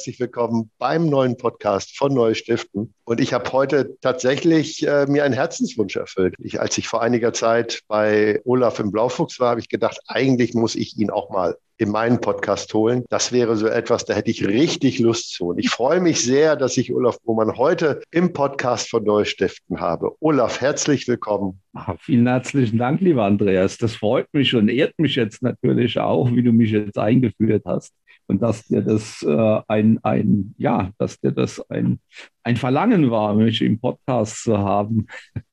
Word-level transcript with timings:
Herzlich 0.00 0.18
willkommen 0.18 0.70
beim 0.78 1.10
neuen 1.10 1.36
Podcast 1.36 1.98
von 1.98 2.14
Neue 2.14 2.34
Stiften. 2.34 2.94
Und 3.04 3.20
ich 3.20 3.34
habe 3.34 3.52
heute 3.52 3.98
tatsächlich 4.00 4.86
äh, 4.86 5.04
mir 5.04 5.24
einen 5.24 5.34
Herzenswunsch 5.34 5.94
erfüllt. 5.94 6.36
Ich, 6.38 6.58
als 6.58 6.78
ich 6.78 6.88
vor 6.88 7.02
einiger 7.02 7.34
Zeit 7.34 7.82
bei 7.86 8.40
Olaf 8.46 8.78
im 8.78 8.92
Blaufuchs 8.92 9.38
war, 9.40 9.50
habe 9.50 9.60
ich 9.60 9.68
gedacht, 9.68 10.00
eigentlich 10.06 10.54
muss 10.54 10.74
ich 10.74 10.96
ihn 10.96 11.10
auch 11.10 11.28
mal 11.28 11.58
in 11.76 11.90
meinen 11.90 12.18
Podcast 12.18 12.72
holen. 12.72 13.04
Das 13.10 13.30
wäre 13.30 13.56
so 13.56 13.66
etwas, 13.66 14.06
da 14.06 14.14
hätte 14.14 14.30
ich 14.30 14.48
richtig 14.48 15.00
Lust 15.00 15.34
zu. 15.34 15.48
Und 15.48 15.58
ich 15.58 15.68
freue 15.68 16.00
mich 16.00 16.24
sehr, 16.24 16.56
dass 16.56 16.78
ich 16.78 16.94
Olaf 16.94 17.20
Bohmann 17.20 17.58
heute 17.58 18.00
im 18.10 18.32
Podcast 18.32 18.88
von 18.88 19.04
Neustiften 19.04 19.80
habe. 19.80 20.16
Olaf, 20.20 20.62
herzlich 20.62 21.06
willkommen. 21.08 21.60
Ach, 21.74 21.94
vielen 22.00 22.26
herzlichen 22.26 22.78
Dank, 22.78 23.02
lieber 23.02 23.24
Andreas. 23.24 23.76
Das 23.76 23.96
freut 23.96 24.32
mich 24.32 24.54
und 24.54 24.70
ehrt 24.70 24.98
mich 24.98 25.16
jetzt 25.16 25.42
natürlich 25.42 25.98
auch, 25.98 26.30
wie 26.30 26.42
du 26.42 26.52
mich 26.52 26.70
jetzt 26.70 26.96
eingeführt 26.96 27.64
hast 27.66 27.92
und 28.30 28.40
dass 28.42 28.62
dir 28.62 28.82
das 28.82 29.22
äh, 29.22 29.60
ein, 29.66 29.98
ein, 30.04 30.54
ja, 30.56 30.90
dass 30.98 31.18
dir 31.20 31.32
das 31.32 31.60
ein, 31.68 31.98
ein 32.42 32.56
Verlangen 32.56 33.10
war, 33.10 33.34
mich 33.34 33.60
im 33.62 33.78
Podcast 33.78 34.44
zu 34.44 34.58
haben. 34.58 35.06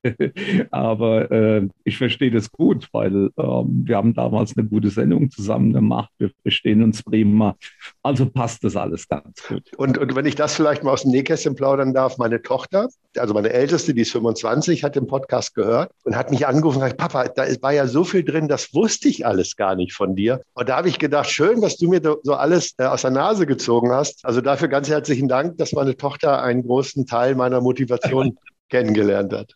Aber 0.72 1.30
äh, 1.32 1.68
ich 1.84 1.98
verstehe 1.98 2.32
das 2.32 2.52
gut, 2.52 2.88
weil 2.92 3.30
ähm, 3.38 3.84
wir 3.86 3.98
haben 3.98 4.14
damals 4.14 4.58
eine 4.58 4.68
gute 4.68 4.90
Sendung 4.90 5.30
zusammen 5.30 5.74
gemacht. 5.74 6.10
Wir 6.18 6.32
verstehen 6.42 6.84
uns 6.84 7.04
prima. 7.04 7.56
Also 8.04 8.26
passt 8.26 8.64
das 8.64 8.76
alles 8.76 9.08
ganz 9.08 9.44
gut. 9.48 9.64
Und, 9.78 9.98
und 9.98 10.16
wenn 10.16 10.26
ich 10.26 10.36
das 10.36 10.56
vielleicht 10.56 10.84
mal 10.84 10.92
aus 10.92 11.02
dem 11.02 11.12
Nähkästchen 11.12 11.56
plaudern 11.56 11.94
darf, 11.94 12.18
meine 12.18 12.42
Tochter, 12.42 12.88
also 13.18 13.34
meine 13.34 13.52
Älteste, 13.52 13.94
die 13.94 14.02
ist 14.02 14.12
25, 14.12 14.84
hat 14.84 14.96
den 14.96 15.08
Podcast 15.08 15.56
gehört 15.56 15.92
und 16.04 16.16
hat 16.16 16.32
mich 16.32 16.48
angerufen 16.48 16.78
und 16.78 16.84
gesagt, 16.84 16.98
Papa, 16.98 17.28
da 17.28 17.46
war 17.62 17.74
ja 17.74 17.88
so 17.88 18.04
viel 18.04 18.24
drin, 18.24 18.48
das 18.48 18.74
wusste 18.74 19.10
ich 19.10 19.26
alles 19.26 19.56
gar 19.56 19.76
nicht 19.76 19.94
von 19.94 20.16
dir. 20.16 20.42
Und 20.54 20.70
da 20.70 20.78
habe 20.78 20.90
ich 20.90 21.00
gedacht, 21.00 21.30
schön, 21.30 21.62
was 21.62 21.78
du 21.78 21.90
mir 21.90 22.02
so 22.24 22.34
alles 22.34 22.74
äh, 22.78 22.86
aus 22.86 23.02
der 23.02 23.12
Nase 23.12 23.46
gezogen 23.46 23.92
hast. 23.92 24.24
Also 24.24 24.42
dafür 24.42 24.68
ganz 24.68 24.90
herzlichen 24.90 25.28
Dank, 25.28 25.58
dass 25.58 25.74
meine 25.74 25.98
Tochter 25.98 26.42
einen 26.42 26.64
großen 26.64 26.77
Teil 27.06 27.36
meiner 27.36 27.62
Motivation 27.62 28.38
kennengelernt 28.70 29.34
hat. 29.34 29.54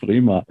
Prima. 0.00 0.44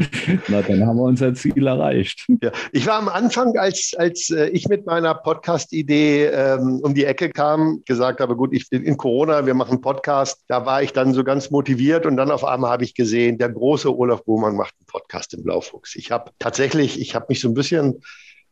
Na, 0.48 0.62
dann 0.62 0.86
haben 0.86 0.98
wir 0.98 1.04
unser 1.04 1.34
Ziel 1.34 1.68
erreicht. 1.68 2.26
Ja. 2.42 2.52
Ich 2.72 2.86
war 2.86 2.98
am 2.98 3.10
Anfang, 3.10 3.58
als, 3.58 3.94
als 3.98 4.30
äh, 4.30 4.48
ich 4.50 4.68
mit 4.68 4.86
meiner 4.86 5.14
Podcast-Idee 5.14 6.26
ähm, 6.26 6.82
um 6.84 6.94
die 6.94 7.06
Ecke 7.06 7.30
kam, 7.30 7.82
gesagt 7.86 8.20
habe, 8.20 8.36
gut, 8.36 8.54
ich 8.54 8.70
bin 8.70 8.84
in 8.84 8.98
Corona, 8.98 9.46
wir 9.46 9.54
machen 9.54 9.82
Podcast. 9.82 10.44
Da 10.48 10.66
war 10.66 10.84
ich 10.84 10.94
dann 10.94 11.14
so 11.14 11.24
ganz 11.24 11.50
motiviert 11.50 12.06
und 12.06 12.18
dann 12.18 12.32
auf 12.32 12.44
einmal 12.44 12.72
habe 12.72 12.84
ich 12.84 12.94
gesehen, 12.94 13.38
der 13.38 13.50
große 13.50 13.96
Olaf 13.96 14.24
Bohmann 14.26 14.56
macht 14.56 14.76
einen 14.80 14.88
Podcast 14.88 15.34
im 15.34 15.44
Blaufuchs. 15.44 15.96
Ich 15.96 16.12
habe 16.12 16.32
tatsächlich, 16.40 17.00
ich 17.00 17.16
habe 17.16 17.28
mich 17.30 17.40
so 17.40 17.48
ein 17.48 17.54
bisschen 17.54 18.02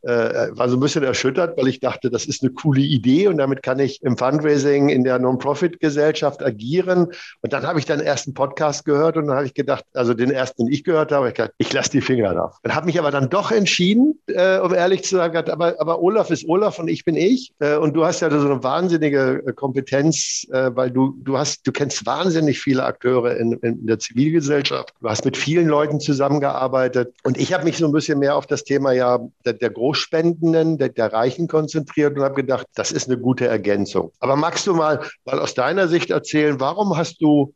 äh, 0.03 0.49
war 0.51 0.69
so 0.69 0.77
ein 0.77 0.79
bisschen 0.79 1.03
erschüttert, 1.03 1.57
weil 1.57 1.67
ich 1.67 1.79
dachte, 1.79 2.09
das 2.09 2.25
ist 2.25 2.43
eine 2.43 2.51
coole 2.51 2.81
Idee 2.81 3.27
und 3.27 3.37
damit 3.37 3.63
kann 3.63 3.79
ich 3.79 4.01
im 4.01 4.17
Fundraising 4.17 4.89
in 4.89 5.03
der 5.03 5.19
Non-Profit-Gesellschaft 5.19 6.43
agieren. 6.43 7.07
Und 7.41 7.53
dann 7.53 7.63
habe 7.63 7.79
ich 7.79 7.85
dann 7.85 7.99
erst 7.99 8.27
einen 8.27 8.33
Podcast 8.33 8.85
gehört 8.85 9.17
und 9.17 9.27
dann 9.27 9.35
habe 9.35 9.45
ich 9.45 9.53
gedacht, 9.53 9.85
also 9.93 10.13
den 10.13 10.31
ersten, 10.31 10.65
den 10.65 10.73
ich 10.73 10.83
gehört 10.83 11.11
habe, 11.11 11.29
ich, 11.29 11.35
gedacht, 11.35 11.53
ich 11.57 11.71
lasse 11.73 11.91
die 11.91 12.01
Finger 12.01 12.33
drauf. 12.33 12.57
Dann 12.63 12.75
habe 12.75 12.85
mich 12.85 12.99
aber 12.99 13.11
dann 13.11 13.29
doch 13.29 13.51
entschieden, 13.51 14.19
äh, 14.27 14.59
um 14.59 14.73
ehrlich 14.73 15.03
zu 15.03 15.15
sagen, 15.15 15.37
aber, 15.49 15.75
aber 15.79 16.01
Olaf 16.01 16.29
ist 16.29 16.47
Olaf 16.47 16.79
und 16.79 16.87
ich 16.87 17.05
bin 17.05 17.15
ich. 17.15 17.53
Äh, 17.59 17.77
und 17.77 17.95
du 17.95 18.05
hast 18.05 18.21
ja 18.21 18.29
so 18.29 18.37
eine 18.37 18.63
wahnsinnige 18.63 19.43
äh, 19.45 19.53
Kompetenz, 19.53 20.45
äh, 20.51 20.71
weil 20.73 20.91
du, 20.91 21.15
du 21.23 21.37
hast, 21.37 21.65
du 21.67 21.71
kennst 21.71 22.05
wahnsinnig 22.05 22.59
viele 22.59 22.83
Akteure 22.83 23.37
in, 23.37 23.53
in 23.53 23.85
der 23.85 23.99
Zivilgesellschaft. 23.99 24.93
Du 25.01 25.09
hast 25.09 25.25
mit 25.25 25.37
vielen 25.37 25.67
Leuten 25.67 25.99
zusammengearbeitet. 25.99 27.13
Und 27.23 27.37
ich 27.37 27.53
habe 27.53 27.63
mich 27.63 27.77
so 27.77 27.85
ein 27.85 27.91
bisschen 27.91 28.19
mehr 28.19 28.35
auf 28.35 28.47
das 28.47 28.63
Thema 28.63 28.91
ja 28.91 29.19
der, 29.45 29.53
der 29.53 29.69
Großspendenden, 29.91 30.77
der, 30.77 30.89
der 30.89 31.11
Reichen 31.11 31.47
konzentriert 31.47 32.17
und 32.17 32.23
habe 32.23 32.35
gedacht, 32.35 32.65
das 32.75 32.91
ist 32.91 33.09
eine 33.09 33.19
gute 33.19 33.47
Ergänzung. 33.47 34.11
Aber 34.19 34.37
magst 34.37 34.65
du 34.67 34.73
mal, 34.73 35.05
mal 35.25 35.39
aus 35.39 35.53
deiner 35.53 35.89
Sicht 35.89 36.11
erzählen, 36.11 36.59
warum 36.59 36.97
hast 36.97 37.21
du 37.21 37.53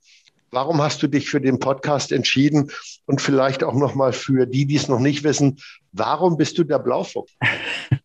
Warum 0.52 0.82
hast 0.82 1.04
du 1.04 1.08
dich 1.08 1.28
für 1.28 1.42
den 1.42 1.60
Podcast 1.60 2.14
entschieden? 2.14 2.72
Und 3.06 3.20
vielleicht 3.20 3.62
auch 3.62 3.74
nochmal 3.74 4.14
für 4.14 4.46
die, 4.46 4.66
die 4.66 4.78
es 4.78 4.88
noch 4.88 5.02
nicht 5.02 5.26
wissen, 5.26 5.58
warum 5.92 6.38
bist 6.38 6.58
du 6.58 6.64
der 6.64 6.80
Blaufuchs? 6.80 7.36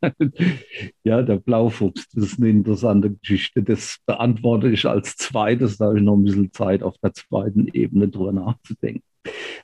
ja, 1.04 1.22
der 1.22 1.36
Blaufuchs, 1.36 2.08
das 2.12 2.24
ist 2.24 2.38
eine 2.38 2.48
interessante 2.48 3.12
Geschichte. 3.12 3.62
Das 3.62 3.98
beantworte 4.04 4.68
ich 4.68 4.84
als 4.84 5.16
zweites. 5.16 5.76
Da 5.76 5.86
habe 5.86 5.98
ich 5.98 6.02
noch 6.02 6.16
ein 6.16 6.24
bisschen 6.24 6.52
Zeit, 6.52 6.82
auf 6.82 6.97
der 7.00 7.12
zweiten 7.12 7.68
Ebene 7.68 8.08
drüber 8.08 8.32
nachzudenken. 8.32 9.04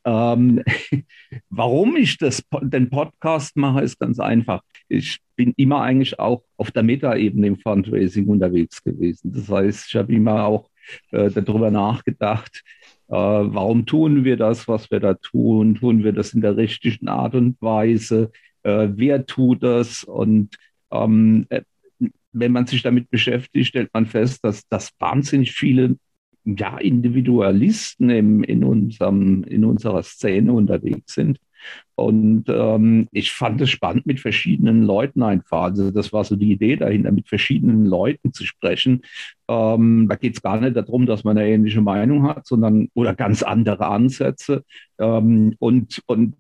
Ähm, 0.05 0.63
warum 1.51 1.97
ich 1.97 2.19
das, 2.19 2.43
den 2.63 2.91
Podcast 2.91 3.57
mache, 3.57 3.83
ist 3.83 3.99
ganz 3.99 4.21
einfach. 4.21 4.63
Ich 4.89 5.19
bin 5.35 5.53
immer 5.57 5.83
eigentlich 5.83 6.19
auch 6.19 6.43
auf 6.57 6.71
der 6.71 6.83
Metaebene 6.83 7.49
im 7.49 7.59
Fundraising 7.59 8.27
unterwegs 8.27 8.83
gewesen. 8.83 9.33
Das 9.33 9.49
heißt, 9.49 9.89
ich 9.89 9.97
habe 9.97 10.13
immer 10.13 10.45
auch 10.45 10.71
äh, 11.11 11.31
darüber 11.31 11.71
nachgedacht, 11.71 12.63
äh, 13.09 13.13
warum 13.13 13.87
tun 13.87 14.25
wir 14.25 14.37
das, 14.37 14.67
was 14.69 14.91
wir 14.91 15.01
da 15.01 15.15
tun? 15.15 15.77
Tun 15.77 16.03
wir 16.03 16.13
das 16.13 16.35
in 16.35 16.41
der 16.41 16.57
richtigen 16.57 17.09
Art 17.09 17.35
und 17.35 17.61
Weise? 17.61 18.33
Äh, 18.63 18.89
wer 18.93 19.27
tut 19.27 19.63
das? 19.63 20.05
Und 20.05 20.57
ähm, 20.91 21.47
äh, 21.51 21.63
wenn 22.33 22.53
man 22.53 22.67
sich 22.67 22.83
damit 22.83 23.11
beschäftigt, 23.11 23.69
stellt 23.69 23.95
man 23.95 24.07
fest, 24.07 24.45
dass, 24.45 24.67
dass 24.69 24.93
wahnsinnig 24.99 25.53
viele 25.53 25.97
ja, 26.47 26.79
Individualisten 26.79 28.11
im, 28.11 28.45
in, 28.45 28.65
unserem, 28.65 29.45
in 29.45 29.65
unserer 29.65 30.03
Szene 30.03 30.53
unterwegs 30.53 31.15
sind. 31.15 31.39
Und 31.97 32.45
ähm, 32.49 33.09
ich 33.11 33.33
fand 33.33 33.61
es 33.61 33.71
spannend, 33.71 34.07
mit 34.07 34.21
verschiedenen 34.21 34.83
Leuten 34.83 35.23
einfach. 35.23 35.63
Also 35.63 35.91
das 35.91 36.13
war 36.13 36.25
so 36.25 36.37
die 36.37 36.53
Idee 36.53 36.77
dahinter, 36.77 37.11
mit 37.11 37.29
verschiedenen 37.29 37.87
Leuten 37.87 38.33
zu 38.33 38.45
sprechen. 38.45 39.03
Ähm, 39.49 40.07
da 40.09 40.17
geht 40.17 40.35
es 40.37 40.43
gar 40.43 40.61
nicht 40.61 40.77
darum, 40.77 41.07
dass 41.07 41.25
man 41.25 41.39
eine 41.39 41.49
ähnliche 41.49 41.81
Meinung 41.81 42.25
hat, 42.25 42.47
sondern 42.47 42.89
oder 42.95 43.15
ganz 43.15 43.43
andere 43.43 43.87
Ansätze. 43.87 44.63
Ähm, 44.99 45.57
und, 45.59 46.03
und 46.07 46.37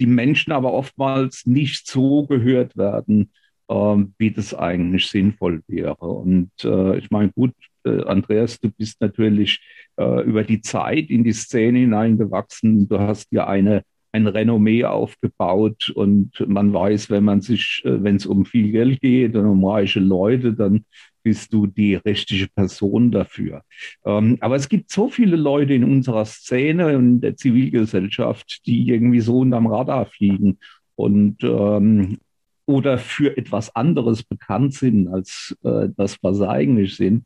die 0.00 0.06
Menschen 0.06 0.52
aber 0.52 0.72
oftmals 0.72 1.46
nicht 1.46 1.86
so 1.88 2.26
gehört 2.26 2.76
werden, 2.76 3.32
ähm, 3.70 4.14
wie 4.18 4.32
das 4.32 4.52
eigentlich 4.52 5.06
sinnvoll 5.06 5.62
wäre. 5.68 5.94
Und 5.94 6.50
äh, 6.64 6.98
ich 6.98 7.10
meine, 7.10 7.30
gut, 7.30 7.52
äh, 7.84 8.02
Andreas, 8.02 8.58
du 8.60 8.70
bist 8.70 9.00
natürlich 9.00 9.60
äh, 9.96 10.22
über 10.24 10.42
die 10.44 10.60
Zeit 10.60 11.08
in 11.08 11.24
die 11.24 11.32
Szene 11.32 11.78
hineingewachsen. 11.78 12.88
Du 12.88 12.98
hast 12.98 13.28
ja 13.30 13.46
eine 13.46 13.82
ein 14.12 14.26
Renommee 14.26 14.84
aufgebaut 14.84 15.90
und 15.90 16.44
man 16.48 16.72
weiß, 16.72 17.10
wenn 17.10 17.22
man 17.22 17.42
sich, 17.42 17.80
äh, 17.84 18.02
wenn 18.02 18.16
es 18.16 18.26
um 18.26 18.44
viel 18.44 18.72
Geld 18.72 19.00
geht 19.00 19.36
und 19.36 19.46
um 19.46 19.64
reiche 19.64 20.00
Leute, 20.00 20.52
dann 20.52 20.84
bist 21.22 21.52
du 21.52 21.68
die 21.68 21.94
richtige 21.94 22.48
Person 22.48 23.12
dafür. 23.12 23.62
Ähm, 24.04 24.38
aber 24.40 24.56
es 24.56 24.68
gibt 24.68 24.90
so 24.90 25.10
viele 25.10 25.36
Leute 25.36 25.74
in 25.74 25.84
unserer 25.84 26.24
Szene 26.24 26.96
und 26.96 27.20
der 27.20 27.36
Zivilgesellschaft, 27.36 28.66
die 28.66 28.88
irgendwie 28.88 29.20
so 29.20 29.38
unterm 29.38 29.68
Radar 29.68 30.06
fliegen 30.06 30.58
und 30.96 31.36
ähm, 31.44 32.18
oder 32.66 32.98
für 32.98 33.36
etwas 33.36 33.74
anderes 33.74 34.22
bekannt 34.22 34.74
sind 34.74 35.08
als 35.08 35.56
äh, 35.64 35.88
das, 35.96 36.18
was 36.22 36.38
sie 36.38 36.48
eigentlich 36.48 36.96
sind. 36.96 37.24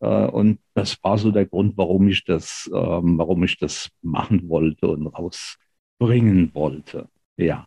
Äh, 0.00 0.26
und 0.26 0.58
das 0.74 1.02
war 1.02 1.18
so 1.18 1.30
der 1.30 1.46
Grund, 1.46 1.76
warum 1.76 2.08
ich 2.08 2.24
das, 2.24 2.70
ähm, 2.72 3.18
warum 3.18 3.44
ich 3.44 3.58
das 3.58 3.90
machen 4.02 4.48
wollte 4.48 4.88
und 4.88 5.06
rausbringen 5.06 6.50
wollte. 6.54 7.08
Ja. 7.36 7.66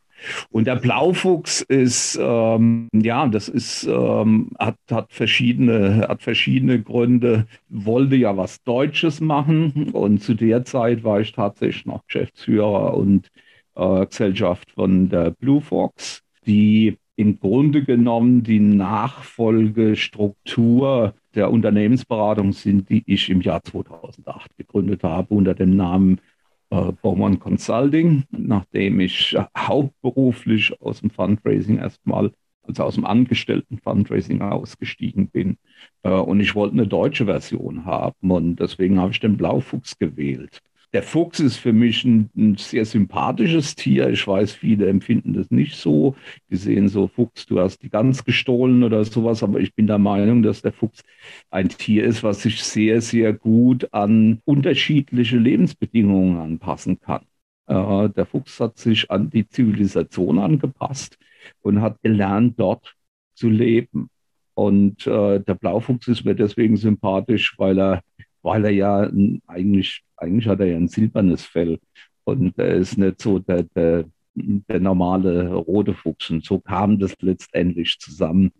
Und 0.50 0.68
der 0.68 0.76
Blaufuchs 0.76 1.62
ist, 1.62 2.20
ähm, 2.22 2.90
ja, 2.94 3.28
das 3.28 3.48
ist, 3.48 3.86
ähm, 3.86 4.52
hat, 4.60 4.76
hat, 4.92 5.14
verschiedene, 5.14 6.08
hat 6.10 6.22
verschiedene 6.22 6.82
Gründe, 6.82 7.48
wollte 7.70 8.16
ja 8.18 8.36
was 8.36 8.62
Deutsches 8.64 9.22
machen 9.22 9.92
und 9.94 10.22
zu 10.22 10.34
der 10.34 10.66
Zeit 10.66 11.04
war 11.04 11.22
ich 11.22 11.32
tatsächlich 11.32 11.86
noch 11.86 12.06
Geschäftsführer 12.06 12.96
und 12.98 13.30
äh, 13.76 14.06
Gesellschaft 14.08 14.72
von 14.72 15.10
der 15.10 15.32
Blue 15.32 15.62
Fox, 15.62 16.22
die 16.46 16.98
im 17.20 17.38
Grunde 17.38 17.84
genommen 17.84 18.42
die 18.44 18.62
Nachfolgestruktur 18.62 21.14
der 21.36 21.52
Unternehmensberatung 21.52 22.54
sind, 22.54 22.90
die 22.90 23.04
ich 23.06 23.30
im 23.30 23.42
Jahr 23.42 23.62
2008 23.62 24.56
gegründet 24.56 25.04
habe 25.04 25.36
unter 25.36 25.54
dem 25.54 25.76
Namen 25.76 26.22
äh, 26.70 26.94
Baumann 27.02 27.40
Consulting, 27.40 28.24
nachdem 28.32 29.02
ich 29.02 29.36
hauptberuflich 29.58 30.82
aus 30.82 31.02
dem 31.02 31.10
Fundraising 31.10 31.80
erstmal, 31.80 32.32
also 32.64 32.84
aus 32.84 32.96
dem 32.96 33.04
Angestellten 33.04 33.80
Fundraising 33.80 34.42
ausgestiegen 34.42 35.28
bin. 35.28 35.58
Äh, 36.04 36.12
und 36.12 36.40
ich 36.40 36.56
wollte 36.56 36.76
eine 36.76 36.88
deutsche 36.88 37.26
Version 37.26 37.84
haben 37.84 38.32
und 38.32 38.62
deswegen 38.62 38.98
habe 38.98 39.12
ich 39.12 39.20
den 39.20 39.36
Blaufuchs 39.36 39.98
gewählt. 39.98 40.62
Der 40.94 41.04
Fuchs 41.04 41.40
ist 41.40 41.58
für 41.58 41.74
mich 41.74 42.04
ein, 42.04 42.30
ein, 42.36 42.56
sehr 42.56 42.84
sympathisches 42.86 43.76
Tier. 43.76 44.10
Ich 44.10 44.26
weiß, 44.28 44.54
viele 44.54 44.88
empfinden 44.90 45.34
das 45.34 45.52
nicht 45.52 45.76
so. 45.76 46.16
Die 46.50 46.56
sehen 46.56 46.88
so, 46.88 47.08
Fuchs, 47.08 47.46
du 47.46 47.60
hast 47.60 47.84
die 47.84 47.90
Gans 47.90 48.26
gestohlen 48.26 48.84
oder 48.84 49.06
sowas. 49.06 49.44
Aber 49.44 49.60
ich 49.60 49.76
bin 49.76 49.86
der 49.88 50.00
Meinung, 50.00 50.42
dass 50.42 50.64
der 50.64 50.74
Fuchs 50.74 51.04
ein 51.52 51.70
Tier 51.70 52.06
ist, 52.06 52.24
was 52.24 52.42
sich 52.42 52.64
sehr, 52.64 53.02
sehr 53.02 53.34
gut 53.34 53.94
an 53.94 54.42
unterschiedliche 54.46 55.38
Lebensbedingungen 55.38 56.38
anpassen 56.38 57.00
kann. 57.00 57.26
Äh, 57.68 58.10
der 58.10 58.26
Fuchs 58.26 58.60
hat 58.60 58.78
sich 58.80 59.12
an 59.12 59.30
die 59.30 59.48
Zivilisation 59.48 60.40
angepasst 60.40 61.18
und 61.62 61.82
hat 61.82 62.02
gelernt, 62.02 62.60
dort 62.60 62.96
zu 63.36 63.50
leben. 63.50 64.10
Und 64.56 65.08
äh, 65.08 65.40
der 65.40 65.56
Blaufuchs 65.56 66.08
ist 66.08 66.26
mir 66.26 66.36
deswegen 66.36 66.78
sympathisch, 66.78 67.58
weil 67.58 67.80
er, 67.80 68.02
weil 68.42 68.66
er 68.66 68.72
ja 68.72 69.10
eigentlich, 69.48 70.04
eigentlich 70.18 70.48
hat 70.48 70.60
er 70.60 70.68
ja 70.68 70.78
ein 70.78 70.88
silbernes 70.88 71.44
Fell. 71.44 71.80
Und 72.24 72.58
er 72.58 72.76
ist 72.76 72.98
nicht 72.98 73.22
so 73.22 73.40
der, 73.40 73.64
der, 73.64 74.06
der 74.36 74.80
normale 74.80 75.54
rote 75.54 75.94
Fuchs. 75.94 76.30
Und 76.30 76.46
so 76.46 76.60
kam 76.60 77.00
das 77.00 77.16
letztendlich 77.22 77.98
zusammen. 78.00 78.52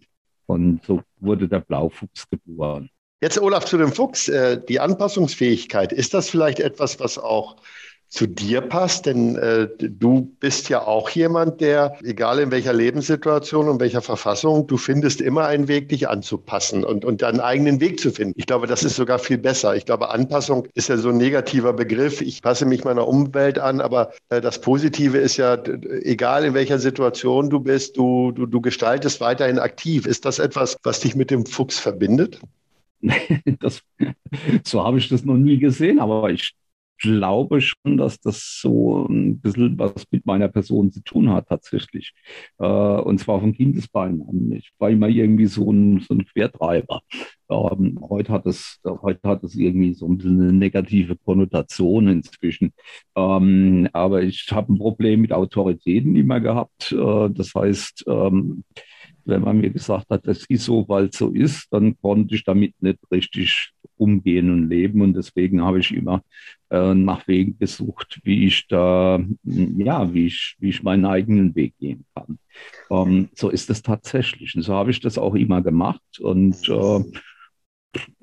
Und 0.46 0.84
so 0.86 1.02
wurde 1.20 1.48
der 1.48 1.60
Blaufuchs 1.60 2.28
geboren. 2.30 2.90
Jetzt, 3.22 3.40
Olaf, 3.40 3.66
zu 3.66 3.78
dem 3.78 3.92
Fuchs. 3.92 4.28
Äh, 4.28 4.62
die 4.68 4.80
Anpassungsfähigkeit, 4.80 5.92
ist 5.92 6.14
das 6.14 6.30
vielleicht 6.30 6.60
etwas, 6.60 7.00
was 7.00 7.18
auch 7.18 7.58
zu 8.10 8.26
dir 8.26 8.62
passt, 8.62 9.06
denn 9.06 9.36
äh, 9.36 9.68
du 9.78 10.34
bist 10.40 10.68
ja 10.68 10.82
auch 10.82 11.12
jemand, 11.12 11.62
der, 11.62 11.96
egal 12.04 12.40
in 12.40 12.50
welcher 12.50 12.74
Lebenssituation 12.74 13.70
und 13.70 13.80
welcher 13.80 14.02
Verfassung, 14.02 14.66
du 14.66 14.78
findest 14.78 15.22
immer 15.22 15.46
einen 15.46 15.68
Weg, 15.68 15.90
dich 15.90 16.10
anzupassen 16.10 16.84
und, 16.84 17.06
und 17.06 17.22
deinen 17.22 17.40
eigenen 17.40 17.80
Weg 17.80 18.00
zu 18.00 18.10
finden. 18.12 18.34
Ich 18.36 18.48
glaube, 18.48 18.66
das 18.66 18.84
ist 18.84 18.96
sogar 18.96 19.20
viel 19.20 19.38
besser. 19.38 19.76
Ich 19.76 19.86
glaube, 19.86 20.10
Anpassung 20.10 20.68
ist 20.74 20.90
ja 20.90 20.98
so 20.98 21.10
ein 21.10 21.18
negativer 21.18 21.74
Begriff. 21.74 22.22
Ich 22.22 22.42
passe 22.42 22.66
mich 22.66 22.84
meiner 22.84 23.08
Umwelt 23.08 23.60
an, 23.60 23.80
aber 23.80 24.12
äh, 24.30 24.42
das 24.42 24.60
Positive 24.60 25.20
ist 25.20 25.38
ja, 25.38 25.62
egal 26.02 26.46
in 26.46 26.56
welcher 26.56 26.80
Situation 26.80 27.52
du 27.52 27.60
bist, 27.60 27.96
du, 27.96 28.32
du, 28.32 28.48
du 28.48 28.60
gestaltest 28.60 29.22
weiterhin 29.22 29.60
aktiv. 29.60 30.08
Ist 30.08 30.26
das 30.26 30.40
etwas, 30.40 30.78
was 30.82 31.00
dich 31.00 31.16
mit 31.16 31.30
dem 31.30 31.46
Fuchs 31.46 31.80
verbindet? 31.80 32.40
Das, 33.62 33.82
so 34.66 34.84
habe 34.84 34.98
ich 34.98 35.08
das 35.08 35.24
noch 35.24 35.38
nie 35.38 35.58
gesehen, 35.58 36.00
aber 36.00 36.30
ich 36.30 36.54
glaube 37.00 37.62
schon, 37.62 37.98
dass 37.98 38.20
das 38.20 38.60
so 38.62 39.06
ein 39.08 39.40
bisschen 39.40 39.78
was 39.80 40.06
mit 40.12 40.26
meiner 40.26 40.48
Person 40.50 40.92
zu 40.92 41.02
tun 41.04 41.30
hat, 41.32 41.48
tatsächlich. 41.48 42.14
Äh, 42.60 42.66
und 42.66 43.20
zwar 43.20 43.40
von 43.40 43.54
Kindesbeinen 43.54 44.22
an. 44.22 44.52
Ich 44.52 44.72
war 44.78 44.90
immer 44.90 45.08
irgendwie 45.08 45.48
so 45.48 45.72
ein, 45.72 46.02
so 46.02 46.14
ein 46.14 46.26
Quertreiber. 46.26 47.02
Ähm, 47.50 48.00
heute, 48.08 48.32
hat 48.32 48.46
es, 48.46 48.80
heute 48.84 49.28
hat 49.28 49.44
es 49.44 49.56
irgendwie 49.56 49.94
so 49.94 50.08
ein 50.08 50.18
bisschen 50.18 50.42
eine 50.42 50.54
negative 50.54 51.16
Konnotation 51.18 52.08
inzwischen. 52.08 52.74
Ähm, 53.16 53.90
aber 53.94 54.22
ich 54.22 54.48
habe 54.52 54.74
ein 54.74 54.78
Problem 54.78 55.22
mit 55.22 55.34
Autoritäten 55.34 56.16
immer 56.16 56.40
gehabt. 56.40 56.92
Äh, 56.92 57.30
das 57.32 57.54
heißt, 57.56 58.06
ähm, 58.08 58.64
wenn 59.26 59.42
man 59.42 59.60
mir 59.60 59.70
gesagt 59.70 60.10
hat, 60.10 60.28
das 60.28 60.46
ist 60.48 60.66
so, 60.66 60.88
weil 60.88 61.06
es 61.06 61.18
so 61.18 61.32
ist, 61.32 61.68
dann 61.72 61.98
konnte 62.02 62.36
ich 62.36 62.44
damit 62.44 62.74
nicht 62.82 63.00
richtig 63.12 63.72
umgehen 64.00 64.50
und 64.52 64.70
leben. 64.70 65.02
Und 65.02 65.14
deswegen 65.16 65.64
habe 65.64 65.80
ich 65.80 65.92
immer 65.92 66.22
äh, 66.70 66.94
nach 66.94 67.28
Wegen 67.28 67.58
gesucht, 67.58 68.20
wie 68.24 68.46
ich 68.46 68.68
da, 68.68 69.20
ja, 69.44 70.14
wie 70.14 70.28
ich, 70.28 70.56
wie 70.60 70.70
ich 70.70 70.84
meinen 70.84 71.06
eigenen 71.06 71.56
Weg 71.56 71.74
gehen 71.80 72.06
kann. 72.16 72.40
Ähm, 72.90 73.30
so 73.36 73.50
ist 73.50 73.70
es 73.70 73.82
tatsächlich. 73.82 74.56
Und 74.56 74.64
so 74.64 74.74
habe 74.74 74.92
ich 74.92 75.00
das 75.00 75.18
auch 75.18 75.36
immer 75.36 75.62
gemacht. 75.62 76.20
Und 76.20 76.68
äh, 76.70 77.04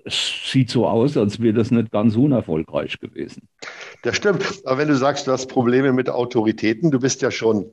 es 0.04 0.50
sieht 0.50 0.70
so 0.70 0.86
aus, 0.86 1.16
als 1.16 1.40
wäre 1.40 1.54
das 1.54 1.70
nicht 1.70 1.90
ganz 1.90 2.16
unerfolgreich 2.16 3.00
gewesen. 3.00 3.48
Das 4.02 4.16
stimmt. 4.16 4.44
Aber 4.64 4.78
wenn 4.78 4.88
du 4.88 4.96
sagst, 4.96 5.26
du 5.26 5.32
hast 5.32 5.48
Probleme 5.48 5.92
mit 5.92 6.08
Autoritäten, 6.08 6.90
du 6.90 7.00
bist 7.00 7.22
ja 7.22 7.30
schon 7.30 7.66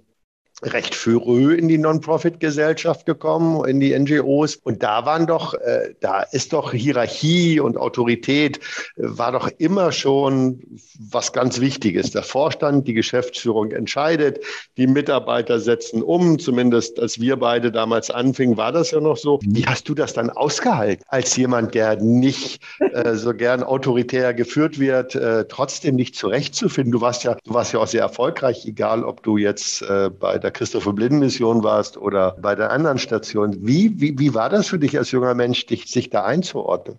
recht 0.63 0.95
früh 0.95 1.55
in 1.55 1.67
die 1.67 1.77
Non-Profit-Gesellschaft 1.77 3.05
gekommen, 3.05 3.65
in 3.65 3.79
die 3.79 3.97
NGOs. 3.97 4.55
Und 4.55 4.83
da 4.83 5.05
waren 5.05 5.27
doch, 5.27 5.53
äh, 5.53 5.93
da 5.99 6.21
ist 6.21 6.53
doch 6.53 6.71
Hierarchie 6.71 7.59
und 7.59 7.77
Autorität, 7.77 8.57
äh, 8.57 8.59
war 9.03 9.31
doch 9.31 9.49
immer 9.57 9.91
schon 9.91 10.61
was 10.99 11.33
ganz 11.33 11.59
Wichtiges. 11.59 12.11
Der 12.11 12.23
Vorstand, 12.23 12.87
die 12.87 12.93
Geschäftsführung 12.93 13.71
entscheidet, 13.71 14.39
die 14.77 14.87
Mitarbeiter 14.87 15.59
setzen 15.59 16.01
um. 16.01 16.39
Zumindest 16.39 16.99
als 16.99 17.19
wir 17.19 17.37
beide 17.37 17.71
damals 17.71 18.09
anfingen, 18.09 18.57
war 18.57 18.71
das 18.71 18.91
ja 18.91 18.99
noch 18.99 19.17
so. 19.17 19.39
Wie 19.43 19.65
hast 19.65 19.89
du 19.89 19.93
das 19.93 20.13
dann 20.13 20.29
ausgehalten, 20.29 21.03
als 21.07 21.35
jemand, 21.35 21.75
der 21.75 22.01
nicht 22.01 22.61
äh, 22.79 23.15
so 23.15 23.33
gern 23.33 23.63
autoritär 23.63 24.33
geführt 24.33 24.79
wird, 24.79 25.15
äh, 25.15 25.45
trotzdem 25.47 25.95
nicht 25.95 26.15
zurechtzufinden? 26.15 26.91
Du 26.91 27.01
warst 27.01 27.23
ja, 27.23 27.35
du 27.43 27.53
warst 27.53 27.73
ja 27.73 27.79
auch 27.79 27.87
sehr 27.87 28.01
erfolgreich, 28.01 28.65
egal 28.65 29.03
ob 29.03 29.23
du 29.23 29.37
jetzt 29.37 29.81
äh, 29.81 30.09
bei 30.09 30.37
der 30.37 30.51
Christopher 30.53 30.93
Blinden 30.93 31.19
Mission 31.19 31.63
warst 31.63 31.97
oder 31.97 32.37
bei 32.41 32.55
der 32.55 32.71
anderen 32.71 32.97
Station. 32.97 33.57
Wie, 33.61 33.99
wie, 33.99 34.17
wie 34.17 34.33
war 34.33 34.49
das 34.49 34.67
für 34.67 34.79
dich 34.79 34.97
als 34.97 35.11
junger 35.11 35.35
Mensch, 35.35 35.65
dich, 35.65 35.85
sich 35.87 36.09
da 36.09 36.23
einzuordnen? 36.23 36.97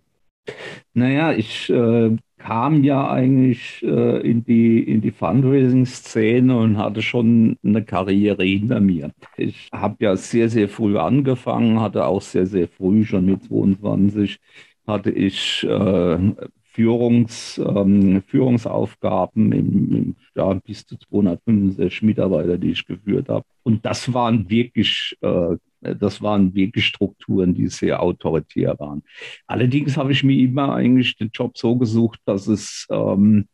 Naja, 0.93 1.33
ich 1.33 1.71
äh, 1.71 2.17
kam 2.39 2.85
ja 2.85 3.11
eigentlich 3.11 3.83
äh, 3.83 4.21
in 4.21 4.45
die, 4.45 4.83
in 4.83 5.01
die 5.01 5.11
Fundraising-Szene 5.11 6.57
und 6.57 6.77
hatte 6.77 7.01
schon 7.01 7.57
eine 7.65 7.83
Karriere 7.85 8.45
hinter 8.45 8.81
mir. 8.81 9.11
Ich 9.37 9.71
habe 9.73 9.97
ja 10.01 10.17
sehr, 10.17 10.51
sehr 10.51 10.69
früh 10.69 10.99
angefangen, 10.99 11.81
hatte 11.81 12.05
auch 12.05 12.21
sehr, 12.21 12.47
sehr 12.47 12.69
früh, 12.69 13.05
schon 13.05 13.25
mit 13.25 13.45
22, 13.45 14.39
hatte 14.87 15.11
ich 15.11 15.65
äh, 15.65 16.19
Führungs, 16.75 17.59
ähm, 17.59 18.23
Führungsaufgaben 18.27 19.53
im, 19.53 19.95
im 19.95 20.17
ja, 20.35 20.53
bis 20.55 20.85
zu 20.85 20.97
265 20.97 22.03
Mitarbeiter, 22.03 22.59
die 22.59 22.73
ich 22.73 22.85
geführt 22.85 23.29
habe. 23.29 23.45
Und 23.63 23.87
das 23.87 24.13
waren 24.13 24.51
wirklich, 24.51 25.17
äh, 25.21 25.57
das 25.81 26.21
waren 26.21 26.53
wirklich 26.55 26.87
Strukturen, 26.87 27.55
die 27.55 27.69
sehr 27.69 28.03
autoritär 28.03 28.77
waren. 28.81 29.03
Allerdings 29.47 29.97
habe 29.97 30.11
ich 30.11 30.25
mir 30.25 30.37
immer 30.37 30.75
eigentlich 30.75 31.17
den 31.17 31.31
Job 31.33 31.57
so 31.57 31.77
gesucht, 31.77 32.19
dass 32.25 32.49
es 32.49 32.87
ähm, 32.91 33.47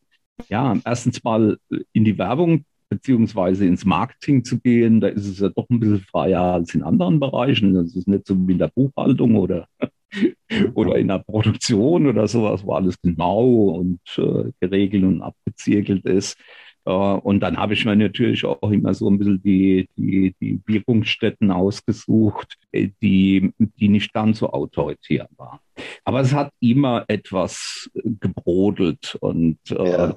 ja 0.49 0.75
erstens 0.85 1.23
mal 1.23 1.59
in 1.93 2.05
die 2.05 2.17
Werbung 2.17 2.65
beziehungsweise 2.89 3.67
ins 3.67 3.85
Marketing 3.85 4.45
zu 4.45 4.59
gehen. 4.59 5.01
Da 5.01 5.09
ist 5.09 5.27
es 5.27 5.41
ja 5.41 5.51
doch 5.51 5.69
ein 5.69 5.79
bisschen 5.79 6.01
freier 6.01 6.55
als 6.55 6.75
in 6.75 6.83
anderen 6.83 7.21
Bereichen. 7.21 7.75
Das 7.75 7.95
ist 7.95 8.09
nicht 8.09 8.27
so 8.27 8.49
wie 8.49 8.53
in 8.53 8.59
der 8.59 8.69
Buchhaltung 8.75 9.37
oder 9.37 9.69
oder 10.75 10.97
in 10.97 11.09
der 11.09 11.21
Produktion 11.21 12.07
oder 12.07 12.27
sowas, 12.27 12.65
wo 12.65 12.73
alles 12.73 13.01
genau 13.01 13.45
und 13.79 14.01
äh, 14.19 14.51
geregelt 14.61 15.05
und 15.05 15.23
abgezirkelt 15.23 16.05
ist. 16.05 16.37
Äh, 16.85 16.91
und 16.91 17.41
dann 17.41 17.57
habe 17.57 17.75
ich 17.75 17.85
mir 17.85 17.97
natürlich 17.97 18.45
auch 18.45 18.71
immer 18.71 18.95
so 18.95 19.09
ein 19.09 19.19
bisschen 19.19 19.43
die, 19.43 19.89
die, 19.97 20.35
die 20.41 20.61
Wirkungsstätten 20.67 21.51
ausgesucht, 21.51 22.57
äh, 22.73 22.89
die, 23.03 23.53
die 23.59 23.89
nicht 23.89 24.13
ganz 24.13 24.39
so 24.39 24.51
autoritär 24.51 25.29
waren. 25.37 25.59
Aber 26.05 26.21
es 26.21 26.33
hat 26.35 26.53
immer 26.61 27.05
etwas 27.09 27.91
gebrodelt 27.95 29.17
und 29.21 29.59
äh, 29.71 29.91
ja. 29.91 30.17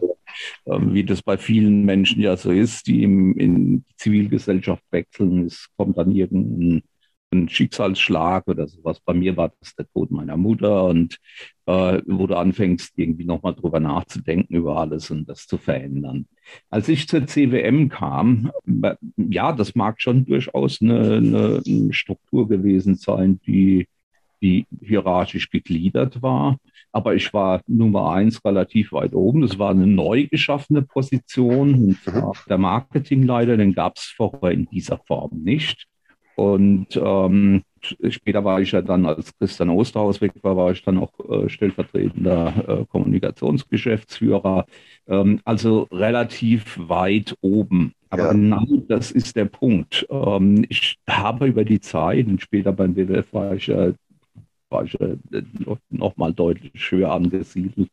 Ähm, 0.65 0.93
wie 0.93 1.03
das 1.03 1.21
bei 1.21 1.37
vielen 1.37 1.85
Menschen 1.85 2.21
ja 2.21 2.35
so 2.37 2.51
ist, 2.51 2.87
die 2.87 3.03
im, 3.03 3.37
in 3.37 3.83
die 3.83 3.95
Zivilgesellschaft 3.97 4.83
wechseln. 4.91 5.45
Es 5.45 5.67
kommt 5.77 5.97
dann 5.97 6.11
irgendein 6.11 6.81
ein 7.33 7.49
Schicksalsschlag 7.49 8.47
oder 8.47 8.67
sowas. 8.67 8.99
Bei 9.01 9.13
mir 9.13 9.35
war 9.37 9.51
das 9.59 9.75
der 9.75 9.87
Tod 9.89 10.11
meiner 10.11 10.37
Mutter 10.37 10.85
und 10.85 11.17
äh, 11.65 12.01
wo 12.05 12.27
du 12.27 12.35
anfängst, 12.35 12.93
irgendwie 12.97 13.25
nochmal 13.25 13.55
drüber 13.55 13.79
nachzudenken 13.79 14.55
über 14.55 14.77
alles 14.77 15.11
und 15.11 15.27
das 15.29 15.47
zu 15.47 15.57
verändern. 15.57 16.27
Als 16.69 16.89
ich 16.89 17.07
zur 17.07 17.25
CWM 17.25 17.89
kam, 17.89 18.51
äh, 18.83 18.95
ja, 19.17 19.51
das 19.53 19.75
mag 19.75 20.01
schon 20.01 20.25
durchaus 20.25 20.81
eine, 20.81 21.17
eine, 21.17 21.61
eine 21.65 21.93
Struktur 21.93 22.47
gewesen 22.47 22.95
sein, 22.95 23.39
die, 23.45 23.87
die 24.41 24.65
hierarchisch 24.81 25.49
gegliedert 25.49 26.21
war. 26.21 26.57
Aber 26.91 27.15
ich 27.15 27.33
war 27.33 27.61
Nummer 27.65 28.11
eins 28.11 28.43
relativ 28.45 28.91
weit 28.91 29.15
oben. 29.15 29.41
Das 29.41 29.57
war 29.57 29.71
eine 29.71 29.87
neu 29.87 30.27
geschaffene 30.27 30.83
Position. 30.83 31.73
Und 31.73 32.03
zwar 32.03 32.33
der 32.47 32.59
Marketingleiter, 32.59 33.57
den 33.57 33.73
gab 33.73 33.97
es 33.97 34.13
vorher 34.15 34.51
in 34.51 34.65
dieser 34.65 34.99
Form 34.99 35.41
nicht. 35.43 35.87
Und 36.35 36.87
ähm, 36.95 37.63
später 38.09 38.43
war 38.43 38.61
ich 38.61 38.71
ja 38.71 38.81
dann, 38.81 39.05
als 39.05 39.37
Christian 39.37 39.69
Osterhaus 39.69 40.21
weg 40.21 40.31
war, 40.41 40.57
war 40.57 40.71
ich 40.71 40.83
dann 40.83 40.97
auch 40.97 41.11
äh, 41.29 41.49
stellvertretender 41.49 42.81
äh, 42.81 42.85
Kommunikationsgeschäftsführer. 42.85 44.65
Ähm, 45.07 45.39
also 45.43 45.87
relativ 45.91 46.77
weit 46.79 47.35
oben. 47.41 47.93
Aber 48.09 48.25
ja. 48.25 48.31
genau 48.31 48.65
das 48.87 49.11
ist 49.11 49.35
der 49.35 49.45
Punkt. 49.45 50.07
Ähm, 50.09 50.65
ich 50.69 50.97
habe 51.07 51.47
über 51.47 51.65
die 51.65 51.79
Zeit 51.79 52.27
und 52.27 52.41
später 52.41 52.71
beim 52.71 52.95
WWF 52.95 53.33
war 53.33 53.55
ich 53.55 53.67
ja, 53.67 53.91
war 54.69 54.85
ich 54.85 54.93
ja 54.93 55.07
noch 55.89 56.17
mal 56.17 56.33
deutlich 56.33 56.91
höher 56.91 57.11
angesiedelt 57.11 57.89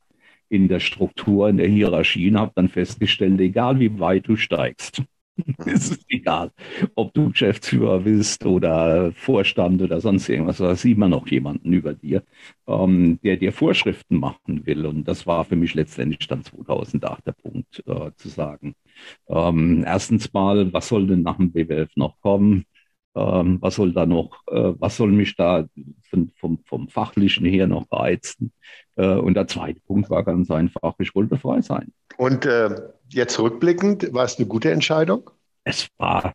in 0.49 0.69
der 0.69 0.81
Struktur, 0.81 1.49
in 1.49 1.59
der 1.59 1.69
Hierarchie 1.69 2.31
und 2.31 2.39
habe 2.39 2.53
dann 2.55 2.69
festgestellt, 2.69 3.41
egal 3.41 3.79
wie 3.79 4.01
weit 4.01 4.27
du 4.29 4.37
steigst, 4.37 5.03
es 5.67 5.91
ist 5.91 6.05
egal, 6.09 6.53
ob 6.95 7.13
du 7.15 7.31
Geschäftsführer 7.31 8.01
bist 8.01 8.45
oder 8.47 9.13
Vorstand 9.13 9.83
oder 9.83 10.01
sonst 10.01 10.29
irgendwas, 10.29 10.59
da 10.59 10.73
ist 10.73 10.85
immer 10.85 11.09
noch 11.09 11.27
jemanden 11.29 11.73
über 11.73 11.95
dir, 11.95 12.23
ähm, 12.67 13.19
der 13.23 13.37
dir 13.37 13.53
Vorschriften 13.53 14.17
machen 14.19 14.67
will. 14.67 14.87
Und 14.87 15.05
das 15.09 15.27
war 15.27 15.45
für 15.45 15.57
mich 15.57 15.75
letztendlich 15.75 16.27
dann 16.29 16.45
2008 16.45 17.27
der 17.27 17.33
Punkt, 17.33 17.83
äh, 17.87 18.11
zu 18.17 18.29
sagen, 18.29 18.75
ähm, 19.29 19.85
erstens 19.87 20.33
mal, 20.33 20.73
was 20.73 20.89
soll 20.89 21.07
denn 21.07 21.23
nach 21.23 21.37
dem 21.37 21.53
BWF 21.53 21.91
noch 21.97 22.21
kommen? 22.21 22.65
Ähm, 23.17 23.59
was 23.61 23.75
soll 23.75 23.93
da 23.93 24.07
noch, 24.07 24.43
äh, 24.49 24.73
was 24.79 24.97
soll 24.97 25.11
mich 25.11 25.35
da 25.37 25.67
vom, 26.09 26.31
vom, 26.37 26.59
vom 26.65 26.89
Fachlichen 26.89 27.45
her 27.45 27.67
noch 27.67 27.91
reizen? 27.91 28.53
Äh, 28.97 29.15
und 29.15 29.35
der 29.35 29.49
zweite 29.49 29.81
Punkt 29.81 30.11
war 30.11 30.23
ganz 30.23 30.51
einfach, 30.51 30.95
ich 30.99 31.15
wollte 31.15 31.37
frei 31.37 31.61
sein. 31.61 31.93
Und 32.17 32.47
äh, 32.47 32.71
jetzt 33.09 33.39
rückblickend, 33.41 34.13
war 34.13 34.25
es 34.25 34.39
eine 34.39 34.47
gute 34.47 34.71
Entscheidung? 34.71 35.31
Es 35.65 35.89
war, 35.99 36.33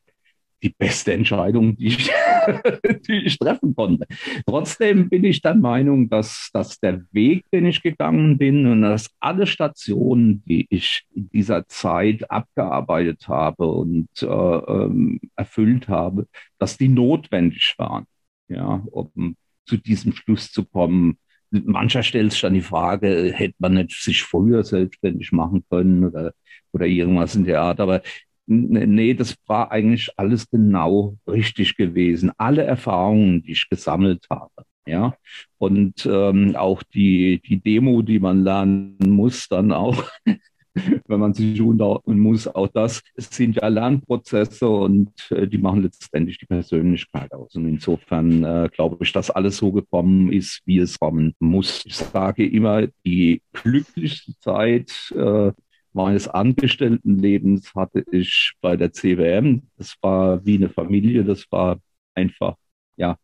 die 0.63 0.74
beste 0.77 1.13
Entscheidung, 1.13 1.75
die 1.75 1.88
ich, 1.88 2.12
die 3.07 3.25
ich 3.25 3.38
treffen 3.38 3.75
konnte. 3.75 4.05
Trotzdem 4.45 5.09
bin 5.09 5.24
ich 5.24 5.41
der 5.41 5.55
Meinung, 5.55 6.09
dass, 6.09 6.50
dass 6.53 6.79
der 6.79 7.03
Weg, 7.12 7.45
den 7.51 7.65
ich 7.65 7.81
gegangen 7.81 8.38
bin 8.38 8.65
und 8.65 8.81
dass 8.81 9.09
alle 9.19 9.47
Stationen, 9.47 10.43
die 10.45 10.65
ich 10.69 11.03
in 11.13 11.29
dieser 11.29 11.67
Zeit 11.67 12.29
abgearbeitet 12.31 13.27
habe 13.27 13.67
und 13.67 14.09
äh, 14.21 14.25
ähm, 14.25 15.19
erfüllt 15.35 15.88
habe, 15.88 16.27
dass 16.57 16.77
die 16.77 16.89
notwendig 16.89 17.75
waren, 17.77 18.05
ja, 18.47 18.83
um 18.91 19.35
zu 19.65 19.77
diesem 19.77 20.13
Schluss 20.13 20.51
zu 20.51 20.65
kommen. 20.65 21.17
Mancher 21.51 22.03
stellt 22.03 22.31
sich 22.31 22.41
dann 22.41 22.53
die 22.53 22.62
Frage, 22.62 23.31
hätte 23.33 23.55
man 23.59 23.75
nicht 23.75 24.01
sich 24.01 24.24
früher 24.24 24.63
selbstständig 24.63 25.31
machen 25.31 25.63
können 25.69 26.03
oder, 26.05 26.33
oder 26.71 26.85
irgendwas 26.85 27.35
in 27.35 27.45
der 27.45 27.62
Art. 27.62 27.79
Aber 27.79 28.01
nee, 28.48 29.14
das 29.14 29.36
war 29.48 29.72
eigentlich 29.72 30.12
alles 30.18 30.50
genau 30.50 31.18
richtig 31.28 31.75
gewesen. 31.78 32.32
Alle 32.38 32.64
Erfahrungen, 32.64 33.44
die 33.44 33.54
ich 33.54 33.70
gesammelt 33.70 34.25
habe. 34.30 34.52
Ja, 34.88 35.16
und 35.58 36.06
ähm, 36.06 36.56
auch 36.56 36.84
die, 36.84 37.42
die 37.44 37.60
Demo, 37.60 38.04
die 38.04 38.20
man 38.20 38.44
lernen 38.44 38.98
muss, 39.00 39.48
dann 39.48 39.72
auch, 39.72 40.04
wenn 41.08 41.20
man 41.20 41.34
sich 41.34 41.60
unterordnen 41.60 42.20
muss, 42.20 42.48
auch 42.48 42.68
das 42.68 43.02
sind 43.16 43.56
ja 43.56 43.68
Lernprozesse 43.68 44.70
und 44.70 45.10
äh, 45.32 45.48
die 45.48 45.58
machen 45.58 45.82
letztendlich 45.82 46.38
die 46.38 46.46
Persönlichkeit 46.46 47.34
aus. 47.34 47.56
Und 47.56 47.68
insofern 47.68 48.44
äh, 48.44 48.70
glaube 48.72 48.98
ich, 49.04 49.12
dass 49.12 49.32
alles 49.32 49.58
so 49.58 49.72
gekommen 49.72 50.32
ist, 50.32 50.62
wie 50.66 50.78
es 50.78 51.00
kommen 51.00 51.34
muss. 51.40 51.84
Ich 51.86 51.96
sage 51.96 52.46
immer, 52.48 52.86
die 53.06 53.42
glücklichste 53.54 54.38
Zeit 54.38 54.92
äh, 55.16 55.52
meines 55.96 56.28
Angestelltenlebens 56.28 57.74
hatte 57.74 58.04
ich 58.12 58.54
bei 58.62 58.75
der 58.75 58.92
CWM. 58.92 59.64
Das 59.78 59.96
war 60.02 60.46
wie 60.46 60.56
eine 60.58 60.70
Familie, 60.70 61.24
das 61.24 61.50
war 61.52 61.80
einfach, 62.14 62.56
ja, 62.98 63.18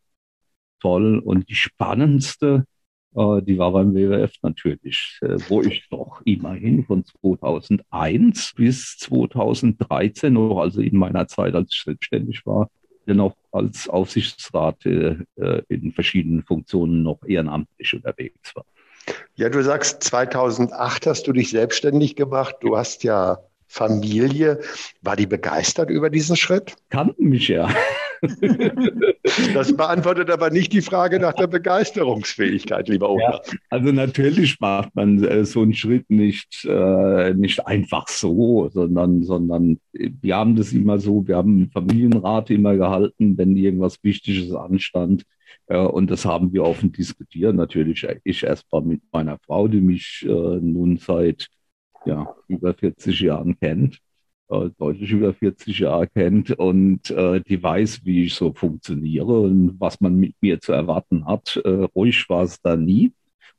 toll. 0.79 1.19
Und 1.19 1.49
die 1.49 1.55
spannendste, 1.55 2.65
äh, 3.15 3.41
die 3.41 3.57
war 3.57 3.73
beim 3.73 3.93
WWF 3.93 4.33
natürlich, 4.41 5.19
äh, 5.21 5.37
wo 5.49 5.61
ich 5.61 5.87
doch 5.89 6.21
immerhin 6.23 6.85
von 6.85 7.03
2001 7.03 8.53
bis 8.55 8.97
2013 8.99 10.33
noch, 10.33 10.59
also 10.61 10.81
in 10.81 10.95
meiner 10.97 11.27
Zeit, 11.27 11.55
als 11.55 11.73
ich 11.73 11.83
selbstständig 11.83 12.45
war, 12.45 12.69
dennoch 13.05 13.35
als 13.51 13.89
Aufsichtsrat 13.89 14.85
äh, 14.85 15.17
äh 15.35 15.63
in 15.67 15.91
verschiedenen 15.91 16.43
Funktionen 16.43 17.03
noch 17.03 17.21
ehrenamtlich 17.25 17.93
unterwegs 17.93 18.55
war. 18.55 18.65
Ja, 19.35 19.49
du 19.49 19.63
sagst, 19.63 20.03
2008 20.03 21.07
hast 21.07 21.27
du 21.27 21.33
dich 21.33 21.49
selbstständig 21.49 22.15
gemacht. 22.15 22.57
Du 22.61 22.77
hast 22.77 23.03
ja 23.03 23.39
Familie. 23.67 24.59
War 25.01 25.15
die 25.15 25.27
begeistert 25.27 25.89
über 25.89 26.09
diesen 26.09 26.35
Schritt? 26.35 26.75
Kannten 26.89 27.29
mich 27.29 27.47
ja. 27.47 27.69
Das 29.53 29.75
beantwortet 29.75 30.29
aber 30.29 30.49
nicht 30.49 30.73
die 30.73 30.81
Frage 30.81 31.19
nach 31.19 31.33
der 31.33 31.47
Begeisterungsfähigkeit, 31.47 32.87
lieber 32.87 33.09
Opa. 33.09 33.41
Ja, 33.43 33.53
also 33.69 33.91
natürlich 33.91 34.59
macht 34.59 34.93
man 34.95 35.23
äh, 35.23 35.45
so 35.45 35.61
einen 35.61 35.73
Schritt 35.73 36.09
nicht, 36.09 36.65
äh, 36.65 37.33
nicht 37.33 37.65
einfach 37.65 38.07
so, 38.07 38.69
sondern, 38.69 39.23
sondern 39.23 39.79
wir 39.93 40.35
haben 40.35 40.55
das 40.55 40.73
immer 40.73 40.99
so, 40.99 41.27
wir 41.27 41.37
haben 41.37 41.71
Familienrat 41.71 42.49
immer 42.49 42.75
gehalten, 42.75 43.37
wenn 43.37 43.55
irgendwas 43.55 43.97
Wichtiges 44.03 44.53
anstand. 44.53 45.23
Äh, 45.67 45.77
und 45.77 46.11
das 46.11 46.25
haben 46.25 46.53
wir 46.53 46.63
offen 46.63 46.91
diskutiert. 46.91 47.55
Natürlich 47.55 48.05
ich 48.23 48.43
erstmal 48.43 48.81
mit 48.81 49.01
meiner 49.11 49.37
Frau, 49.39 49.67
die 49.67 49.81
mich 49.81 50.25
äh, 50.27 50.29
nun 50.29 50.97
seit 50.97 51.47
ja, 52.05 52.35
über 52.47 52.73
40 52.73 53.19
Jahren 53.21 53.59
kennt, 53.59 53.99
äh, 54.49 54.69
deutlich 54.77 55.11
über 55.11 55.33
40 55.33 55.79
Jahre 55.79 56.07
kennt 56.07 56.51
und 56.51 57.09
äh, 57.11 57.41
die 57.41 57.61
weiß, 57.61 58.05
wie 58.05 58.25
ich 58.25 58.35
so 58.35 58.53
funktioniere 58.53 59.41
und 59.41 59.79
was 59.79 60.01
man 60.01 60.15
mit 60.15 60.35
mir 60.41 60.59
zu 60.59 60.73
erwarten 60.73 61.25
hat. 61.25 61.57
Äh, 61.63 61.87
ruhig 61.95 62.27
war 62.29 62.43
es 62.43 62.59
da 62.61 62.75
nie 62.75 63.11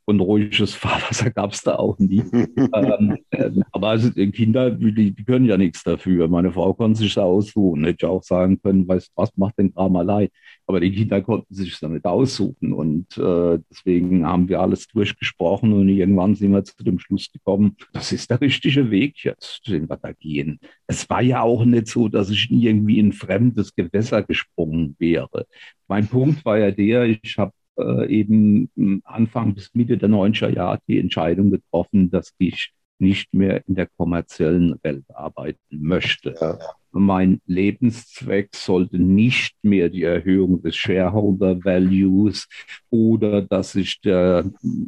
und 0.04 0.20
ruhiges 0.20 0.75
Fahrwasser 0.75 1.30
gab 1.30 1.52
es 1.52 1.62
da 1.62 1.76
auch 1.76 1.99
nie. 1.99 2.22
ähm, 2.32 3.18
äh, 3.30 3.50
aber 3.72 3.88
also 3.88 4.11
die 4.11 4.30
Kinder, 4.30 4.70
die, 4.70 5.14
die, 5.14 5.25
können 5.25 5.46
ja 5.46 5.56
nichts 5.56 5.82
dafür. 5.82 6.28
Meine 6.28 6.52
Frau 6.52 6.75
konnte 6.75 7.00
sich 7.00 7.14
da 7.14 7.22
aussuchen. 7.22 7.84
Hätte 7.84 8.06
ich 8.06 8.11
auch 8.11 8.22
sagen 8.22 8.61
können, 8.61 8.87
weißt 8.87 9.12
was 9.14 9.37
macht 9.37 9.58
denn 9.58 9.72
Kram 9.75 9.96
allein? 9.96 10.28
Aber 10.66 10.81
die 10.81 10.92
Kinder 10.92 11.21
konnten 11.21 11.54
sich 11.54 11.78
da 11.81 11.88
nicht 11.88 12.04
aussuchen. 12.04 12.73
Und 12.73 13.16
äh, 13.19 13.59
deswegen 13.71 14.26
haben 14.26 14.49
wir 14.49 14.61
alles 14.61 14.87
durchgesprochen 14.88 15.73
und 15.73 15.88
irgendwann 15.88 16.35
sind 16.35 16.52
wir 16.52 16.64
zu 16.64 16.83
dem 16.83 16.99
Schluss 16.99 17.31
gekommen, 17.33 17.76
das 17.92 18.12
ist 18.12 18.31
der 18.31 18.40
richtige 18.40 18.90
Weg 18.90 19.25
jetzt, 19.25 19.66
den 19.66 19.88
wir 19.88 19.97
da 19.97 20.12
gehen. 20.12 20.61
Es 20.87 21.09
war 21.11 21.23
ja 21.23 21.42
auch 21.42 21.64
nicht 21.64 21.88
so, 21.88 22.09
dass 22.09 22.31
ich 22.31 22.50
irgendwie 22.50 22.99
in 22.99 23.12
fremdes 23.12 23.75
Gewässer 23.75 24.23
gesprungen 24.23 24.97
wäre. 24.99 25.47
Mein 25.88 26.07
Punkt 26.07 26.45
war 26.45 26.59
ja 26.59 26.71
der, 26.71 27.04
ich 27.04 27.37
habe 27.38 27.52
äh, 27.78 28.07
eben 28.07 28.71
Anfang 29.04 29.54
bis 29.54 29.75
Mitte 29.75 29.97
der 29.97 30.09
90er 30.09 30.49
Jahre 30.49 30.78
die 30.87 30.99
Entscheidung 30.99 31.50
getroffen, 31.50 32.11
dass 32.11 32.33
ich 32.38 32.73
nicht 32.99 33.35
mehr 33.35 33.66
in 33.66 33.75
der 33.75 33.88
kommerziellen 33.97 34.78
Welt 34.83 35.04
arbeiten 35.09 35.59
möchte. 35.71 36.35
Ja. 36.40 36.59
Mein 36.92 37.40
Lebenszweck 37.46 38.54
sollte 38.54 38.99
nicht 38.99 39.56
mehr 39.62 39.88
die 39.88 40.02
Erhöhung 40.02 40.62
des 40.62 40.76
Shareholder 40.76 41.64
Values 41.64 42.49
oder 42.90 43.42
dass 43.42 43.75
ich 43.75 44.00
der 44.00 44.44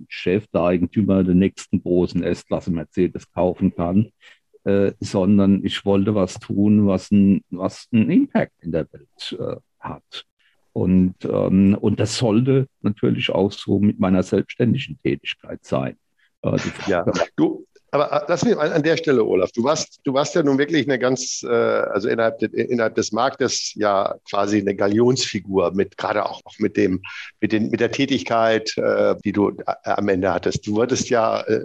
Chef, 0.08 0.46
der 0.48 0.62
Eigentümer 0.62 1.24
der 1.24 1.34
nächsten 1.34 1.82
großen 1.82 2.22
S-Klasse 2.22 2.70
Mercedes 2.70 3.30
kaufen 3.32 3.74
kann, 3.74 4.10
äh, 4.64 4.92
sondern 5.00 5.64
ich 5.64 5.84
wollte 5.84 6.14
was 6.14 6.34
tun, 6.34 6.86
was, 6.86 7.10
ein, 7.10 7.42
was 7.50 7.88
einen 7.92 8.10
Impact 8.10 8.52
in 8.60 8.72
der 8.72 8.86
Welt 8.92 9.38
äh, 9.38 9.56
hat. 9.78 10.26
Und, 10.72 11.14
ähm, 11.24 11.76
und 11.80 12.00
das 12.00 12.18
sollte 12.18 12.66
natürlich 12.80 13.30
auch 13.30 13.52
so 13.52 13.78
mit 13.78 14.00
meiner 14.00 14.22
selbstständigen 14.22 14.98
Tätigkeit 15.02 15.64
sein. 15.64 15.96
Äh, 16.42 16.58
ja, 16.88 17.04
du, 17.36 17.64
aber 17.94 18.12
äh, 18.12 18.24
lass 18.26 18.44
mich 18.44 18.58
an 18.58 18.82
der 18.82 18.96
Stelle, 18.96 19.24
Olaf, 19.24 19.52
du 19.52 19.62
warst, 19.62 20.00
du 20.02 20.12
warst 20.12 20.34
ja 20.34 20.42
nun 20.42 20.58
wirklich 20.58 20.88
eine 20.88 20.98
ganz, 20.98 21.44
äh, 21.44 21.48
also 21.48 22.08
innerhalb, 22.08 22.40
de, 22.40 22.50
innerhalb 22.50 22.96
des 22.96 23.12
Marktes 23.12 23.72
ja 23.76 24.16
quasi 24.28 24.58
eine 24.58 24.74
Galionsfigur 24.74 25.72
mit, 25.72 25.96
gerade 25.96 26.28
auch 26.28 26.42
mit 26.58 26.76
dem, 26.76 27.02
mit 27.40 27.52
den, 27.52 27.70
mit 27.70 27.78
der 27.78 27.92
Tätigkeit, 27.92 28.76
äh, 28.78 29.14
die 29.24 29.30
du 29.30 29.50
äh, 29.50 29.74
am 29.84 30.08
Ende 30.08 30.34
hattest. 30.34 30.66
Du 30.66 30.74
wurdest 30.74 31.08
ja 31.08 31.42
äh, 31.42 31.60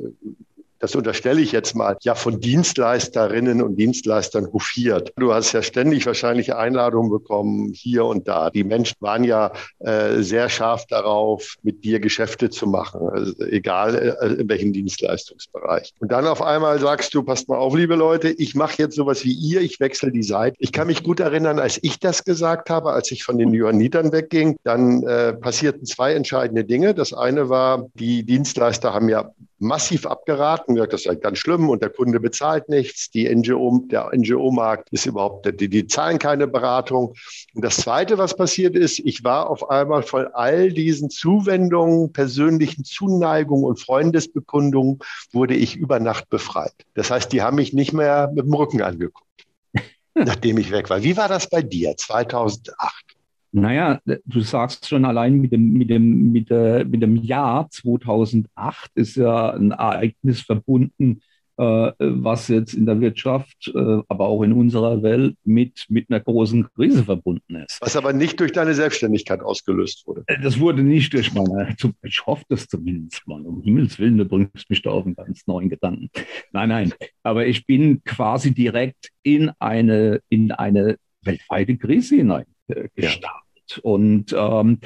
das 0.80 0.96
unterstelle 0.96 1.42
ich 1.42 1.52
jetzt 1.52 1.76
mal, 1.76 1.98
ja 2.02 2.16
von 2.16 2.40
Dienstleisterinnen 2.40 3.62
und 3.62 3.76
Dienstleistern 3.76 4.52
hofiert. 4.52 5.14
Du 5.18 5.34
hast 5.34 5.52
ja 5.52 5.62
ständig 5.62 6.06
wahrscheinlich 6.06 6.56
Einladungen 6.56 7.12
bekommen, 7.12 7.74
hier 7.74 8.06
und 8.06 8.28
da. 8.28 8.50
Die 8.50 8.64
Menschen 8.64 8.96
waren 9.00 9.24
ja 9.24 9.52
äh, 9.80 10.22
sehr 10.22 10.50
scharf 10.50 10.86
darauf, 10.88 11.56
mit 11.64 11.84
dir 11.84 12.00
Geschäfte 12.00 12.50
zu 12.50 12.68
machen, 12.68 13.10
also 13.10 13.34
egal 13.46 14.18
äh, 14.22 14.42
in 14.42 14.50
welchem 14.50 14.74
Dienstleistungsbereich. 14.74 15.94
Und 16.00 16.12
dann 16.12 16.26
auf 16.26 16.42
einmal 16.42 16.80
sagst 16.80 17.14
du, 17.14 17.24
passt 17.24 17.50
mal 17.50 17.58
auf, 17.58 17.76
liebe 17.76 17.96
Leute, 17.96 18.30
ich 18.30 18.56
mache 18.56 18.76
jetzt 18.78 18.96
sowas 18.96 19.24
wie 19.24 19.34
ihr, 19.34 19.62
ich 19.62 19.80
wechsle 19.80 20.12
die 20.12 20.24
Seite. 20.24 20.56
Ich 20.60 20.72
kann 20.72 20.88
mich 20.88 21.04
gut 21.04 21.20
erinnern, 21.20 21.60
als 21.60 21.80
ich 21.82 22.00
das 22.00 22.24
gesagt 22.24 22.70
habe, 22.70 22.92
als 22.92 23.12
ich 23.12 23.24
von 23.24 23.38
den 23.38 23.54
Johannitern 23.54 24.12
wegging, 24.12 24.58
dann 24.64 25.04
äh, 25.04 25.34
passierten 25.34 25.86
zwei 25.86 26.14
entscheidende 26.14 26.64
Dinge. 26.64 26.94
Das 26.94 27.14
eine 27.14 27.50
war, 27.50 27.88
die 27.96 28.24
Dienstleister 28.24 28.94
haben 28.94 29.10
ja 29.10 29.32
massiv 29.60 30.06
abgeraten, 30.06 30.76
gesagt, 30.76 30.94
das 30.94 31.04
sei 31.04 31.16
ganz 31.16 31.38
schlimm 31.38 31.70
und 31.70 31.82
der 31.82 31.90
Kunde 31.90 32.20
bezahlt 32.20 32.70
nichts. 32.70 33.10
Die 33.12 33.34
NGO, 33.34 33.84
der 33.92 34.10
NGO-Markt 34.14 34.90
ist 34.92 35.06
überhaupt, 35.06 35.46
die, 35.60 35.70
die 35.70 35.88
zahlen 35.88 36.18
keine 36.20 36.48
Beratung. 36.48 37.14
Und 37.54 37.64
das 37.64 37.78
Zweite, 37.78 38.18
was 38.18 38.36
passiert 38.36 38.76
ist, 38.76 39.00
ich 39.00 39.24
war 39.24 39.50
auf 39.50 39.70
einmal 39.70 40.04
von 40.04 40.28
all 40.34 40.72
diesen 40.72 41.10
Zuwendungen, 41.10 42.12
persönlichen 42.14 42.84
Zuneigungen 42.84 43.66
und 43.66 43.80
Freundesbekundungen, 43.80 45.00
wurde 45.32 45.56
ich 45.56 45.76
über 45.76 46.00
Nacht 46.00 46.30
befreit. 46.30 46.74
Das 46.94 47.12
heißt, 47.12 47.32
die 47.32 47.42
haben 47.42 47.56
mich 47.56 47.74
nicht 47.74 47.94
mehr 47.94 48.32
mit 48.34 48.46
dem 48.46 48.54
Rücken 48.54 48.82
angeguckt, 48.82 49.46
nachdem 50.16 50.58
ich 50.58 50.72
weg 50.72 50.90
war. 50.90 51.04
Wie 51.04 51.18
war 51.18 51.28
das 51.28 51.50
bei 51.50 51.62
dir 51.62 51.96
2008? 51.98 53.09
Naja, 53.52 54.00
du 54.06 54.42
sagst 54.42 54.88
schon 54.88 55.06
allein 55.06 55.40
mit 55.40 55.52
dem, 55.52 55.74
mit 55.74 55.90
dem, 55.90 56.32
mit 56.32 56.50
der, 56.50 56.86
mit 56.86 57.02
dem 57.02 57.16
Jahr 57.16 57.70
2008 57.70 58.92
ist 58.96 59.16
ja 59.16 59.52
ein 59.52 59.72
Ereignis 59.72 60.42
verbunden, 60.42 61.22
äh, 61.58 61.92
was 61.98 62.48
jetzt 62.48 62.74
in 62.74 62.86
der 62.86 63.02
Wirtschaft, 63.02 63.72
äh, 63.76 64.02
aber 64.08 64.28
auch 64.28 64.44
in 64.44 64.54
unserer 64.54 65.02
Welt 65.02 65.36
mit, 65.44 65.86
mit 65.90 66.10
einer 66.10 66.20
großen 66.20 66.72
Krise 66.74 67.04
verbunden 67.04 67.56
ist. 67.56 67.80
Was 67.82 67.98
aber 67.98 68.14
nicht 68.14 68.40
durch 68.40 68.52
deine 68.52 68.76
Selbstständigkeit 68.76 69.42
ausgelöst 69.42 70.06
wurde. 70.06 70.24
Das 70.42 70.60
wurde 70.60 70.84
nicht 70.84 71.12
durch 71.14 71.34
meine, 71.34 71.76
ich 72.04 72.26
hoffe 72.26 72.46
das 72.50 72.68
zumindest 72.68 73.28
mal, 73.28 73.42
um 73.46 73.62
Himmels 73.62 73.98
Willen, 73.98 74.20
du 74.20 74.26
bringst 74.26 74.70
mich 74.70 74.84
da 74.84 74.92
auf 74.92 75.06
einen 75.06 75.16
ganz 75.16 75.48
neuen 75.48 75.70
Gedanken. 75.70 76.10
Nein, 76.54 76.70
nein, 76.70 76.94
aber 77.24 77.48
ich 77.48 77.66
bin 77.66 78.04
quasi 78.04 78.54
direkt 78.54 79.10
in 79.24 79.52
eine, 79.60 80.22
in 80.30 80.52
eine 80.52 80.98
weltweite 81.24 81.76
Krise 81.78 82.16
hinein 82.16 82.46
gestartet. 82.96 83.44
Ja. 83.70 83.82
Und, 83.84 84.34
ähm, 84.38 84.80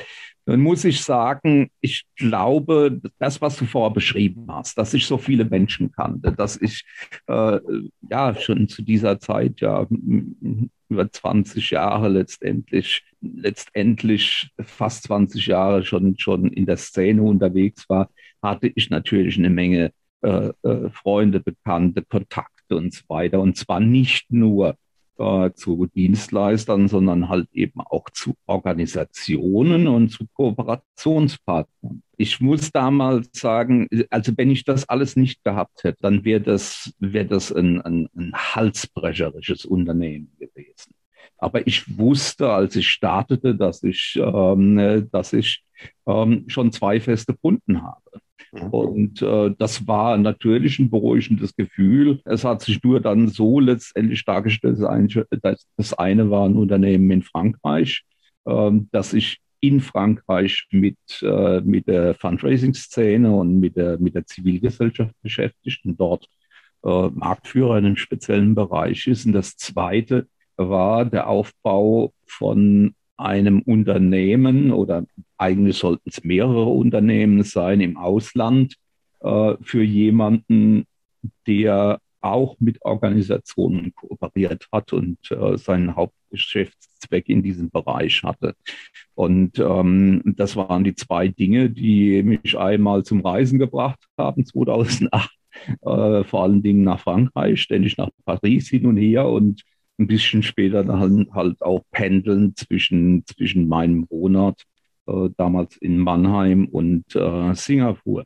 Dann 0.45 0.59
muss 0.59 0.83
ich 0.83 1.01
sagen, 1.01 1.69
ich 1.79 2.03
glaube, 2.17 2.99
das, 3.17 3.39
was 3.41 3.55
du 3.55 3.65
vorher 3.65 3.93
beschrieben 3.93 4.47
hast, 4.49 4.77
dass 4.77 4.93
ich 4.93 5.05
so 5.05 5.17
viele 5.17 5.45
Menschen 5.45 5.91
kannte, 5.93 6.33
dass 6.33 6.61
ich 6.61 6.83
äh, 7.27 7.59
ja 8.09 8.35
schon 8.35 8.67
zu 8.67 8.81
dieser 8.81 9.19
Zeit 9.21 9.61
ja 9.61 9.87
über 10.89 11.09
20 11.11 11.71
Jahre 11.71 12.09
letztendlich, 12.09 13.03
letztendlich 13.21 14.49
fast 14.59 15.03
20 15.03 15.47
Jahre 15.47 15.85
schon, 15.85 16.17
schon 16.19 16.51
in 16.51 16.65
der 16.65 16.77
Szene 16.77 17.23
unterwegs 17.23 17.87
war, 17.87 18.09
hatte 18.41 18.69
ich 18.75 18.89
natürlich 18.89 19.37
eine 19.37 19.49
Menge 19.49 19.93
äh, 20.23 20.51
äh, 20.63 20.89
Freunde, 20.89 21.39
Bekannte, 21.39 22.01
Kontakte 22.03 22.75
und 22.75 22.93
so 22.93 23.03
weiter. 23.07 23.39
Und 23.39 23.55
zwar 23.57 23.79
nicht 23.79 24.29
nur 24.29 24.75
äh, 25.17 25.51
zu 25.53 25.85
Dienstleistern, 25.87 26.87
sondern 26.87 27.29
halt 27.29 27.47
eben 27.53 27.81
auch 27.81 28.09
zu 28.11 28.35
Organisationen 28.45 29.87
und 29.87 30.09
zu 30.09 30.25
Kooperationspartnern. 30.33 32.03
Ich 32.17 32.39
muss 32.41 32.71
damals 32.71 33.29
sagen, 33.33 33.87
also 34.09 34.33
wenn 34.37 34.51
ich 34.51 34.63
das 34.63 34.87
alles 34.87 35.15
nicht 35.15 35.43
gehabt 35.43 35.83
hätte, 35.83 35.97
dann 36.01 36.23
wäre 36.25 36.41
das, 36.41 36.93
wäre 36.99 37.25
das 37.25 37.51
ein, 37.51 37.81
ein, 37.81 38.09
ein 38.15 38.33
halsbrecherisches 38.33 39.65
Unternehmen 39.65 40.31
gewesen. 40.39 40.93
Aber 41.37 41.67
ich 41.67 41.97
wusste, 41.97 42.49
als 42.51 42.75
ich 42.75 42.87
startete, 42.87 43.55
dass 43.55 43.83
ich, 43.83 44.17
ähm, 44.17 45.09
dass 45.11 45.33
ich 45.33 45.63
ähm, 46.07 46.45
schon 46.47 46.71
zwei 46.71 46.99
feste 47.01 47.33
Kunden 47.33 47.81
habe. 47.81 48.21
Mhm. 48.51 48.67
Und 48.69 49.21
äh, 49.21 49.53
das 49.57 49.87
war 49.87 50.17
natürlich 50.17 50.79
ein 50.79 50.89
beruhigendes 50.89 51.55
Gefühl. 51.55 52.21
Es 52.25 52.43
hat 52.43 52.61
sich 52.61 52.83
nur 52.83 52.99
dann 52.99 53.27
so 53.27 53.59
letztendlich 53.59 54.25
dargestellt, 54.25 54.79
das 54.79 55.93
eine 55.93 56.29
war 56.29 56.47
ein 56.47 56.55
Unternehmen 56.55 57.09
in 57.11 57.23
Frankreich, 57.23 58.03
äh, 58.45 58.71
das 58.91 59.13
ich 59.13 59.39
in 59.59 59.79
Frankreich 59.79 60.67
mit, 60.71 60.97
äh, 61.21 61.61
mit 61.61 61.87
der 61.87 62.15
Fundraising-Szene 62.15 63.33
und 63.33 63.59
mit 63.59 63.77
der, 63.77 63.97
mit 63.97 64.13
der 64.13 64.25
Zivilgesellschaft 64.25 65.15
beschäftigt 65.21 65.85
und 65.85 65.97
dort 65.99 66.27
äh, 66.83 67.07
Marktführer 67.09 67.77
in 67.77 67.85
einem 67.85 67.95
speziellen 67.95 68.55
Bereich 68.55 69.07
ist. 69.07 69.25
Und 69.25 69.31
das 69.31 69.55
zweite 69.55 70.27
war 70.57 71.05
der 71.05 71.27
Aufbau 71.27 72.13
von 72.25 72.93
einem 73.17 73.61
Unternehmen 73.61 74.71
oder 74.71 75.05
eigentlich 75.37 75.77
sollten 75.77 76.09
es 76.09 76.23
mehrere 76.23 76.65
Unternehmen 76.65 77.43
sein 77.43 77.81
im 77.81 77.97
Ausland 77.97 78.75
äh, 79.21 79.55
für 79.61 79.83
jemanden, 79.83 80.85
der 81.47 81.99
auch 82.23 82.55
mit 82.59 82.81
Organisationen 82.83 83.93
kooperiert 83.93 84.67
hat 84.71 84.93
und 84.93 85.17
äh, 85.29 85.57
seinen 85.57 85.95
Hauptgeschäftszweck 85.95 87.27
in 87.27 87.43
diesem 87.43 87.69
Bereich 87.69 88.23
hatte. 88.23 88.55
Und 89.13 89.59
ähm, 89.59 90.21
das 90.37 90.55
waren 90.55 90.85
die 90.85 90.95
zwei 90.95 91.27
Dinge, 91.27 91.69
die 91.69 92.23
mich 92.23 92.57
einmal 92.57 93.03
zum 93.03 93.21
Reisen 93.21 93.59
gebracht 93.59 93.99
haben, 94.17 94.45
2008, 94.45 95.29
äh, 95.81 96.23
vor 96.23 96.43
allen 96.43 96.63
Dingen 96.63 96.83
nach 96.83 97.01
Frankreich, 97.01 97.61
ständig 97.61 97.97
nach 97.97 98.09
Paris 98.25 98.69
hin 98.69 98.85
und 98.85 98.97
her 98.97 99.27
und 99.27 99.63
ein 99.99 100.07
bisschen 100.07 100.43
später 100.43 100.83
dann 100.83 101.27
halt 101.33 101.61
auch 101.61 101.83
pendeln 101.91 102.55
zwischen, 102.55 103.25
zwischen 103.25 103.67
meinem 103.67 104.07
Wohnort, 104.09 104.63
äh, 105.07 105.29
damals 105.37 105.77
in 105.77 105.97
Mannheim 105.97 106.67
und 106.67 107.15
äh, 107.15 107.53
Singapur, 107.55 108.21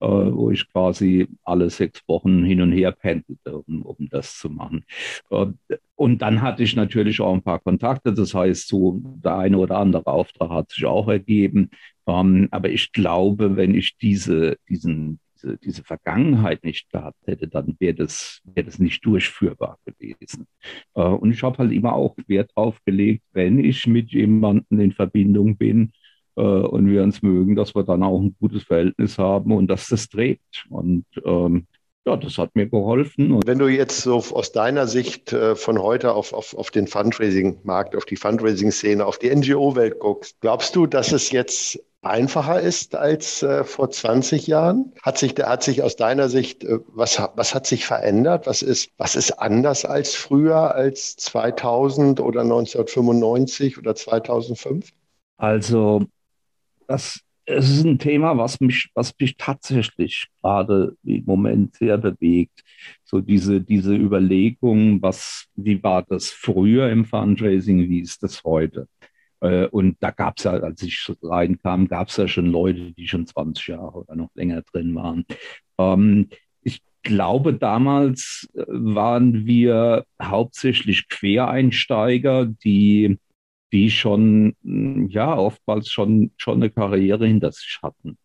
äh, 0.00 0.06
wo 0.06 0.50
ich 0.50 0.70
quasi 0.72 1.28
alle 1.44 1.70
sechs 1.70 2.02
Wochen 2.08 2.44
hin 2.44 2.60
und 2.62 2.72
her 2.72 2.92
pendelte, 2.92 3.58
um, 3.58 3.82
um 3.82 4.08
das 4.10 4.38
zu 4.38 4.50
machen. 4.50 4.84
Äh, 5.30 5.46
und 5.96 6.22
dann 6.22 6.42
hatte 6.42 6.62
ich 6.64 6.74
natürlich 6.76 7.20
auch 7.20 7.32
ein 7.34 7.42
paar 7.42 7.60
Kontakte, 7.60 8.12
das 8.12 8.34
heißt, 8.34 8.68
so 8.68 9.00
der 9.24 9.36
eine 9.36 9.58
oder 9.58 9.78
andere 9.78 10.06
Auftrag 10.06 10.50
hat 10.50 10.70
sich 10.72 10.84
auch 10.84 11.08
ergeben. 11.08 11.70
Ähm, 12.06 12.48
aber 12.50 12.70
ich 12.70 12.92
glaube, 12.92 13.56
wenn 13.56 13.74
ich 13.74 13.96
diese, 13.98 14.56
diesen, 14.68 15.20
diese, 15.44 15.58
diese 15.58 15.84
Vergangenheit 15.84 16.64
nicht 16.64 16.90
gehabt 16.90 17.18
hätte, 17.26 17.48
dann 17.48 17.76
wäre 17.78 17.94
das, 17.94 18.40
wär 18.44 18.64
das 18.64 18.78
nicht 18.78 19.04
durchführbar 19.04 19.78
gewesen. 19.84 20.46
Äh, 20.94 21.02
und 21.02 21.32
ich 21.32 21.42
habe 21.42 21.58
halt 21.58 21.72
immer 21.72 21.92
auch 21.94 22.16
Wert 22.26 22.50
darauf 22.54 22.78
gelegt, 22.84 23.22
wenn 23.32 23.58
ich 23.58 23.86
mit 23.86 24.10
jemandem 24.10 24.80
in 24.80 24.92
Verbindung 24.92 25.56
bin 25.56 25.92
äh, 26.36 26.40
und 26.42 26.88
wir 26.88 27.02
uns 27.02 27.22
mögen, 27.22 27.56
dass 27.56 27.74
wir 27.74 27.84
dann 27.84 28.02
auch 28.02 28.20
ein 28.20 28.34
gutes 28.40 28.64
Verhältnis 28.64 29.18
haben 29.18 29.52
und 29.52 29.68
dass 29.68 29.88
das 29.88 30.08
trägt. 30.08 30.66
Und 30.68 31.04
ähm, 31.24 31.66
ja, 32.06 32.16
das 32.18 32.36
hat 32.36 32.54
mir 32.54 32.66
geholfen. 32.66 33.32
Und 33.32 33.46
Wenn 33.46 33.58
du 33.58 33.68
jetzt 33.68 34.02
so 34.02 34.16
aus 34.16 34.52
deiner 34.52 34.86
Sicht 34.86 35.32
äh, 35.32 35.56
von 35.56 35.80
heute 35.80 36.12
auf, 36.12 36.34
auf, 36.34 36.54
auf 36.54 36.70
den 36.70 36.86
Fundraising-Markt, 36.86 37.96
auf 37.96 38.04
die 38.04 38.16
Fundraising-Szene, 38.16 39.06
auf 39.06 39.18
die 39.18 39.34
NGO-Welt 39.34 39.98
guckst, 40.00 40.38
glaubst 40.40 40.76
du, 40.76 40.86
dass 40.86 41.12
es 41.12 41.30
jetzt 41.30 41.82
einfacher 42.04 42.60
ist 42.60 42.94
als 42.94 43.42
äh, 43.42 43.64
vor 43.64 43.90
20 43.90 44.46
Jahren? 44.46 44.92
Hat 45.02 45.18
sich, 45.18 45.34
hat 45.34 45.62
sich 45.62 45.82
aus 45.82 45.96
deiner 45.96 46.28
Sicht, 46.28 46.64
äh, 46.64 46.78
was, 46.88 47.20
was 47.34 47.54
hat 47.54 47.66
sich 47.66 47.86
verändert? 47.86 48.46
Was 48.46 48.62
ist, 48.62 48.90
was 48.98 49.16
ist 49.16 49.32
anders 49.32 49.84
als 49.84 50.14
früher, 50.14 50.74
als 50.74 51.16
2000 51.16 52.20
oder 52.20 52.42
1995 52.42 53.78
oder 53.78 53.94
2005? 53.94 54.90
Also, 55.36 56.04
das 56.86 57.24
es 57.46 57.68
ist 57.68 57.84
ein 57.84 57.98
Thema, 57.98 58.36
was 58.38 58.60
mich, 58.60 58.90
was 58.94 59.12
mich 59.20 59.36
tatsächlich 59.36 60.28
gerade 60.42 60.96
im 61.04 61.24
Moment 61.24 61.74
sehr 61.74 61.98
bewegt. 61.98 62.62
So 63.04 63.20
diese, 63.20 63.60
diese 63.60 63.94
Überlegung, 63.94 65.02
was, 65.02 65.46
wie 65.54 65.82
war 65.82 66.02
das 66.02 66.30
früher 66.30 66.88
im 66.90 67.04
Fundraising, 67.04 67.88
wie 67.88 68.00
ist 68.00 68.22
das 68.22 68.42
heute? 68.44 68.88
Äh, 69.44 69.66
und 69.66 69.96
da 70.00 70.10
gab 70.10 70.38
es 70.38 70.44
ja, 70.44 70.52
als 70.52 70.82
ich 70.82 71.12
reinkam, 71.22 71.86
gab 71.86 72.08
es 72.08 72.16
ja 72.16 72.26
schon 72.26 72.46
Leute, 72.46 72.92
die 72.92 73.06
schon 73.06 73.26
20 73.26 73.68
Jahre 73.68 74.00
oder 74.00 74.16
noch 74.16 74.30
länger 74.34 74.62
drin 74.62 74.94
waren. 74.94 75.26
Ähm, 75.78 76.28
ich 76.62 76.80
glaube, 77.02 77.52
damals 77.54 78.48
äh, 78.54 78.64
waren 78.68 79.44
wir 79.46 80.06
hauptsächlich 80.20 81.08
Quereinsteiger, 81.08 82.46
die 82.46 83.18
die 83.72 83.90
schon, 83.90 84.54
hm, 84.62 85.08
ja, 85.08 85.36
oftmals 85.36 85.90
schon, 85.90 86.30
schon 86.36 86.62
eine 86.62 86.70
Karriere 86.70 87.26
hinter 87.26 87.50
sich 87.50 87.80
hatten. 87.82 88.16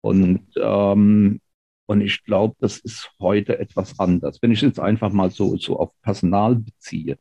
Und, 0.00 0.46
ähm, 0.56 1.40
und 1.86 2.00
ich 2.00 2.24
glaube, 2.24 2.54
das 2.60 2.78
ist 2.78 3.10
heute 3.20 3.58
etwas 3.58 3.98
anders. 3.98 4.38
Wenn 4.40 4.52
ich 4.52 4.62
jetzt 4.62 4.80
einfach 4.80 5.12
mal 5.12 5.30
so, 5.30 5.56
so 5.56 5.78
auf 5.78 5.90
Personal 6.02 6.56
beziehe. 6.56 7.18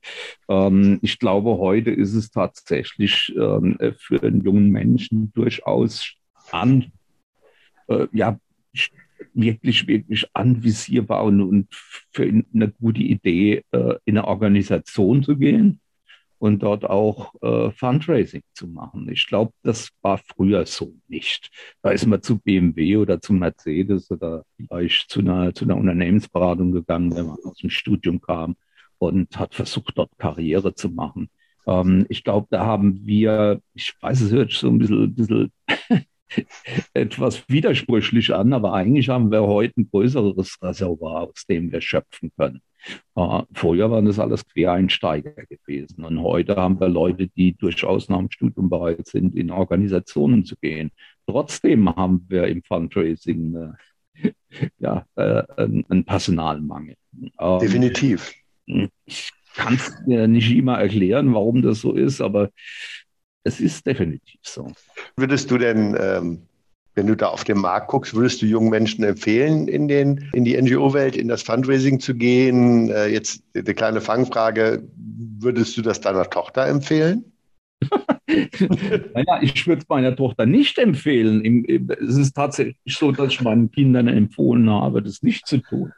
Ähm, 0.50 1.00
ich 1.02 1.20
glaube, 1.20 1.58
heute 1.58 1.92
ist 1.92 2.14
es 2.14 2.32
tatsächlich 2.32 3.34
ähm, 3.38 3.78
für 3.98 4.24
einen 4.24 4.44
jungen 4.44 4.70
Menschen 4.70 5.32
durchaus 5.34 6.14
an, 6.52 6.92
äh, 7.88 8.08
ja, 8.14 8.40
wirklich, 9.34 9.88
wirklich 9.88 10.26
anvisierbar 10.34 11.24
und, 11.24 11.42
und 11.42 11.68
für 12.12 12.24
eine 12.24 12.72
gute 12.72 13.02
Idee, 13.02 13.64
äh, 13.72 13.96
in 14.06 14.18
eine 14.18 14.28
Organisation 14.28 15.24
zu 15.24 15.38
gehen 15.38 15.80
und 16.40 16.62
dort 16.62 16.86
auch 16.86 17.34
äh, 17.42 17.72
Fundraising 17.72 18.44
zu 18.54 18.68
machen. 18.68 19.08
Ich 19.10 19.28
glaube, 19.28 19.54
das 19.64 19.90
war 20.02 20.18
früher 20.18 20.66
so 20.66 20.94
nicht. 21.08 21.50
Da 21.82 21.92
ist 21.92 22.06
man 22.06 22.22
zu 22.22 22.40
BMW 22.40 22.98
oder 22.98 23.22
zu 23.22 23.34
Mercedes 23.34 24.12
oder 24.12 24.44
vielleicht 24.58 25.10
zu 25.10 25.22
einer, 25.22 25.54
zu 25.54 25.66
einer 25.66 25.78
Unternehmensberatung 25.78 26.72
gegangen, 26.72 27.16
wenn 27.16 27.28
man 27.28 27.38
aus 27.46 27.58
dem 27.58 27.70
Studium 27.70 28.20
kam 28.20 28.56
und 28.98 29.38
hat 29.38 29.56
versucht, 29.56 29.94
dort 29.98 30.12
Karriere 30.18 30.76
zu 30.76 30.90
machen. 30.90 31.30
Ähm, 31.68 32.06
ich 32.10 32.24
glaube, 32.24 32.48
da 32.50 32.66
haben 32.66 33.06
wir, 33.06 33.62
ich 33.74 33.94
weiß, 34.02 34.22
es 34.22 34.32
hört 34.32 34.52
so 34.52 34.70
ein 34.70 34.80
bisschen, 34.80 35.04
ein 35.04 35.16
bisschen 35.16 35.52
etwas 36.94 37.48
widersprüchlich 37.48 38.34
an, 38.34 38.54
aber 38.54 38.74
eigentlich 38.74 39.10
haben 39.10 39.32
wir 39.32 39.44
heute 39.44 39.82
ein 39.82 39.90
größeres 39.90 40.58
Reservoir, 40.62 41.30
aus 41.30 41.46
dem 41.48 41.72
wir 41.72 41.82
schöpfen 41.82 42.32
können. 42.38 42.62
Uh, 43.16 43.44
vorher 43.54 43.92
waren 43.92 44.06
das 44.06 44.20
alles 44.20 44.48
Quereinsteiger 44.48 45.46
gewesen. 45.46 46.04
Und 46.04 46.22
heute 46.22 46.56
haben 46.56 46.80
wir 46.80 46.90
Leute, 46.90 47.28
die 47.28 47.54
durchaus 47.54 48.10
nach 48.10 48.18
dem 48.18 48.32
Studium 48.32 48.70
bereit 48.70 49.08
sind, 49.08 49.36
in 49.36 49.52
Organisationen 49.52 50.46
zu 50.46 50.56
gehen. 50.58 50.92
Trotzdem 51.28 51.96
haben 51.96 52.26
wir 52.28 52.48
im 52.48 52.64
Fundraising 52.64 53.76
äh, 54.16 54.32
ja, 54.80 55.06
äh, 55.16 55.44
einen 55.58 56.06
Personalmangel. 56.06 56.96
Ähm, 57.40 57.60
Definitiv. 57.60 58.34
Ich 59.06 59.32
kann 59.56 59.76
es 59.76 59.94
mir 60.06 60.28
nicht 60.28 60.52
immer 60.52 60.80
erklären, 60.80 61.34
warum 61.34 61.62
das 61.62 61.82
so 61.82 61.94
ist, 61.94 62.22
aber 62.22 62.50
es 63.44 63.60
ist 63.60 63.86
definitiv 63.86 64.40
so. 64.42 64.72
Würdest 65.16 65.52
du 65.52 65.58
denn 65.58 65.96
ähm 66.00 66.48
wenn 66.96 67.08
du 67.08 67.16
da 67.16 67.28
auf 67.28 67.44
den 67.44 67.58
Markt 67.58 67.88
guckst, 67.88 68.14
würdest 68.14 68.42
du 68.42 68.46
jungen 68.46 68.70
Menschen 68.70 69.04
empfehlen, 69.04 69.68
in, 69.68 69.88
den, 69.88 70.30
in 70.34 70.46
die 70.46 70.60
NGO-Welt, 70.62 71.16
in 71.16 71.28
das 71.28 71.44
Fundraising 71.44 72.00
zu 72.00 72.16
gehen? 72.16 72.90
Äh, 72.90 73.08
jetzt 73.08 73.44
eine 73.56 73.74
kleine 73.74 74.02
Fangfrage, 74.02 74.84
würdest 75.40 75.76
du 75.78 75.82
das 75.82 76.02
deiner 76.02 76.30
Tochter 76.30 76.68
empfehlen? 76.68 77.26
naja, 79.14 79.40
ich 79.42 79.68
würde 79.68 79.82
es 79.82 79.90
meiner 79.90 80.16
Tochter 80.16 80.46
nicht 80.46 80.78
empfehlen. 80.78 81.66
Es 82.00 82.18
ist 82.18 82.34
tatsächlich 82.34 82.78
so, 82.88 83.12
dass 83.12 83.34
ich 83.34 83.42
meinen 83.42 83.72
Kindern 83.72 84.08
empfohlen 84.08 84.70
habe, 84.70 85.02
das 85.02 85.22
nicht 85.22 85.48
zu 85.48 85.58
tun. 85.58 85.92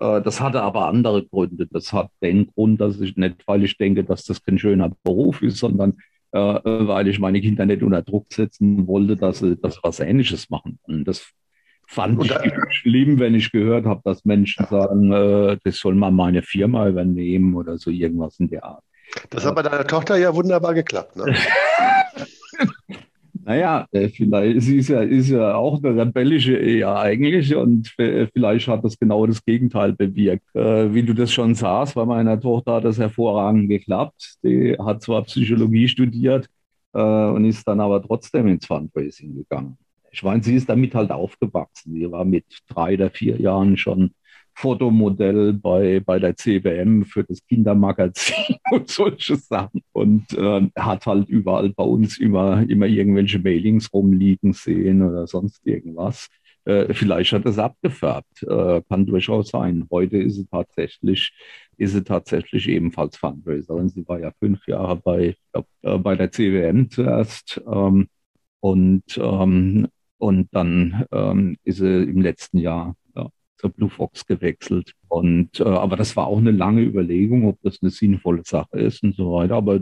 Äh, 0.00 0.20
das 0.22 0.40
hatte 0.40 0.62
aber 0.62 0.86
andere 0.86 1.24
Gründe. 1.24 1.66
Das 1.70 1.92
hat 1.92 2.10
den 2.22 2.48
Grund, 2.48 2.80
dass 2.80 3.00
ich 3.00 3.16
nicht, 3.16 3.46
weil 3.46 3.64
ich 3.64 3.78
denke, 3.78 4.04
dass 4.04 4.24
das 4.24 4.42
kein 4.42 4.58
schöner 4.58 4.92
Beruf 5.02 5.42
ist, 5.42 5.58
sondern 5.58 5.96
äh, 6.32 6.38
weil 6.38 7.08
ich 7.08 7.18
meine 7.18 7.40
Kinder 7.40 7.66
nicht 7.66 7.82
unter 7.82 8.02
Druck 8.02 8.26
setzen 8.32 8.86
wollte, 8.86 9.16
dass 9.16 9.40
sie, 9.40 9.56
dass 9.56 9.74
sie 9.74 9.80
was 9.82 10.00
Ähnliches 10.00 10.50
machen. 10.50 10.78
Und 10.82 11.04
das 11.04 11.32
fand 11.86 12.24
ich 12.24 12.32
schlimm, 12.70 13.18
wenn 13.18 13.34
ich 13.34 13.50
gehört 13.50 13.84
habe, 13.86 14.00
dass 14.04 14.24
Menschen 14.24 14.66
sagen, 14.66 15.12
äh, 15.12 15.58
das 15.64 15.78
soll 15.78 15.94
man 15.94 16.14
meine 16.14 16.42
Firma 16.42 16.88
übernehmen 16.88 17.54
oder 17.54 17.78
so 17.78 17.90
irgendwas 17.90 18.38
in 18.38 18.48
der 18.48 18.64
Art. 18.64 18.84
Das 19.30 19.44
hat 19.44 19.56
bei 19.56 19.62
deiner 19.62 19.86
Tochter 19.86 20.16
ja 20.16 20.32
wunderbar 20.34 20.74
geklappt. 20.74 21.16
Ne? 21.16 21.34
naja, 23.50 23.88
äh, 23.90 24.08
vielleicht 24.08 24.62
sie 24.62 24.76
ist 24.76 24.88
ja, 24.90 25.00
ist 25.00 25.28
ja 25.28 25.56
auch 25.56 25.82
eine 25.82 26.00
rebellische 26.00 26.56
Ehe 26.56 26.88
eigentlich 26.88 27.52
und 27.56 27.92
äh, 27.98 28.28
vielleicht 28.32 28.68
hat 28.68 28.84
das 28.84 28.96
genau 28.96 29.26
das 29.26 29.44
Gegenteil 29.44 29.92
bewirkt. 29.92 30.44
Äh, 30.54 30.94
wie 30.94 31.02
du 31.02 31.14
das 31.14 31.32
schon 31.32 31.56
sahst, 31.56 31.96
bei 31.96 32.04
meiner 32.04 32.38
Tochter 32.40 32.74
hat 32.74 32.84
das 32.84 32.98
hervorragend 32.98 33.68
geklappt. 33.68 34.36
Die 34.44 34.76
hat 34.78 35.02
zwar 35.02 35.24
Psychologie 35.24 35.88
studiert 35.88 36.48
und 36.92 37.44
ist 37.44 37.66
dann 37.68 37.78
aber 37.78 38.02
trotzdem 38.02 38.48
ins 38.48 38.66
Fundraising 38.66 39.36
gegangen. 39.36 39.78
Ich 40.10 40.24
meine, 40.24 40.42
sie 40.42 40.56
ist 40.56 40.68
damit 40.68 40.92
halt 40.94 41.12
aufgewachsen. 41.12 41.94
Sie 41.94 42.10
war 42.10 42.24
mit 42.24 42.44
drei 42.66 42.94
oder 42.94 43.10
vier 43.10 43.40
Jahren 43.40 43.76
schon 43.76 44.10
Fotomodell 44.54 45.52
bei, 45.54 46.00
bei 46.00 46.18
der 46.18 46.36
CBM 46.36 47.04
für 47.04 47.24
das 47.24 47.44
Kindermagazin 47.46 48.56
und 48.70 48.88
solche 48.88 49.36
Sachen. 49.36 49.82
Und 49.92 50.32
äh, 50.34 50.68
hat 50.76 51.06
halt 51.06 51.28
überall 51.28 51.70
bei 51.70 51.84
uns 51.84 52.18
immer, 52.18 52.62
immer 52.68 52.86
irgendwelche 52.86 53.38
Mailings 53.38 53.92
rumliegen 53.92 54.52
sehen 54.52 55.02
oder 55.02 55.26
sonst 55.26 55.66
irgendwas. 55.66 56.28
Äh, 56.64 56.92
vielleicht 56.92 57.32
hat 57.32 57.46
es 57.46 57.58
abgefärbt, 57.58 58.42
äh, 58.42 58.82
kann 58.88 59.06
durchaus 59.06 59.48
sein. 59.48 59.86
Heute 59.90 60.18
ist 60.18 60.36
sie 60.36 60.46
tatsächlich, 60.46 61.32
ist 61.78 61.92
sie 61.92 62.04
tatsächlich 62.04 62.68
ebenfalls 62.68 63.16
Fundraiserin. 63.16 63.88
Sie 63.88 64.06
war 64.06 64.20
ja 64.20 64.30
fünf 64.38 64.66
Jahre 64.68 64.96
bei, 64.96 65.36
glaub, 65.52 65.66
äh, 65.82 65.98
bei 65.98 66.16
der 66.16 66.30
CWM 66.30 66.90
zuerst. 66.90 67.60
Ähm, 67.66 68.08
und, 68.60 69.04
ähm, 69.16 69.88
und 70.18 70.48
dann 70.52 71.06
ähm, 71.12 71.56
ist 71.64 71.78
sie 71.78 72.02
im 72.04 72.20
letzten 72.20 72.58
Jahr 72.58 72.94
zur 73.60 73.70
Blue 73.70 73.90
Fox 73.90 74.26
gewechselt. 74.26 74.94
Und 75.08 75.60
äh, 75.60 75.64
aber 75.64 75.96
das 75.96 76.16
war 76.16 76.26
auch 76.26 76.38
eine 76.38 76.50
lange 76.50 76.82
Überlegung, 76.82 77.46
ob 77.46 77.58
das 77.62 77.78
eine 77.82 77.90
sinnvolle 77.90 78.42
Sache 78.44 78.78
ist 78.78 79.02
und 79.02 79.14
so 79.16 79.32
weiter. 79.32 79.56
Aber 79.56 79.80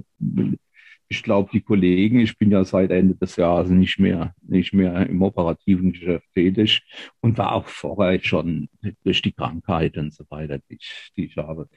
ich 1.09 1.23
glaube, 1.23 1.51
die 1.53 1.63
Kollegen, 1.63 2.21
ich 2.21 2.37
bin 2.37 2.51
ja 2.51 2.65
seit 2.65 2.91
Ende 2.91 3.15
des 3.15 3.37
Jahres 3.37 3.71
nicht 3.71 3.99
mehr, 3.99 4.35
nicht 4.43 4.75
mehr 4.75 5.07
im 5.09 5.23
operativen 5.23 5.93
Geschäft 5.93 6.27
tätig 6.35 6.83
und 7.21 7.39
war 7.39 7.53
auch 7.53 7.67
vorher 7.67 8.21
schon 8.23 8.69
durch 9.05 9.23
die 9.23 9.33
Krankheit 9.33 9.97
und 9.97 10.13
so 10.13 10.25
weiter, 10.29 10.59
die 10.59 10.75
ich, 10.75 11.13
die 11.17 11.25
ich 11.27 11.37
habe, 11.37 11.69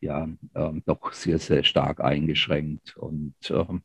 ja, 0.00 0.28
ähm, 0.54 0.82
doch 0.86 1.12
sehr, 1.12 1.38
sehr 1.38 1.64
stark 1.64 2.00
eingeschränkt. 2.00 2.96
Und 2.96 3.34
ähm, 3.50 3.82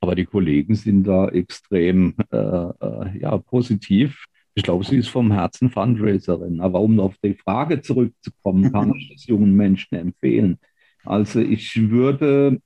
aber 0.00 0.14
die 0.14 0.26
Kollegen 0.26 0.74
sind 0.74 1.04
da 1.04 1.28
extrem 1.28 2.14
äh, 2.30 2.36
äh, 2.36 3.18
ja, 3.20 3.38
positiv 3.38 4.24
ich 4.54 4.62
glaube, 4.62 4.84
sie 4.84 4.96
ist 4.96 5.08
vom 5.08 5.32
Herzen 5.32 5.70
Fundraiserin. 5.70 6.60
Aber 6.60 6.80
um 6.80 7.00
auf 7.00 7.16
die 7.22 7.34
Frage 7.34 7.80
zurückzukommen, 7.80 8.72
kann 8.72 8.94
ich 8.94 9.10
das 9.12 9.26
jungen 9.26 9.54
Menschen 9.54 9.96
empfehlen. 9.96 10.58
Also 11.04 11.40
ich 11.40 11.76
würde, 11.90 12.60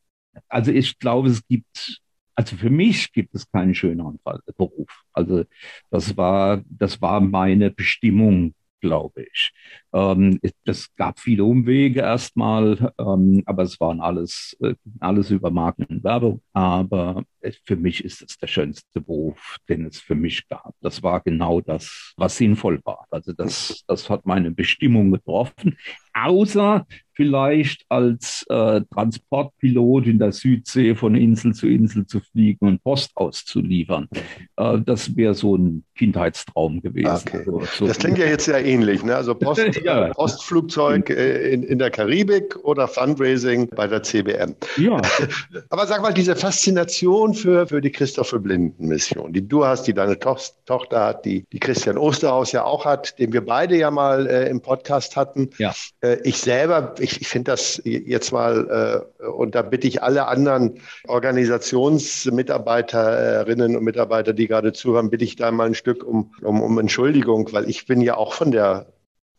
also 0.48 0.70
ich 0.70 0.98
glaube, 0.98 1.28
es 1.30 1.46
gibt, 1.46 2.00
also 2.34 2.56
für 2.56 2.70
mich 2.70 3.12
gibt 3.12 3.34
es 3.34 3.50
keinen 3.50 3.74
schöneren 3.74 4.18
Beruf. 4.56 5.04
Also 5.12 5.44
das 5.90 6.16
war, 6.16 6.62
das 6.68 7.00
war 7.00 7.20
meine 7.20 7.70
Bestimmung 7.70 8.54
glaube 8.80 9.24
ich. 9.32 9.52
Ähm, 9.92 10.40
es 10.64 10.94
gab 10.96 11.20
viele 11.20 11.44
Umwege 11.44 12.00
erstmal, 12.00 12.92
ähm, 12.98 13.42
aber 13.46 13.62
es 13.62 13.80
waren 13.80 14.00
alles, 14.00 14.56
äh, 14.60 14.74
alles 15.00 15.30
über 15.30 15.50
Marken 15.50 15.84
und 15.84 16.04
Werbung. 16.04 16.42
Aber 16.52 17.24
für 17.64 17.76
mich 17.76 18.04
ist 18.04 18.22
es 18.22 18.36
der 18.38 18.46
schönste 18.46 19.00
Beruf, 19.00 19.56
den 19.68 19.86
es 19.86 20.00
für 20.00 20.14
mich 20.14 20.48
gab. 20.48 20.74
Das 20.80 21.02
war 21.02 21.20
genau 21.20 21.60
das, 21.60 22.12
was 22.16 22.36
sinnvoll 22.36 22.80
war. 22.84 23.06
Also 23.10 23.32
das, 23.32 23.84
das 23.86 24.08
hat 24.10 24.26
meine 24.26 24.50
Bestimmung 24.50 25.10
getroffen. 25.12 25.76
Außer 26.12 26.86
vielleicht 27.18 27.84
als 27.88 28.46
äh, 28.48 28.80
Transportpilot 28.94 30.06
in 30.06 30.20
der 30.20 30.30
Südsee 30.30 30.94
von 30.94 31.16
Insel 31.16 31.52
zu 31.52 31.66
Insel 31.66 32.06
zu 32.06 32.20
fliegen 32.20 32.68
und 32.68 32.84
Post 32.84 33.10
auszuliefern. 33.16 34.08
Äh, 34.56 34.78
das 34.86 35.16
wäre 35.16 35.34
so 35.34 35.56
ein 35.56 35.82
Kindheitstraum 35.96 36.80
gewesen. 36.80 37.24
Okay. 37.26 37.38
Also, 37.38 37.62
so 37.76 37.86
das 37.88 37.98
klingt 37.98 38.18
ja 38.18 38.26
jetzt 38.26 38.44
sehr 38.44 38.64
ähnlich. 38.64 39.02
Ne? 39.02 39.16
Also 39.16 39.34
Post, 39.34 39.80
ja. 39.84 40.12
Postflugzeug 40.14 41.10
äh, 41.10 41.52
in, 41.52 41.64
in 41.64 41.80
der 41.80 41.90
Karibik 41.90 42.54
oder 42.62 42.86
Fundraising 42.86 43.68
bei 43.70 43.88
der 43.88 44.04
CBM. 44.04 44.54
Ja. 44.76 45.02
Aber 45.70 45.88
sag 45.88 46.02
mal, 46.02 46.14
diese 46.14 46.36
Faszination 46.36 47.34
für, 47.34 47.66
für 47.66 47.80
die 47.80 47.90
Christopher 47.90 48.38
Blinden 48.38 48.86
Mission, 48.86 49.32
die 49.32 49.46
du 49.46 49.64
hast, 49.64 49.88
die 49.88 49.92
deine 49.92 50.16
to 50.16 50.36
Tochter 50.66 51.00
hat, 51.04 51.24
die, 51.24 51.44
die 51.52 51.58
Christian 51.58 51.98
Osterhaus 51.98 52.52
ja 52.52 52.62
auch 52.62 52.84
hat, 52.84 53.18
den 53.18 53.32
wir 53.32 53.44
beide 53.44 53.76
ja 53.76 53.90
mal 53.90 54.28
äh, 54.28 54.48
im 54.48 54.60
Podcast 54.60 55.16
hatten. 55.16 55.50
Ja. 55.58 55.74
Äh, 56.00 56.18
ich 56.22 56.38
selber, 56.38 56.94
ich 57.00 57.07
ich, 57.10 57.20
ich 57.22 57.28
finde 57.28 57.52
das 57.52 57.80
jetzt 57.84 58.32
mal, 58.32 59.06
äh, 59.20 59.26
und 59.26 59.54
da 59.54 59.62
bitte 59.62 59.86
ich 59.86 60.02
alle 60.02 60.26
anderen 60.28 60.80
Organisationsmitarbeiterinnen 61.06 63.76
und 63.76 63.84
Mitarbeiter, 63.84 64.32
die 64.32 64.46
gerade 64.46 64.72
zuhören, 64.72 65.10
bitte 65.10 65.24
ich 65.24 65.36
da 65.36 65.50
mal 65.50 65.66
ein 65.66 65.74
Stück 65.74 66.04
um, 66.04 66.32
um, 66.42 66.62
um 66.62 66.78
Entschuldigung, 66.78 67.52
weil 67.52 67.68
ich 67.68 67.86
bin 67.86 68.00
ja 68.00 68.16
auch 68.16 68.32
von 68.34 68.50
der 68.50 68.86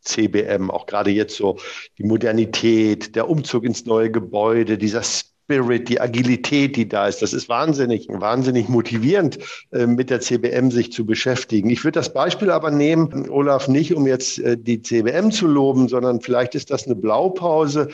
CBM, 0.02 0.72
auch 0.72 0.86
gerade 0.86 1.12
jetzt 1.12 1.36
so 1.36 1.58
die 1.98 2.04
Modernität, 2.04 3.16
der 3.16 3.30
Umzug 3.30 3.66
ins 3.66 3.86
neue 3.86 4.12
Gebäude, 4.12 4.78
dieser 4.78 5.02
Spirit, 5.50 5.90
die 5.90 6.00
Agilität, 6.00 6.76
die 6.76 6.88
da 6.88 7.08
ist. 7.08 7.24
Das 7.24 7.34
ist 7.34 7.50
wahnsinnig, 7.50 8.08
wahnsinnig 8.08 8.70
motivierend, 8.70 9.40
äh, 9.72 9.88
mit 9.88 10.12
der 10.12 10.22
CBM 10.22 10.70
sich 10.70 10.92
zu 10.92 11.08
beschäftigen. 11.08 11.72
Ich 11.72 11.84
würde 11.84 12.00
das 12.00 12.14
Beispiel 12.14 12.52
aber 12.52 12.70
nehmen, 12.70 13.28
Olaf, 13.32 13.68
nicht 13.68 13.96
um 13.96 14.06
jetzt 14.06 14.38
äh, 14.38 14.58
die 14.58 14.84
CBM 14.84 15.32
zu 15.32 15.48
loben, 15.48 15.88
sondern 15.88 16.22
vielleicht 16.22 16.54
ist 16.54 16.70
das 16.70 16.86
eine 16.86 16.96
Blaupause 16.96 17.90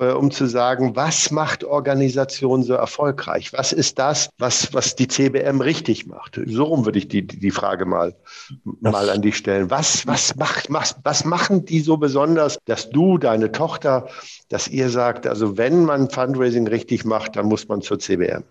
äh, 0.00 0.12
um 0.12 0.30
zu 0.30 0.46
sagen, 0.46 0.96
was 0.96 1.30
macht 1.30 1.62
Organisation 1.62 2.62
so 2.62 2.72
erfolgreich? 2.72 3.52
Was 3.52 3.72
ist 3.72 3.98
das, 3.98 4.30
was, 4.38 4.72
was 4.72 4.96
die 4.96 5.06
CBM 5.06 5.60
richtig 5.60 6.06
macht? 6.06 6.40
So 6.46 6.64
rum 6.64 6.86
würde 6.86 6.98
ich 6.98 7.08
die, 7.08 7.26
die 7.26 7.50
Frage 7.50 7.84
mal, 7.84 8.14
mal 8.64 9.10
an 9.10 9.20
dich 9.22 9.36
stellen. 9.36 9.70
Was, 9.70 10.06
was, 10.06 10.34
macht, 10.36 10.72
was, 10.72 10.96
was 11.04 11.24
machen 11.24 11.66
die 11.66 11.80
so 11.80 11.98
besonders, 11.98 12.58
dass 12.64 12.88
du, 12.90 13.18
deine 13.18 13.52
Tochter, 13.52 14.08
dass 14.48 14.68
ihr 14.68 14.88
sagt, 14.88 15.26
also 15.26 15.58
wenn 15.58 15.84
man 15.84 16.08
Fundraising 16.08 16.66
richtig 16.66 17.04
macht, 17.04 17.36
dann 17.36 17.46
muss 17.46 17.68
man 17.68 17.82
zur 17.82 17.98
CBM? 17.98 18.44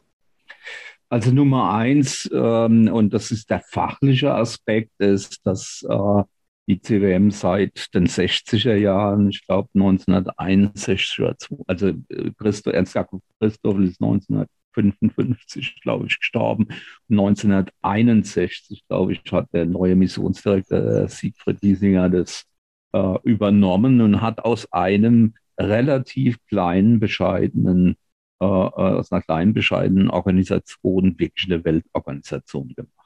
Also 1.09 1.31
Nummer 1.31 1.73
eins, 1.73 2.29
ähm, 2.31 2.87
und 2.93 3.11
das 3.15 3.31
ist 3.31 3.49
der 3.49 3.61
fachliche 3.61 4.35
Aspekt, 4.35 4.91
ist, 4.99 5.39
dass 5.43 5.83
äh, 5.89 6.23
die 6.69 6.79
CWM 6.79 7.31
seit 7.31 7.93
den 7.95 8.07
60er 8.07 8.75
Jahren, 8.75 9.29
ich 9.29 9.45
glaube 9.47 9.69
1961 9.73 11.19
oder 11.19 11.35
so. 11.39 11.63
Also 11.67 11.87
äh, 11.87 12.31
Christo, 12.37 12.69
Ernst 12.69 12.93
Jakob 12.93 13.23
Christoph 13.39 13.79
ist 13.79 14.01
1955, 14.01 15.81
glaube 15.81 16.05
ich, 16.05 16.19
gestorben. 16.19 16.67
1961, 17.09 18.83
glaube 18.87 19.13
ich, 19.13 19.21
hat 19.31 19.47
der 19.51 19.65
neue 19.65 19.95
Missionsdirektor 19.95 20.77
äh, 20.79 21.09
Siegfried 21.09 21.59
Giesinger 21.59 22.09
das 22.09 22.45
äh, 22.93 23.17
übernommen 23.23 24.01
und 24.01 24.21
hat 24.21 24.39
aus 24.45 24.71
einem 24.71 25.33
relativ 25.59 26.37
kleinen, 26.45 26.99
bescheidenen, 26.99 27.95
äh, 28.39 28.45
äh 28.45 28.47
aus 28.47 29.11
einer 29.11 29.23
kleinen, 29.23 29.53
bescheidenen 29.55 30.11
Organisation 30.11 31.17
wirklich 31.17 31.51
eine 31.51 31.65
Weltorganisation 31.65 32.75
gemacht. 32.75 32.98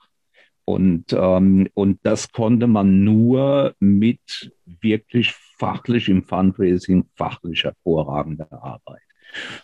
Und, 0.65 1.11
ähm, 1.13 1.67
und 1.73 1.99
das 2.03 2.31
konnte 2.31 2.67
man 2.67 3.03
nur 3.03 3.75
mit 3.79 4.51
wirklich 4.65 5.33
fachlich 5.57 6.09
im 6.09 6.23
Fundraising, 6.23 7.05
fachlich 7.15 7.63
hervorragender 7.63 8.51
Arbeit. 8.51 9.01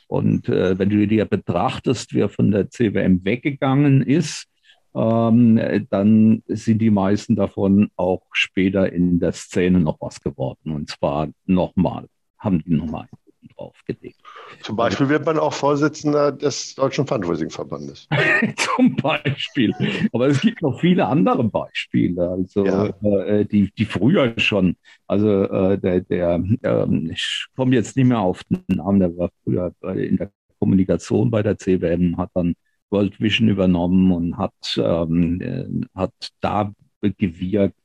Und 0.08 0.50
äh, 0.50 0.78
wenn 0.78 0.90
du 0.90 1.08
dir 1.08 1.26
betrachtest, 1.26 2.14
wer 2.14 2.30
von 2.30 2.52
der 2.52 2.70
CWM 2.70 3.24
weggegangen 3.24 4.02
ist, 4.02 4.48
ähm, 4.96 5.88
dann 5.90 6.44
sind 6.48 6.80
die 6.80 6.90
meisten 6.90 7.36
davon 7.36 7.92
auch 7.96 8.24
später 8.32 8.92
in 8.92 9.20
der 9.20 9.34
Szene 9.34 9.80
noch 9.80 9.98
was 10.02 10.20
geworden. 10.20 10.72
Und 10.72 10.90
zwar 10.90 11.30
nochmal, 11.46 12.08
haben 12.38 12.64
die 12.64 12.74
nochmal 12.74 13.08
draufgelegt. 13.56 14.22
Zum 14.62 14.76
Beispiel 14.76 15.10
wird 15.10 15.26
man 15.26 15.40
auch 15.40 15.54
Vorsitzender 15.54 16.32
des 16.32 16.76
Deutschen 16.76 17.08
Fundraising-Verbandes. 17.08 18.08
Zum 18.76 18.96
Beispiel. 18.96 19.74
Aber 20.12 20.28
es 20.28 20.42
gibt 20.42 20.62
noch 20.62 20.80
viele 20.80 21.06
andere 21.08 21.44
Beispiele, 21.44 22.30
also 22.30 22.66
ja. 22.66 22.86
äh, 22.86 23.46
die, 23.46 23.72
die 23.72 23.86
früher 23.86 24.34
schon, 24.38 24.76
also 25.08 25.44
äh, 25.44 25.78
der, 25.78 26.02
der 26.02 26.44
äh, 26.62 27.12
ich 27.12 27.48
komme 27.56 27.76
jetzt 27.76 27.96
nicht 27.96 28.08
mehr 28.08 28.20
auf 28.20 28.44
den 28.46 28.64
Namen, 28.68 29.00
der 29.00 29.18
war 29.18 29.30
früher 29.44 29.74
in 29.96 30.18
der 30.18 30.32
Kommunikation 30.60 31.32
bei 31.32 31.42
der 31.42 31.58
CWM, 31.58 32.18
hat 32.18 32.32
dann 32.34 32.56
World 32.90 33.20
Vision 33.20 33.50
übernommen 33.50 34.12
und 34.12 34.38
hat, 34.38 34.78
ähm, 34.78 35.42
äh, 35.42 35.66
hat 35.98 36.14
da 36.42 36.72
gewirkt, 37.02 37.80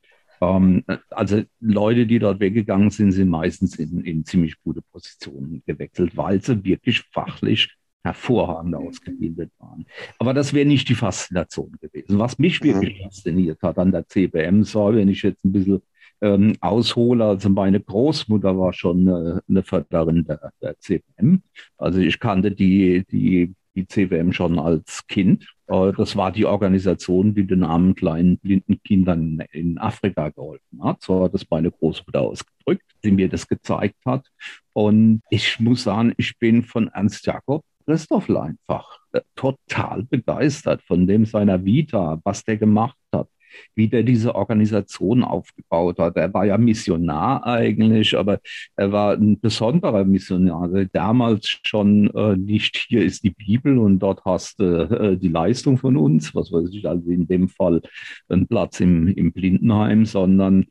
ähm, 0.44 0.84
also 1.10 1.42
Leute, 1.60 2.06
die 2.06 2.18
dort 2.18 2.40
weggegangen 2.40 2.90
sind, 2.90 3.12
sind 3.12 3.28
meistens 3.28 3.76
in, 3.76 4.00
in 4.02 4.24
ziemlich 4.24 4.54
gute 4.62 4.82
Positionen 4.82 5.62
gewechselt, 5.66 6.16
weil 6.16 6.42
sie 6.42 6.64
wirklich 6.64 7.02
fachlich 7.12 7.74
hervorragend 8.02 8.74
ausgebildet 8.74 9.50
waren. 9.58 9.86
Aber 10.18 10.34
das 10.34 10.52
wäre 10.52 10.66
nicht 10.66 10.88
die 10.88 10.94
Faszination 10.94 11.72
gewesen. 11.80 12.18
Was 12.18 12.38
mich 12.38 12.62
wirklich 12.62 13.00
fasziniert 13.02 13.62
hat 13.62 13.78
an 13.78 13.92
der 13.92 14.06
CBM, 14.06 14.62
so 14.62 14.94
wenn 14.94 15.08
ich 15.08 15.22
jetzt 15.22 15.44
ein 15.44 15.52
bisschen 15.52 15.82
ähm, 16.20 16.54
aushole, 16.60 17.24
also 17.24 17.48
meine 17.48 17.80
Großmutter 17.80 18.58
war 18.58 18.72
schon 18.72 19.08
äh, 19.08 19.40
eine 19.48 19.62
Förderin 19.62 20.24
der, 20.24 20.52
der 20.60 20.78
CBM. 20.78 21.42
Also 21.78 22.00
ich 22.00 22.20
kannte 22.20 22.50
die, 22.50 23.04
die 23.10 23.54
die 23.74 23.86
CWM 23.86 24.32
schon 24.32 24.58
als 24.58 25.06
Kind. 25.06 25.53
Äh, 25.66 25.92
das 25.96 26.16
war 26.16 26.32
die 26.32 26.46
Organisation, 26.46 27.34
die 27.34 27.46
den 27.46 27.64
armen 27.64 27.94
kleinen 27.94 28.38
blinden 28.38 28.82
Kindern 28.82 29.42
in 29.52 29.78
Afrika 29.78 30.30
geholfen 30.30 30.82
hat. 30.82 31.02
So 31.02 31.24
hat 31.24 31.34
es 31.34 31.48
meine 31.50 31.70
Großmutter 31.70 32.20
ausgedrückt, 32.20 32.84
die 33.02 33.12
mir 33.12 33.28
das 33.28 33.46
gezeigt 33.48 34.04
hat. 34.04 34.26
Und 34.72 35.22
ich 35.30 35.60
muss 35.60 35.84
sagen, 35.84 36.14
ich 36.16 36.38
bin 36.38 36.62
von 36.62 36.88
Ernst 36.88 37.26
Jakob 37.26 37.64
Christoffel 37.86 38.38
einfach 38.38 38.98
äh, 39.12 39.20
total 39.34 40.04
begeistert 40.04 40.82
von 40.82 41.06
dem 41.06 41.26
seiner 41.26 41.64
Vita, 41.64 42.20
was 42.24 42.44
der 42.44 42.56
gemacht 42.56 42.96
hat 43.12 43.28
wie 43.74 43.88
der 43.88 44.02
diese 44.02 44.34
Organisation 44.34 45.22
aufgebaut 45.24 45.98
hat. 45.98 46.16
Er 46.16 46.32
war 46.32 46.44
ja 46.44 46.58
Missionar 46.58 47.46
eigentlich, 47.46 48.16
aber 48.16 48.40
er 48.76 48.92
war 48.92 49.14
ein 49.14 49.40
besonderer 49.40 50.04
Missionar. 50.04 50.62
Also 50.62 50.84
damals 50.92 51.60
schon 51.64 52.10
äh, 52.14 52.36
nicht 52.36 52.76
hier 52.88 53.04
ist 53.04 53.24
die 53.24 53.30
Bibel 53.30 53.78
und 53.78 53.98
dort 53.98 54.24
hast 54.24 54.60
du 54.60 54.64
äh, 54.64 55.16
die 55.16 55.28
Leistung 55.28 55.78
von 55.78 55.96
uns, 55.96 56.34
was 56.34 56.52
weiß 56.52 56.70
ich, 56.72 56.88
also 56.88 57.10
in 57.10 57.26
dem 57.26 57.48
Fall 57.48 57.82
ein 58.28 58.46
Platz 58.46 58.80
im, 58.80 59.08
im 59.08 59.32
Blindenheim, 59.32 60.06
sondern 60.06 60.66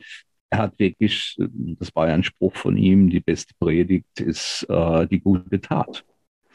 er 0.50 0.60
hat 0.60 0.80
wirklich, 0.80 1.36
das 1.80 1.96
war 1.96 2.08
ja 2.08 2.14
ein 2.14 2.24
Spruch 2.24 2.56
von 2.56 2.78
ihm, 2.78 3.10
die 3.10 3.20
beste 3.20 3.54
Predigt 3.60 4.20
ist 4.20 4.66
äh, 4.70 5.08
die 5.08 5.20
gute 5.20 5.60
Tat. 5.60 6.06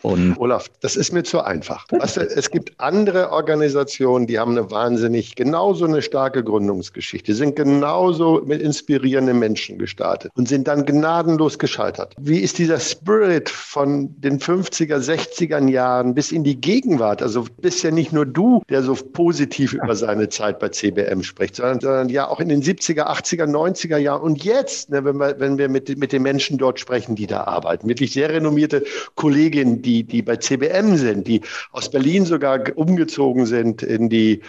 Und 0.03 0.39
Olaf, 0.39 0.69
das 0.81 0.97
ist 0.97 1.13
mir 1.13 1.25
zu 1.25 1.41
einfach. 1.41 1.87
Weißt 1.91 2.19
du, 2.19 2.21
es 2.21 2.51
gibt 2.51 2.79
andere 2.79 3.33
Organisationen, 3.33 4.27
die 4.27 4.39
haben 4.39 4.53
eine 4.53 4.71
wahnsinnig, 4.71 5.35
genauso 5.35 5.87
eine 5.87 6.03
starke 6.03 6.45
Gründungsgeschichte, 6.45 7.35
sind 7.35 7.57
genauso 7.57 8.43
mit 8.45 8.63
inspirierenden 8.63 9.39
Menschen 9.39 9.79
gestartet 9.79 10.31
und 10.37 10.49
sind 10.49 10.69
dann 10.69 10.85
gnadenlos 10.85 11.59
gescheitert. 11.59 12.15
Wie 12.19 12.39
ist 12.39 12.59
dieser 12.59 12.79
Spirit 12.79 13.49
von 13.49 14.15
den 14.21 14.39
50er, 14.39 14.99
60er 14.99 15.69
Jahren 15.69 16.15
bis 16.15 16.31
in 16.31 16.45
die 16.45 16.61
Gegenwart? 16.61 17.21
Also 17.21 17.47
bist 17.61 17.83
ja 17.83 17.91
nicht 17.91 18.13
nur 18.13 18.27
du, 18.27 18.63
der 18.69 18.83
so 18.83 18.95
positiv 18.95 19.73
über 19.73 19.97
seine 19.97 20.29
Zeit 20.29 20.61
bei 20.61 20.69
CBM 20.69 21.23
spricht, 21.25 21.57
sondern, 21.57 21.81
sondern 21.81 22.09
ja 22.09 22.29
auch 22.29 22.41
in 22.41 22.49
den 22.49 22.63
70er, 22.63 23.07
80er, 23.07 23.47
90er 23.47 23.97
Jahren 23.97 24.23
und 24.23 24.45
jetzt, 24.45 24.91
ne, 24.91 25.05
wenn 25.05 25.17
wir, 25.17 25.41
wenn 25.41 25.59
wir 25.59 25.69
mit, 25.69 25.99
mit 25.99 26.13
den 26.13 26.23
Menschen 26.23 26.57
dort 26.57 26.79
sprechen, 26.79 27.17
die 27.17 27.27
da 27.27 27.45
arbeiten, 27.45 27.89
wirklich 27.89 28.13
sehr 28.13 28.31
renommierte 28.31 28.85
Kolleginnen, 29.17 29.83
die, 29.89 30.05
die 30.05 30.23
bei 30.23 30.37
CBM 30.37 30.97
sind, 30.97 31.27
die 31.27 31.41
aus 31.73 31.91
Berlin 31.91 32.27
sogar 32.27 32.77
umgezogen 32.77 33.47
sind 33.47 33.83
in 33.83 34.09
die 34.09 34.43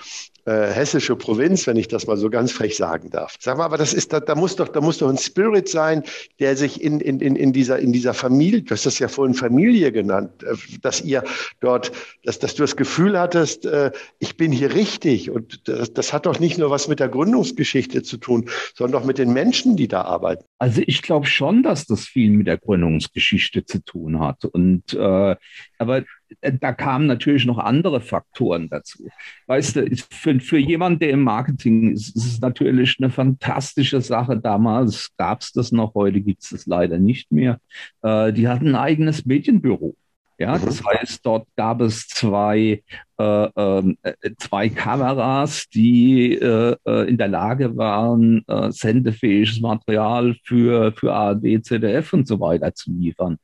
äh, 0.46 0.68
hessische 0.68 1.16
Provinz, 1.16 1.68
wenn 1.68 1.78
ich 1.78 1.88
das 1.88 2.08
mal 2.08 2.18
so 2.18 2.30
ganz 2.30 2.52
frech 2.52 2.76
sagen 2.76 3.10
darf. 3.10 3.36
Sag 3.40 3.58
mal, 3.58 3.66
aber 3.66 3.78
das 3.78 3.94
ist, 3.94 4.14
da, 4.14 4.20
da 4.20 4.36
muss 4.36 4.56
doch, 4.56 4.70
da 4.70 4.82
muss 4.82 4.98
doch 4.98 5.10
ein 5.10 5.18
Spirit 5.18 5.70
sein, 5.70 6.04
der 6.40 6.56
sich 6.56 6.82
in, 6.82 7.00
in, 7.00 7.20
in, 7.20 7.36
in 7.36 7.54
dieser, 7.54 7.80
in 7.80 7.94
dieser 7.94 8.14
Familie, 8.14 8.62
du 8.62 8.72
hast 8.72 8.86
das 8.86 9.00
ja 9.00 9.08
vorhin 9.08 9.34
Familie 9.34 9.92
genannt, 9.92 10.44
äh, 10.44 10.56
dass 10.82 11.02
ihr 11.02 11.24
dort, 11.60 11.92
dass, 12.24 12.40
dass 12.40 12.56
du 12.56 12.64
das 12.64 12.76
Gefühl 12.76 13.20
hattest, 13.20 13.66
äh, 13.66 13.92
ich 14.20 14.38
bin 14.38 14.52
hier 14.52 14.74
richtig. 14.74 15.30
Und 15.30 15.68
das, 15.68 15.94
das 15.94 16.14
hat 16.14 16.26
doch 16.26 16.40
nicht 16.40 16.58
nur 16.58 16.70
was 16.70 16.88
mit 16.88 17.00
der 17.00 17.10
Gründungsgeschichte 17.10 18.04
zu 18.04 18.18
tun, 18.18 18.50
sondern 18.76 19.02
auch 19.02 19.06
mit 19.06 19.18
den 19.18 19.34
Menschen, 19.34 19.76
die 19.76 19.88
da 19.88 20.04
arbeiten. 20.04 20.46
Also 20.58 20.82
ich 20.86 21.02
glaube 21.02 21.26
schon, 21.26 21.64
dass 21.64 21.86
das 21.86 22.06
viel 22.06 22.32
mit 22.32 22.48
der 22.48 22.58
Gründungsgeschichte 22.58 23.66
zu 23.66 23.80
tun 23.80 24.20
hat. 24.20 24.46
Und 24.46 24.94
äh, 24.94 25.36
aber 25.78 26.04
da 26.42 26.74
kamen 26.74 27.08
natürlich 27.08 27.46
noch 27.46 27.58
andere 27.58 28.02
Faktoren 28.02 28.70
dazu. 28.70 29.08
Weißt 29.48 29.76
du, 29.76 29.96
für, 30.12 30.40
für 30.40 30.58
jemanden, 30.58 31.00
der 31.00 31.12
im 31.12 31.24
Marketing 31.24 31.92
ist, 31.92 32.16
ist 32.16 32.26
es 32.26 32.42
natürlich 32.42 32.98
eine 33.00 33.10
fantastische 33.10 34.02
Sache. 34.02 34.38
Damals 34.38 35.12
gab 35.18 35.42
es 35.42 35.52
das 35.52 35.72
noch, 35.72 35.94
heute 35.96 36.22
gibt 36.22 36.44
es 36.44 36.50
das 36.50 36.66
leider 36.66 37.00
nicht 37.00 37.32
mehr. 37.32 37.60
Äh, 38.02 38.34
die 38.34 38.48
hatten 38.48 38.70
ein 38.70 38.76
eigenes 38.76 39.26
Medienbüro. 39.26 39.96
Ja, 40.40 40.58
mhm. 40.58 40.66
das 40.66 40.84
heißt, 40.84 41.26
dort 41.26 41.48
gab 41.58 41.82
es 41.82 42.08
zwei, 42.08 42.82
äh, 43.18 43.24
ähm, 43.24 43.98
äh, 44.04 44.14
zwei 44.38 44.70
Kameras, 44.70 45.68
die 45.68 46.34
äh, 46.36 46.78
äh, 46.86 47.10
in 47.10 47.18
der 47.18 47.28
Lage 47.28 47.76
waren, 47.76 48.46
äh, 48.48 48.72
sendefähiges 48.72 49.60
Material 49.60 50.38
für, 50.46 50.94
für 50.94 51.14
ARD, 51.14 51.66
ZDF 51.66 52.14
und 52.14 52.26
so 52.26 52.40
weiter 52.40 52.74
zu 52.74 52.90
liefern. 52.92 53.38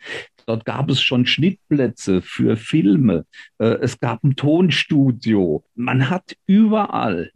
Dort 0.46 0.64
gab 0.64 0.90
es 0.90 1.02
schon 1.02 1.26
Schnittplätze 1.26 2.22
für 2.22 2.56
Filme. 2.56 3.26
Äh, 3.58 3.78
es 3.82 4.00
gab 4.00 4.24
ein 4.24 4.38
Tonstudio. 4.38 5.66
Man 5.76 6.10
hat 6.10 6.38
überall, 6.48 7.30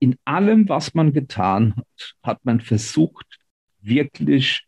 in 0.00 0.16
allem, 0.24 0.68
was 0.68 0.92
man 0.94 1.12
getan 1.12 1.76
hat, 1.76 2.14
hat 2.22 2.44
man 2.44 2.60
versucht, 2.60 3.38
wirklich 3.80 4.66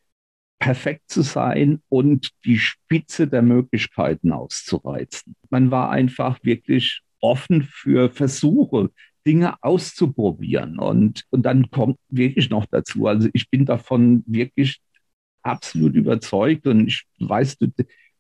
perfekt 0.59 1.11
zu 1.11 1.23
sein 1.23 1.83
und 1.89 2.31
die 2.45 2.59
Spitze 2.59 3.29
der 3.29 3.43
Möglichkeiten 3.43 4.33
auszureizen. 4.33 5.37
Man 5.51 5.71
war 5.71 5.91
einfach 5.91 6.39
wirklich 6.43 7.03
offen 7.21 7.63
für 7.63 8.11
Versuche, 8.11 8.91
Dinge 9.27 9.63
auszuprobieren. 9.63 10.79
Und, 10.79 11.25
und 11.31 11.43
dann 11.43 11.71
kommt 11.71 11.99
wirklich 12.09 12.49
noch 12.49 12.67
dazu, 12.67 13.07
also 13.07 13.29
ich 13.33 13.51
bin 13.51 13.67
davon 13.67 14.23
wirklich 14.27 14.81
absolut 15.43 15.95
überzeugt 15.95 16.67
und 16.67 16.89
ich 16.89 17.05
weiß, 17.19 17.59
du 17.59 17.69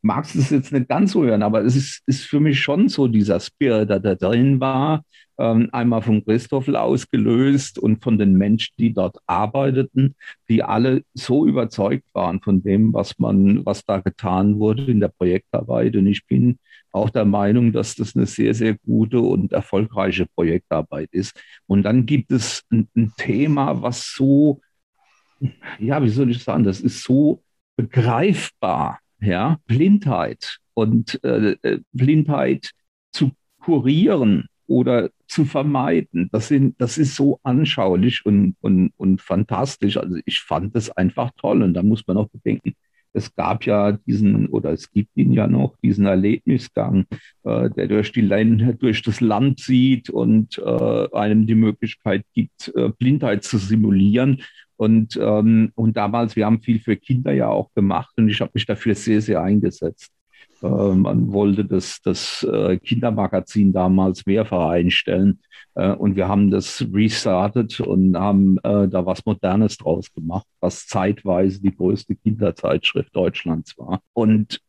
magst 0.07 0.37
es 0.37 0.51
jetzt 0.51 0.73
nicht 0.73 0.89
ganz 0.89 1.13
so 1.13 1.25
hören, 1.25 1.43
aber 1.43 1.65
es 1.65 1.77
ist, 1.77 2.03
ist 2.07 2.25
für 2.25 2.41
mich 2.41 2.61
schon 2.61 2.89
so 2.89 3.09
dieser 3.09 3.41
Spirit, 3.41 3.91
der 3.91 4.01
da 4.01 4.15
drin 4.15 4.61
war, 4.61 5.05
ähm, 5.39 5.69
einmal 5.73 6.03
von 6.03 6.25
Christoffel 6.25 6.77
ausgelöst 6.77 7.79
und 7.79 8.03
von 8.03 8.19
den 8.19 8.35
Menschen, 8.35 8.75
die 8.79 8.95
dort 8.95 9.19
arbeiteten, 9.27 10.15
die 10.49 10.63
alle 10.63 11.03
so 11.15 11.47
überzeugt 11.47 12.07
waren 12.15 12.41
von 12.41 12.63
dem, 12.63 12.95
was 12.95 13.19
man, 13.19 13.67
was 13.67 13.85
da 13.85 14.01
getan 14.01 14.59
wurde 14.59 14.85
in 14.91 15.01
der 15.01 15.09
Projektarbeit. 15.09 15.97
Und 15.97 16.07
ich 16.07 16.27
bin 16.27 16.59
auch 16.93 17.11
der 17.11 17.27
Meinung, 17.27 17.73
dass 17.73 17.95
das 17.97 18.17
eine 18.17 18.25
sehr, 18.27 18.55
sehr 18.55 18.79
gute 18.79 19.21
und 19.21 19.53
erfolgreiche 19.53 20.27
Projektarbeit 20.35 21.11
ist. 21.13 21.39
Und 21.67 21.83
dann 21.83 22.07
gibt 22.07 22.33
es 22.33 22.63
ein, 22.71 22.89
ein 22.97 23.13
Thema, 23.19 23.83
was 23.83 24.15
so 24.15 24.61
ja, 25.79 26.03
wie 26.03 26.09
soll 26.09 26.31
ich 26.31 26.43
sagen, 26.43 26.65
das 26.65 26.81
ist 26.81 27.03
so 27.03 27.43
begreifbar, 27.77 29.01
ja, 29.21 29.59
Blindheit 29.67 30.59
und 30.75 31.23
äh, 31.25 31.57
äh, 31.63 31.81
Blindheit 31.93 32.71
zu 33.13 33.33
kurieren 33.61 34.47
oder 34.67 35.11
zu 35.27 35.45
vermeiden. 35.45 36.29
Das, 36.33 36.49
sind, 36.49 36.81
das 36.81 36.99
ist 36.99 37.17
so 37.17 37.41
anschaulich 37.43 38.25
und, 38.27 38.57
und, 38.61 38.93
und 38.97 39.21
fantastisch. 39.23 39.97
Also 39.97 40.17
ich 40.25 40.41
fand 40.41 40.75
das 40.75 40.91
einfach 40.91 41.31
toll. 41.37 41.63
Und 41.63 41.75
da 41.75 41.83
muss 41.83 42.07
man 42.07 42.17
auch 42.17 42.29
bedenken, 42.29 42.75
es 43.17 43.35
gab 43.35 43.65
ja 43.65 43.93
diesen, 43.93 44.47
oder 44.49 44.73
es 44.73 44.91
gibt 44.91 45.17
ihn 45.17 45.33
ja 45.33 45.47
noch, 45.47 45.77
diesen 45.83 46.07
Erlebnisgang, 46.07 47.07
äh, 47.45 47.71
der 47.71 47.89
durch, 47.89 48.13
die 48.13 48.21
Länder, 48.21 48.75
durch 48.75 49.03
das 49.03 49.21
Land 49.21 49.61
sieht 49.61 50.11
und 50.11 50.59
äh, 50.59 51.09
einem 51.13 51.47
die 51.47 51.55
Möglichkeit 51.55 52.25
gibt, 52.35 52.73
äh, 52.77 52.91
Blindheit 52.91 53.43
zu 53.43 53.59
simulieren. 53.59 54.43
Und, 54.77 55.19
ähm, 55.21 55.73
und 55.75 55.97
damals, 55.97 56.37
wir 56.37 56.45
haben 56.45 56.61
viel 56.61 56.81
für 56.81 56.97
Kinder 56.97 57.33
ja 57.33 57.49
auch 57.49 57.73
gemacht 57.73 58.13
und 58.19 58.29
ich 58.29 58.41
habe 58.41 58.51
mich 58.53 58.67
dafür 58.67 58.95
sehr, 58.95 59.23
sehr 59.23 59.41
eingesetzt. 59.41 60.13
Äh, 60.63 60.67
man 60.67 61.33
wollte 61.33 61.65
das, 61.65 62.01
das 62.03 62.43
äh, 62.51 62.79
Kindermagazin 62.79 63.73
damals 63.73 64.27
mehrfach 64.27 64.71
einstellen 64.71 65.41
äh, 65.75 65.93
und 65.93 66.17
wir 66.17 66.29
haben 66.29 66.51
das 66.51 66.85
restartet 66.93 67.81
und 67.81 68.17
haben 68.17 68.57
da 68.63 69.07
was 69.07 69.25
Modernes 69.25 69.77
draus 69.77 70.13
gemacht, 70.13 70.47
was 70.61 70.87
zeitweise 70.87 71.61
die 71.61 71.75
größte 71.75 72.17
Kinderzeitschrift 72.17 73.15
Deutschlands 73.15 73.77
war. 73.79 74.01
Und 74.13 74.61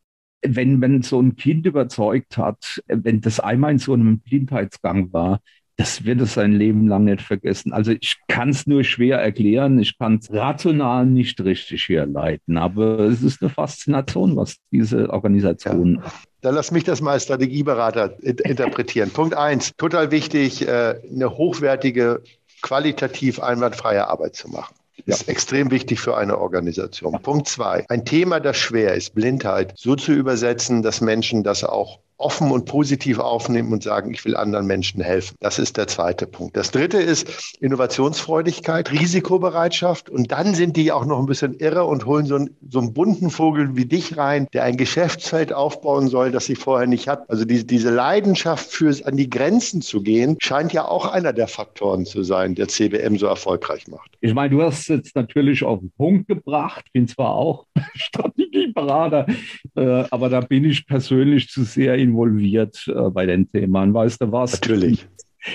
wenn, 0.42 0.82
wenn 0.82 1.02
so 1.02 1.20
ein 1.20 1.36
Kind 1.36 1.66
überzeugt 1.66 2.38
hat, 2.38 2.82
wenn 2.88 3.22
das 3.22 3.40
einmal 3.40 3.72
in 3.72 3.80
so 3.80 3.94
einem 3.94 4.20
Blindheitsgang 4.20 5.12
war, 5.12 5.42
das 5.78 6.04
wird 6.06 6.22
es 6.22 6.34
sein 6.34 6.54
Leben 6.54 6.88
lang 6.88 7.04
nicht 7.04 7.22
vergessen. 7.22 7.72
Also 7.72 7.92
ich 7.92 8.18
kann 8.28 8.50
es 8.50 8.66
nur 8.66 8.84
schwer 8.84 9.20
erklären, 9.20 9.80
ich 9.80 9.98
kann 9.98 10.16
es 10.16 10.34
rational 10.34 11.06
nicht 11.06 11.40
richtig 11.42 11.88
herleiten, 11.88 12.58
aber 12.58 13.00
es 13.00 13.22
ist 13.22 13.42
eine 13.42 13.52
Faszination, 13.52 14.36
was 14.36 14.58
diese 14.72 15.12
Organisation. 15.12 16.02
Ja. 16.04 16.12
Dann 16.42 16.56
lass 16.56 16.72
mich 16.72 16.84
das 16.84 17.00
mal 17.02 17.12
als 17.12 17.24
Strategieberater 17.24 18.18
interpretieren. 18.24 19.12
Punkt 19.12 19.36
eins, 19.36 19.72
total 19.78 20.10
wichtig, 20.10 20.68
äh, 20.68 20.96
eine 21.12 21.38
hochwertige, 21.38 22.24
qualitativ 22.64 23.40
einwandfreie 23.40 24.08
Arbeit 24.08 24.36
zu 24.36 24.50
machen. 24.50 24.74
Ja. 25.06 25.14
Ist 25.14 25.30
extrem 25.30 25.70
wichtig 25.70 26.00
für 26.00 26.18
eine 26.18 26.40
Organisation. 26.40 27.22
Punkt 27.22 27.48
zwei, 27.48 27.86
ein 27.90 28.04
Thema, 28.04 28.40
das 28.40 28.58
schwer 28.58 28.96
ist, 28.96 29.14
Blindheit, 29.14 29.74
so 29.76 29.96
zu 29.96 30.12
übersetzen, 30.12 30.82
dass 30.82 31.02
Menschen 31.02 31.44
das 31.44 31.64
auch 31.64 32.00
offen 32.18 32.52
und 32.52 32.66
positiv 32.66 33.20
aufnehmen 33.20 33.72
und 33.72 33.84
sagen, 33.84 34.14
ich 34.14 34.26
will 34.26 34.36
anderen 34.36 34.66
Menschen 34.66 35.02
helfen. 35.02 35.36
Das 35.40 35.60
ist 35.60 35.78
der 35.78 35.88
zweite 35.88 36.26
Punkt. 36.26 36.58
Das 36.58 36.72
dritte 36.72 36.98
ist 36.98 37.58
Innovationsfreudigkeit, 37.62 38.92
Risikobereitschaft. 38.92 40.10
Und 40.10 40.32
dann 40.32 40.56
sind 40.56 40.78
die 40.78 40.92
auch 40.92 41.06
noch 41.06 41.20
ein 41.20 41.28
bisschen 41.28 41.54
irre 41.56 41.86
und 41.86 42.06
holen 42.06 42.26
so 42.26 42.36
einen, 42.36 42.58
so 42.70 42.80
einen 42.80 42.94
bunten 42.94 43.30
Vogel 43.30 43.76
wie 43.76 43.86
dich 43.86 44.18
rein, 44.18 44.48
der 44.54 44.64
ein 44.64 44.78
Geschäftsfeld 44.78 45.54
aufbauen 45.54 46.08
soll, 46.08 46.32
das 46.32 46.46
sie 46.46 46.56
vorher 46.56 46.88
nicht 46.88 47.08
hat. 47.08 47.30
Also 47.30 47.46
die, 47.46 47.66
diese 47.66 47.92
Leidenschaft 47.92 48.72
für 48.72 48.88
an 49.06 49.18
die 49.18 49.30
Grenzen 49.30 49.82
zu 49.82 50.02
gehen, 50.02 50.38
scheint 50.40 50.74
ja 50.74 50.88
auch 50.88 51.06
einer 51.06 51.34
der 51.34 51.48
Faktoren 51.48 52.06
zu 52.06 52.24
sein, 52.24 52.56
der 52.56 52.68
CBM 52.68 53.18
so 53.18 53.28
erfolgreich 53.28 53.88
macht. 53.88 54.12
Ich 54.22 54.34
meine, 54.34 54.50
du 54.50 54.62
hast 54.64 54.88
jetzt 54.88 55.16
natürlich 55.16 55.64
auf 55.64 55.80
den 55.80 55.92
Punkt 55.92 56.28
gebracht. 56.28 56.86
Bin 56.94 57.08
zwar 57.08 57.36
auch 57.36 57.66
Strategieberater, 57.96 59.28
äh, 59.76 60.04
aber 60.10 60.30
da 60.30 60.42
bin 60.42 60.66
ich 60.66 60.88
persönlich 60.88 61.50
zu 61.50 61.64
sehr 61.64 61.98
involviert 62.08 62.88
äh, 62.88 63.10
bei 63.10 63.26
den 63.26 63.52
Themen. 63.52 63.94
Weißt 63.94 64.22
du 64.22 64.32
was? 64.32 64.54
Natürlich. 64.54 65.08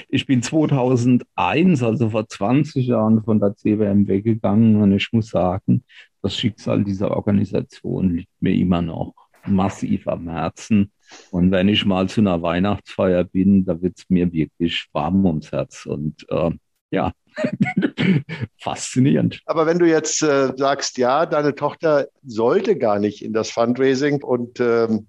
Ich 0.08 0.26
bin 0.26 0.42
2001, 0.42 1.82
also 1.82 2.10
vor 2.10 2.26
20 2.26 2.86
Jahren, 2.86 3.22
von 3.22 3.40
der 3.40 3.56
CWM 3.56 4.08
weggegangen 4.08 4.80
und 4.80 4.92
ich 4.92 5.12
muss 5.12 5.28
sagen, 5.28 5.84
das 6.22 6.36
Schicksal 6.36 6.84
dieser 6.84 7.10
Organisation 7.10 8.16
liegt 8.16 8.30
mir 8.40 8.54
immer 8.54 8.80
noch 8.80 9.14
massiv 9.44 10.06
am 10.08 10.28
Herzen. 10.28 10.92
Und 11.30 11.50
wenn 11.50 11.68
ich 11.68 11.84
mal 11.84 12.08
zu 12.08 12.20
einer 12.20 12.40
Weihnachtsfeier 12.42 13.24
bin, 13.24 13.64
da 13.64 13.80
wird 13.82 13.98
es 13.98 14.08
mir 14.08 14.32
wirklich 14.32 14.86
warm 14.92 15.26
ums 15.26 15.52
Herz. 15.52 15.84
Und 15.84 16.24
äh, 16.30 16.50
ja, 16.90 17.12
faszinierend. 18.60 19.40
Aber 19.46 19.66
wenn 19.66 19.78
du 19.78 19.86
jetzt 19.86 20.22
äh, 20.22 20.52
sagst, 20.56 20.96
ja, 20.98 21.26
deine 21.26 21.54
Tochter 21.54 22.08
sollte 22.22 22.76
gar 22.76 22.98
nicht 22.98 23.22
in 23.22 23.32
das 23.32 23.50
Fundraising 23.50 24.22
und 24.22 24.60
ähm, 24.60 25.08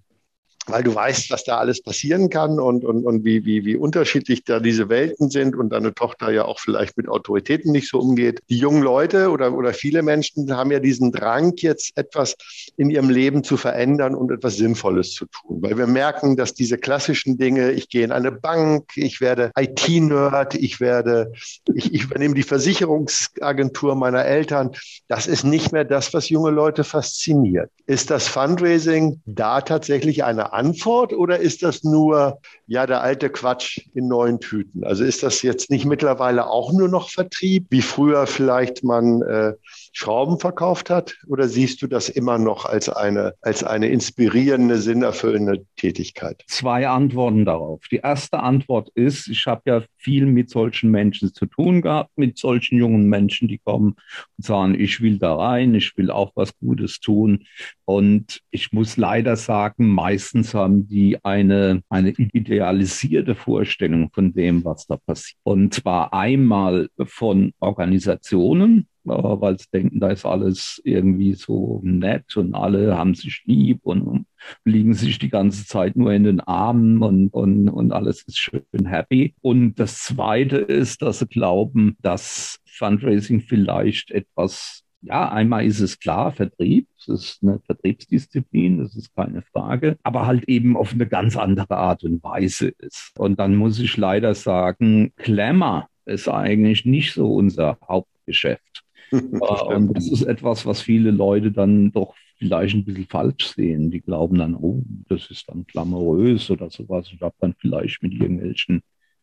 weil 0.67 0.83
du 0.83 0.95
weißt, 0.95 1.29
was 1.31 1.43
da 1.43 1.57
alles 1.57 1.81
passieren 1.81 2.29
kann 2.29 2.59
und, 2.59 2.85
und, 2.85 3.05
und 3.05 3.25
wie, 3.25 3.45
wie, 3.45 3.65
wie 3.65 3.75
unterschiedlich 3.75 4.43
da 4.43 4.59
diese 4.59 4.89
Welten 4.89 5.29
sind 5.29 5.55
und 5.55 5.69
deine 5.69 5.93
Tochter 5.93 6.31
ja 6.31 6.45
auch 6.45 6.59
vielleicht 6.59 6.97
mit 6.97 7.09
Autoritäten 7.09 7.71
nicht 7.71 7.89
so 7.89 7.99
umgeht. 7.99 8.41
Die 8.49 8.57
jungen 8.57 8.81
Leute 8.81 9.29
oder, 9.29 9.53
oder 9.53 9.73
viele 9.73 10.01
Menschen 10.03 10.55
haben 10.55 10.71
ja 10.71 10.79
diesen 10.79 11.11
Drang, 11.11 11.53
jetzt 11.57 11.97
etwas 11.97 12.35
in 12.77 12.89
ihrem 12.89 13.09
Leben 13.09 13.43
zu 13.43 13.57
verändern 13.57 14.15
und 14.15 14.31
etwas 14.31 14.55
Sinnvolles 14.55 15.11
zu 15.11 15.25
tun. 15.25 15.61
Weil 15.61 15.77
wir 15.77 15.87
merken, 15.87 16.37
dass 16.37 16.53
diese 16.53 16.77
klassischen 16.77 17.37
Dinge, 17.37 17.71
ich 17.71 17.89
gehe 17.89 18.03
in 18.03 18.11
eine 18.11 18.31
Bank, 18.31 18.91
ich 18.95 19.19
werde 19.19 19.51
IT-Nerd, 19.57 20.55
ich 20.55 20.79
werde, 20.79 21.33
ich, 21.73 21.93
ich 21.93 22.03
übernehme 22.03 22.35
die 22.35 22.43
Versicherungsagentur 22.43 23.95
meiner 23.95 24.25
Eltern, 24.25 24.71
das 25.07 25.27
ist 25.27 25.43
nicht 25.43 25.71
mehr 25.73 25.85
das, 25.85 26.13
was 26.13 26.29
junge 26.29 26.51
Leute 26.51 26.83
fasziniert. 26.83 27.69
Ist 27.85 28.09
das 28.09 28.27
Fundraising 28.27 29.21
da 29.25 29.61
tatsächlich 29.61 30.23
eine 30.23 30.52
Antwort 30.53 31.13
oder 31.13 31.39
ist 31.39 31.63
das 31.63 31.83
nur, 31.83 32.39
ja, 32.67 32.85
der 32.85 33.01
alte 33.01 33.29
Quatsch 33.29 33.81
in 33.93 34.07
neuen 34.07 34.39
Tüten? 34.39 34.83
Also 34.83 35.03
ist 35.03 35.23
das 35.23 35.41
jetzt 35.41 35.69
nicht 35.69 35.85
mittlerweile 35.85 36.47
auch 36.47 36.71
nur 36.71 36.87
noch 36.87 37.09
Vertrieb, 37.09 37.67
wie 37.69 37.81
früher 37.81 38.27
vielleicht 38.27 38.83
man 38.83 39.21
äh, 39.23 39.53
Schrauben 39.95 40.39
verkauft 40.39 40.89
hat? 40.89 41.15
Oder 41.27 41.47
siehst 41.47 41.81
du 41.83 41.87
das 41.87 42.09
immer 42.09 42.39
noch 42.39 42.65
als 42.65 42.89
eine, 42.89 43.35
als 43.41 43.63
eine 43.63 43.87
inspirierende, 43.87 44.79
sinnerfüllende 44.79 45.65
Tätigkeit? 45.77 46.43
Zwei 46.47 46.87
Antworten 46.87 47.45
darauf. 47.45 47.87
Die 47.91 47.97
erste 47.97 48.39
Antwort 48.39 48.89
ist, 48.95 49.27
ich 49.27 49.45
habe 49.45 49.61
ja 49.65 49.83
viel 49.95 50.25
mit 50.25 50.49
solchen 50.49 50.89
Menschen 50.89 51.31
zu 51.33 51.45
tun 51.45 51.83
gehabt, 51.83 52.09
mit 52.15 52.39
solchen 52.39 52.79
jungen 52.79 53.07
Menschen, 53.07 53.47
die 53.47 53.59
kommen 53.59 53.95
und 54.37 54.45
sagen, 54.45 54.79
ich 54.79 54.99
will 54.99 55.19
da 55.19 55.35
rein, 55.35 55.75
ich 55.75 55.95
will 55.95 56.09
auch 56.09 56.31
was 56.33 56.57
Gutes 56.57 56.99
tun. 56.99 57.45
Und 57.85 58.41
ich 58.49 58.73
muss 58.73 58.97
leider 58.97 59.35
sagen, 59.35 59.89
meistens 59.89 60.55
haben 60.55 60.87
die 60.87 61.23
eine, 61.23 61.83
eine 61.89 62.09
idealisierte 62.09 63.35
Vorstellung 63.35 64.09
von 64.11 64.33
dem, 64.33 64.65
was 64.65 64.87
da 64.87 64.97
passiert. 64.97 65.37
Und 65.43 65.75
zwar 65.75 66.13
einmal 66.13 66.89
von 67.05 67.53
Organisationen, 67.59 68.87
weil 69.05 69.59
sie 69.59 69.67
denken, 69.73 69.99
da 69.99 70.09
ist 70.09 70.25
alles 70.25 70.81
irgendwie 70.83 71.33
so 71.33 71.81
nett 71.83 72.35
und 72.37 72.55
alle 72.55 72.97
haben 72.97 73.15
sich 73.15 73.43
lieb 73.45 73.81
und 73.83 74.25
liegen 74.65 74.93
sich 74.93 75.19
die 75.19 75.29
ganze 75.29 75.65
Zeit 75.65 75.95
nur 75.95 76.13
in 76.13 76.23
den 76.23 76.39
Armen 76.39 77.01
und, 77.01 77.29
und, 77.29 77.69
und 77.69 77.91
alles 77.91 78.23
ist 78.23 78.37
schön 78.37 78.85
happy. 78.85 79.35
Und 79.41 79.75
das 79.75 80.03
Zweite 80.03 80.57
ist, 80.57 81.01
dass 81.01 81.19
sie 81.19 81.27
glauben, 81.27 81.97
dass 82.01 82.59
Fundraising 82.65 83.41
vielleicht 83.41 84.11
etwas 84.11 84.83
ja, 85.03 85.29
einmal 85.29 85.65
ist 85.65 85.81
es 85.81 85.99
klar, 85.99 86.31
Vertrieb, 86.31 86.87
es 86.97 87.07
ist 87.09 87.43
eine 87.43 87.59
Vertriebsdisziplin, 87.65 88.79
das 88.79 88.95
ist 88.95 89.13
keine 89.13 89.41
Frage, 89.41 89.97
aber 90.03 90.25
halt 90.25 90.45
eben 90.47 90.77
auf 90.77 90.93
eine 90.93 91.07
ganz 91.07 91.35
andere 91.35 91.75
Art 91.75 92.03
und 92.03 92.23
Weise 92.23 92.69
ist. 92.69 93.11
Und 93.17 93.37
dann 93.39 93.55
muss 93.55 93.79
ich 93.79 93.97
leider 93.97 94.33
sagen, 94.33 95.11
Klemmer 95.17 95.89
ist 96.05 96.29
eigentlich 96.29 96.85
nicht 96.85 97.13
so 97.13 97.33
unser 97.35 97.77
Hauptgeschäft. 97.85 98.82
Und 99.13 99.95
das 99.95 100.11
ist 100.11 100.23
etwas, 100.23 100.65
was 100.65 100.81
viele 100.81 101.11
Leute 101.11 101.51
dann 101.51 101.91
doch 101.91 102.15
vielleicht 102.37 102.75
ein 102.75 102.85
bisschen 102.85 103.07
falsch 103.07 103.53
sehen. 103.55 103.91
Die 103.91 104.01
glauben 104.01 104.37
dann, 104.37 104.55
oh, 104.55 104.83
das 105.07 105.29
ist 105.29 105.47
dann 105.49 105.65
glamourös 105.65 106.49
oder 106.49 106.69
sowas. 106.69 107.09
Ich 107.13 107.21
habe 107.21 107.35
dann 107.39 107.55
vielleicht 107.57 108.01
mit 108.03 108.13
irgendwelchen 108.13 108.81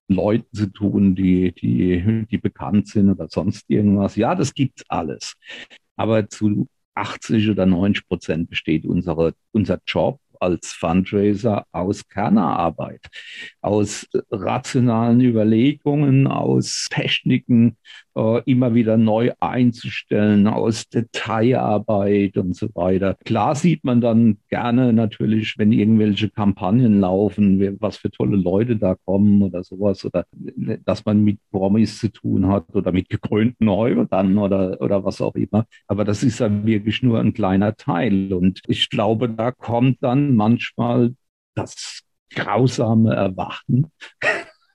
Leuten 0.08 0.54
zu 0.54 0.66
tun, 0.72 1.14
die, 1.14 1.52
die, 1.52 2.26
die 2.30 2.38
bekannt 2.38 2.88
sind 2.88 3.10
oder 3.10 3.28
sonst 3.28 3.64
irgendwas. 3.68 4.16
Ja, 4.16 4.34
das 4.34 4.54
gibt's 4.54 4.84
alles. 4.88 5.34
Aber 5.96 6.28
zu 6.28 6.68
80 6.94 7.50
oder 7.50 7.66
90 7.66 8.06
Prozent 8.08 8.50
besteht 8.50 8.84
unsere, 8.84 9.34
unser 9.52 9.80
Job 9.86 10.20
als 10.40 10.72
Fundraiser 10.72 11.66
aus 11.72 12.08
Kernerarbeit, 12.08 13.06
aus 13.60 14.06
rationalen 14.30 15.20
Überlegungen, 15.20 16.26
aus 16.26 16.88
Techniken 16.90 17.76
äh, 18.16 18.42
immer 18.44 18.74
wieder 18.74 18.96
neu 18.96 19.30
einzustellen, 19.40 20.46
aus 20.46 20.88
Detailarbeit 20.88 22.36
und 22.36 22.56
so 22.56 22.68
weiter. 22.74 23.16
Klar 23.24 23.54
sieht 23.54 23.84
man 23.84 24.00
dann 24.00 24.38
gerne 24.48 24.92
natürlich, 24.92 25.54
wenn 25.58 25.72
irgendwelche 25.72 26.28
Kampagnen 26.28 27.00
laufen, 27.00 27.76
was 27.80 27.98
für 27.98 28.10
tolle 28.10 28.36
Leute 28.36 28.76
da 28.76 28.96
kommen 29.04 29.42
oder 29.42 29.62
sowas, 29.62 30.04
oder 30.04 30.24
dass 30.84 31.04
man 31.04 31.22
mit 31.22 31.38
Promis 31.50 31.98
zu 31.98 32.10
tun 32.10 32.48
hat 32.48 32.74
oder 32.74 32.92
mit 32.92 33.08
gekrönten 33.08 33.70
Häuptern 33.70 34.36
oder, 34.38 34.80
oder 34.80 35.04
was 35.04 35.20
auch 35.20 35.34
immer. 35.34 35.66
Aber 35.86 36.04
das 36.04 36.22
ist 36.22 36.40
ja 36.40 36.50
wirklich 36.66 37.02
nur 37.02 37.20
ein 37.20 37.32
kleiner 37.32 37.76
Teil. 37.76 38.32
Und 38.32 38.60
ich 38.66 38.90
glaube, 38.90 39.28
da 39.28 39.52
kommt 39.52 39.98
dann 40.02 40.29
manchmal 40.34 41.14
das 41.54 42.02
grausame 42.34 43.14
Erwachen, 43.14 43.90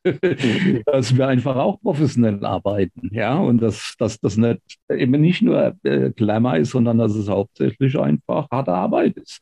dass 0.86 1.18
wir 1.18 1.28
einfach 1.28 1.56
auch 1.56 1.82
professionell 1.82 2.46
arbeiten, 2.46 3.10
ja, 3.12 3.38
und 3.38 3.62
dass, 3.62 3.96
dass 3.98 4.20
das 4.20 4.38
nicht 4.38 4.62
eben 4.90 5.20
nicht 5.22 5.42
nur 5.42 5.76
äh, 5.84 6.12
Glamour 6.12 6.58
ist, 6.58 6.72
sondern 6.72 6.98
dass 7.00 7.16
es 7.16 7.28
hauptsächlich 7.28 7.98
einfach 7.98 8.48
harte 8.52 8.74
Arbeit 8.74 9.18
ist. 9.18 9.42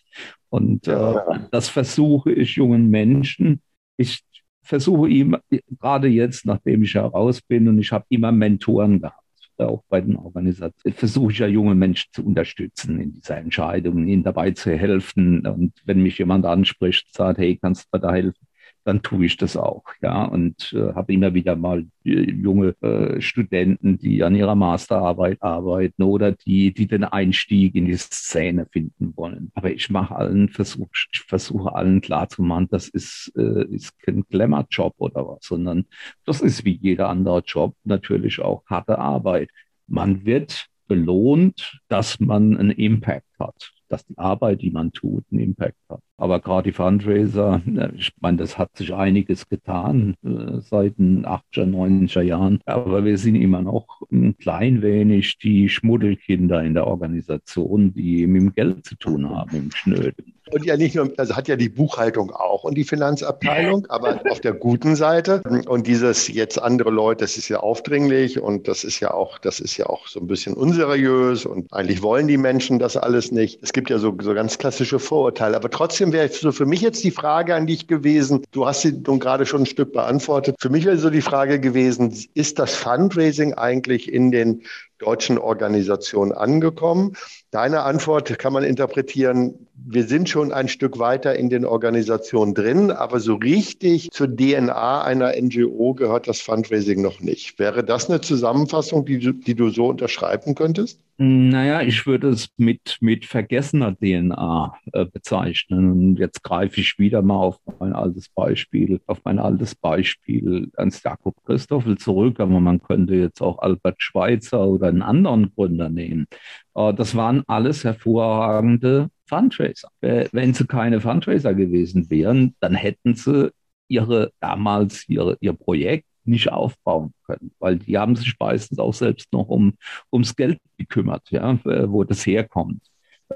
Und 0.50 0.88
äh, 0.88 1.16
das 1.52 1.70
versuche 1.70 2.32
ich 2.32 2.56
jungen 2.56 2.90
Menschen. 2.90 3.62
Ich 3.98 4.24
versuche 4.62 5.10
ihm 5.10 5.38
gerade 5.80 6.08
jetzt, 6.08 6.46
nachdem 6.46 6.84
ich 6.84 6.94
heraus 6.94 7.42
bin, 7.42 7.68
und 7.68 7.80
ich 7.80 7.92
habe 7.92 8.06
immer 8.10 8.32
Mentoren 8.32 9.02
gehabt 9.02 9.23
auch 9.68 9.84
bei 9.90 10.02
den 10.02 10.16
Organisationen, 10.16 10.96
versuche 10.96 11.32
ich 11.32 11.40
ja 11.40 11.48
junge 11.48 11.76
Menschen 11.76 12.10
zu 12.14 12.26
unterstützen 12.26 13.00
in 13.00 13.14
dieser 13.14 13.38
Entscheidung, 13.38 14.08
ihnen 14.08 14.24
dabei 14.24 14.52
zu 14.52 14.72
helfen. 14.72 15.46
Und 15.46 15.74
wenn 15.86 16.02
mich 16.02 16.18
jemand 16.18 16.46
anspricht, 16.46 17.14
sagt, 17.14 17.40
hey, 17.40 17.58
kannst 17.62 17.88
du 17.92 17.98
da 18.00 18.14
helfen? 18.14 18.48
Dann 18.84 19.02
tue 19.02 19.26
ich 19.26 19.38
das 19.38 19.58
auch. 19.58 19.84
Ja, 20.02 20.26
und 20.26 20.74
äh, 20.74 20.94
habe 20.94 21.14
immer 21.14 21.34
wieder 21.34 21.56
mal 21.56 21.86
äh, 22.04 22.32
junge 22.32 22.76
äh, 22.82 23.22
Studenten, 23.22 23.98
die 23.98 24.24
an 24.24 24.36
ihrer 24.36 24.56
Masterarbeit 24.56 25.42
arbeiten 25.42 26.04
oder 26.04 26.32
die, 26.32 26.74
die 26.74 26.88
den 26.88 27.04
Einstieg 27.04 27.76
in 27.76 27.86
die 27.86 27.96
Szene 27.96 28.68
finden 28.72 29.14
wollen. 29.16 29.52
Aber 29.56 29.72
ich 29.72 29.90
mache 29.90 30.16
allen 30.16 30.50
Versuch, 30.50 30.88
ich 31.12 31.22
versuche 31.22 31.74
allen 31.76 32.02
klarzumachen, 32.02 32.68
das 32.70 32.90
ist, 32.90 33.32
äh, 33.38 33.66
ist 33.66 33.98
kein 34.00 34.24
Glamour-Job 34.30 34.96
oder 34.98 35.28
was, 35.28 35.46
sondern 35.46 35.86
das 36.26 36.42
ist 36.42 36.66
wie 36.66 36.78
jeder 36.82 37.10
andere 37.10 37.44
Job 37.46 37.76
natürlich 37.84 38.40
auch 38.42 38.64
harte 38.66 39.00
Arbeit. 39.00 39.50
Man 39.88 40.26
wird 40.26 40.68
belohnt, 40.88 41.80
dass 41.88 42.20
man 42.20 42.58
einen 42.58 42.72
Impact 42.72 43.28
hat 43.40 43.74
dass 43.94 44.06
die 44.08 44.18
Arbeit, 44.18 44.62
die 44.64 44.72
man 44.72 44.92
tut, 44.92 45.24
einen 45.32 45.40
Impact 45.40 45.78
hat. 45.88 46.02
Aber 46.18 46.40
gerade 46.40 46.70
die 46.70 46.76
Fundraiser, 46.76 47.62
ich 47.96 48.14
meine, 48.20 48.38
das 48.38 48.58
hat 48.58 48.76
sich 48.78 48.94
einiges 48.94 49.50
getan 49.50 50.16
äh, 50.24 50.60
seit 50.60 50.98
den 51.00 51.26
80er, 51.26 51.66
90er 51.66 52.22
Jahren. 52.22 52.60
Aber 52.66 53.04
wir 53.04 53.18
sind 53.18 53.36
immer 53.36 53.62
noch 53.62 54.02
ein 54.12 54.38
klein 54.38 54.82
wenig 54.82 55.38
die 55.40 55.70
Schmuddelkinder 55.70 56.64
in 56.64 56.76
der 56.76 56.88
Organisation, 56.88 57.94
die 57.94 58.28
mit 58.28 58.42
dem 58.42 58.54
Geld 58.54 58.86
zu 58.86 58.96
tun 58.96 59.30
haben, 59.30 59.56
im 59.56 59.72
Schnöden. 59.72 60.34
Und 60.52 60.66
ja 60.66 60.76
nicht 60.76 60.96
nur, 60.96 61.12
also 61.18 61.36
hat 61.36 61.48
ja 61.48 61.56
die 61.56 61.70
Buchhaltung 61.70 62.32
auch 62.32 62.64
und 62.64 62.76
die 62.76 62.84
Finanzabteilung, 62.84 63.86
aber 63.90 64.22
auf 64.30 64.42
der 64.42 64.54
guten 64.54 64.96
Seite. 64.96 65.42
Und 65.68 65.88
dieses 65.88 66.28
jetzt 66.28 66.62
andere 66.62 66.92
Leute, 66.92 67.24
das 67.24 67.38
ist 67.38 67.48
ja 67.48 67.62
aufdringlich 67.62 68.40
und 68.40 68.68
das 68.68 68.84
ist 68.84 69.00
ja 69.00 69.14
auch, 69.14 69.40
das 69.40 69.60
ist 69.60 69.78
ja 69.78 69.88
auch 69.88 70.08
so 70.08 70.20
ein 70.20 70.28
bisschen 70.28 70.54
unseriös 70.54 71.46
und 71.46 71.72
eigentlich 71.72 72.02
wollen 72.04 72.28
die 72.28 72.38
Menschen 72.38 72.78
das 72.78 72.98
alles 72.98 73.32
nicht. 73.32 73.60
Es 73.64 73.72
gibt 73.72 73.90
ja 73.90 73.98
so, 73.98 74.16
so 74.22 74.34
ganz 74.34 74.58
klassische 74.58 75.00
Vorurteile. 75.00 75.56
Aber 75.56 75.70
trotzdem 75.70 76.03
wäre 76.12 76.28
so 76.30 76.52
für 76.52 76.66
mich 76.66 76.82
jetzt 76.82 77.04
die 77.04 77.12
Frage 77.12 77.56
an 77.56 77.68
dich 77.68 77.88
gewesen, 77.88 78.44
du 78.52 78.66
hast 78.66 78.82
sie 78.82 78.92
nun 78.92 79.20
gerade 79.20 79.46
schon 79.46 79.62
ein 79.62 79.66
Stück 79.66 79.94
beantwortet. 79.94 80.56
Für 80.60 80.70
mich 80.70 80.86
wäre 80.86 80.98
so 80.98 81.10
die 81.10 81.22
Frage 81.22 81.60
gewesen, 81.60 82.14
ist 82.34 82.60
das 82.60 82.76
Fundraising 82.76 83.54
eigentlich 83.54 84.12
in 84.12 84.32
den 84.32 84.64
deutschen 85.04 85.38
Organisation 85.38 86.32
angekommen. 86.32 87.14
Deine 87.52 87.84
Antwort 87.84 88.40
kann 88.40 88.54
man 88.54 88.64
interpretieren, 88.64 89.68
wir 89.76 90.06
sind 90.06 90.30
schon 90.30 90.52
ein 90.52 90.68
Stück 90.68 90.98
weiter 90.98 91.36
in 91.36 91.50
den 91.50 91.66
Organisationen 91.66 92.54
drin, 92.54 92.90
aber 92.90 93.20
so 93.20 93.36
richtig 93.36 94.10
zur 94.12 94.34
DNA 94.34 95.04
einer 95.04 95.34
NGO 95.40 95.94
gehört 95.94 96.28
das 96.28 96.40
Fundraising 96.42 97.02
noch 97.02 97.20
nicht. 97.20 97.60
Wäre 97.60 97.84
das 97.84 98.10
eine 98.10 98.22
Zusammenfassung, 98.22 99.06
die, 99.06 99.20
du, 99.20 99.34
die 99.34 99.56
du 99.56 99.70
so 99.70 99.88
unterschreiben 99.88 100.56
könntest? 100.56 101.00
Naja, 101.18 101.82
ich 101.82 102.08
würde 102.08 102.30
es 102.30 102.50
mit, 102.58 102.98
mit 103.00 103.26
vergessener 103.26 103.96
DNA 103.96 104.76
äh, 104.94 105.06
bezeichnen. 105.06 105.92
Und 105.92 106.20
jetzt 106.20 106.42
greife 106.44 106.82
ich 106.82 106.98
wieder 106.98 107.22
mal 107.22 107.36
auf 107.36 107.60
mein 107.80 107.94
altes 107.94 108.30
Beispiel, 108.30 109.00
auf 109.06 109.20
mein 109.24 109.38
altes 109.38 109.76
Beispiel 109.76 110.72
ans 110.76 111.04
Jakob 111.04 111.36
Christoffel 111.46 111.98
zurück, 112.00 112.40
aber 112.40 112.60
man 112.60 112.82
könnte 112.82 113.14
jetzt 113.14 113.42
auch 113.42 113.60
Albert 113.60 114.02
Schweitzer 114.02 114.66
oder 114.66 114.92
einen 114.94 115.02
anderen 115.02 115.54
Gründer 115.56 115.90
nehmen. 115.90 116.28
Äh, 116.76 116.94
das 116.94 117.16
waren 117.16 117.44
alles 117.48 117.84
hervorragende 117.84 119.10
Fundraiser. 119.26 119.90
Wenn 120.02 120.54
sie 120.54 120.68
keine 120.68 121.02
Fundraiser 121.02 121.54
gewesen 121.54 122.10
wären, 122.10 122.56
dann 122.60 122.76
hätten 122.76 123.16
sie 123.16 123.52
ihre 123.88 124.32
damals 124.42 125.08
ihre, 125.08 125.38
ihr 125.40 125.54
Projekt 125.54 126.06
nicht 126.26 126.52
aufbauen 126.52 127.14
können, 127.26 127.52
weil 127.60 127.78
die 127.80 127.98
haben 127.98 128.16
sich 128.16 128.36
meistens 128.40 128.80
auch 128.80 128.94
selbst 128.94 129.32
noch 129.34 129.48
um, 129.48 129.74
ums 130.12 130.36
Geld 130.36 130.60
gekümmert, 130.78 131.32
ja, 131.32 131.58
wo 131.64 132.04
das 132.04 132.26
herkommt. 132.26 132.82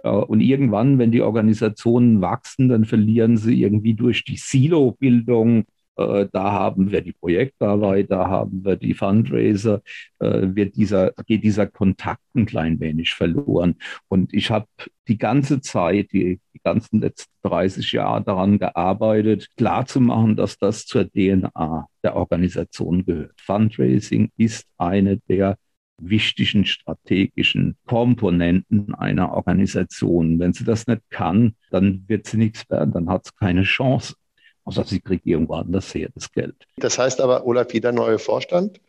Äh, 0.04 0.10
und 0.10 0.42
irgendwann, 0.42 1.00
wenn 1.00 1.12
die 1.12 1.22
Organisationen 1.22 2.22
wachsen, 2.22 2.70
dann 2.70 2.86
verlieren 2.86 3.38
sie 3.38 3.62
irgendwie 3.62 3.94
durch 3.94 4.24
die 4.24 4.38
Silo-Bildung 4.38 5.62
äh, 5.62 5.64
da 5.98 6.52
haben 6.52 6.92
wir 6.92 7.02
die 7.02 7.14
Projektarbeit, 7.14 8.12
da 8.12 8.28
haben 8.28 8.64
wir 8.64 8.76
die 8.76 8.94
Fundraiser, 8.94 9.82
äh, 10.20 10.48
wird 10.54 10.76
dieser, 10.76 11.12
geht 11.26 11.44
dieser 11.44 11.68
Kontakt 11.68 12.22
ein 12.36 12.46
klein 12.46 12.80
wenig 12.80 13.14
verloren. 13.14 13.76
Und 14.08 14.34
ich 14.34 14.52
habe 14.52 14.68
die 15.08 15.18
ganze 15.18 15.62
Zeit, 15.62 16.12
die, 16.12 16.40
die 16.54 16.62
ganzen 16.64 17.02
letzten 17.02 17.32
30 17.44 17.92
Jahre 17.94 18.24
daran 18.24 18.60
gearbeitet, 18.60 19.48
klarzumachen, 19.58 20.36
dass 20.36 20.58
das 20.60 20.86
zur 20.86 21.10
DNA 21.10 21.88
der 22.04 22.16
Organisation 22.16 23.06
gehört. 23.06 23.40
Fundraising 23.42 24.30
ist 24.38 24.68
eine 24.78 25.18
der 25.28 25.58
wichtigen 26.00 26.66
strategischen 26.66 27.76
Komponenten 27.88 28.94
einer 28.94 29.32
Organisation. 29.32 30.38
Wenn 30.38 30.54
sie 30.54 30.64
das 30.64 30.86
nicht 30.86 31.02
kann, 31.10 31.56
dann 31.72 32.04
wird 32.08 32.28
sie 32.28 32.38
nichts 32.38 32.70
werden, 32.70 32.94
dann 32.94 33.10
hat 33.10 33.26
sie 33.26 33.32
keine 33.40 33.64
Chance 33.64 34.14
außer 34.68 34.84
sie 34.84 35.00
kriegt 35.00 35.26
irgendwo 35.26 35.56
anders 35.56 35.94
her 35.96 36.10
das 36.14 36.32
Geld. 36.32 36.56
Das 36.78 37.00
heißt 37.00 37.22
aber, 37.22 37.46
Olaf, 37.46 37.68
wie 37.72 37.80
der 37.80 37.94
neue 37.94 38.20
Vorstand 38.20 38.82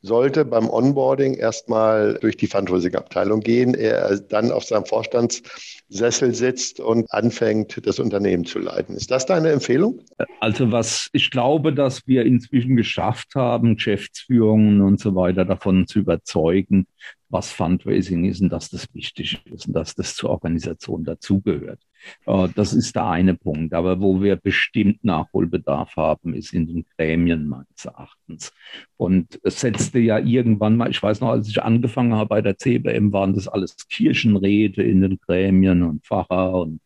sollte 0.00 0.44
beim 0.44 0.68
Onboarding 0.68 1.34
erstmal 1.34 2.18
durch 2.20 2.36
die 2.36 2.46
Fundraising-Abteilung 2.46 3.40
gehen, 3.40 3.74
er 3.74 4.20
dann 4.20 4.52
auf 4.52 4.64
seinem 4.64 4.84
Vorstandssessel 4.84 6.34
sitzt 6.34 6.78
und 6.78 7.10
anfängt, 7.10 7.84
das 7.86 7.98
Unternehmen 7.98 8.44
zu 8.44 8.58
leiten. 8.58 8.94
Ist 8.96 9.10
das 9.10 9.24
deine 9.24 9.50
Empfehlung? 9.50 10.02
Also 10.40 10.70
was 10.70 11.08
ich 11.12 11.30
glaube, 11.30 11.72
dass 11.72 12.06
wir 12.06 12.26
inzwischen 12.26 12.76
geschafft 12.76 13.34
haben, 13.34 13.76
Geschäftsführungen 13.76 14.82
und 14.82 15.00
so 15.00 15.14
weiter 15.14 15.46
davon 15.46 15.86
zu 15.86 16.00
überzeugen, 16.00 16.86
was 17.30 17.50
Fundraising 17.50 18.26
ist 18.26 18.42
und 18.42 18.50
dass 18.50 18.68
das 18.68 18.86
wichtig 18.94 19.40
ist 19.46 19.66
und 19.66 19.72
dass 19.72 19.94
das 19.94 20.14
zur 20.14 20.30
Organisation 20.30 21.02
dazugehört. 21.02 21.80
Äh, 22.26 22.48
das 22.54 22.72
ist 22.72 22.94
der 22.96 23.06
eine 23.06 23.34
Punkt. 23.34 23.74
Aber 23.74 24.00
wo 24.00 24.22
wir 24.22 24.36
bestimmt 24.36 25.04
Nachholbedarf 25.04 25.96
haben, 25.96 26.34
ist 26.34 26.52
in 26.52 26.66
den 26.66 26.84
Gremien 26.96 27.48
meines 27.48 27.84
Erachtens. 27.84 28.52
Und 28.96 29.40
es 29.42 29.60
setzte 29.60 29.98
ja 29.98 30.18
irgendwann 30.18 30.76
mal, 30.76 30.90
ich 30.90 31.02
weiß 31.02 31.20
noch, 31.20 31.28
als 31.30 31.48
ich 31.48 31.62
angefangen 31.62 32.14
habe 32.14 32.28
bei 32.28 32.42
der 32.42 32.58
CBM, 32.58 33.12
waren 33.12 33.34
das 33.34 33.48
alles 33.48 33.76
Kirchenräte 33.88 34.82
in 34.82 35.00
den 35.00 35.18
Gremien 35.20 35.82
und 35.82 36.04
Pfarrer 36.04 36.54
und 36.62 36.80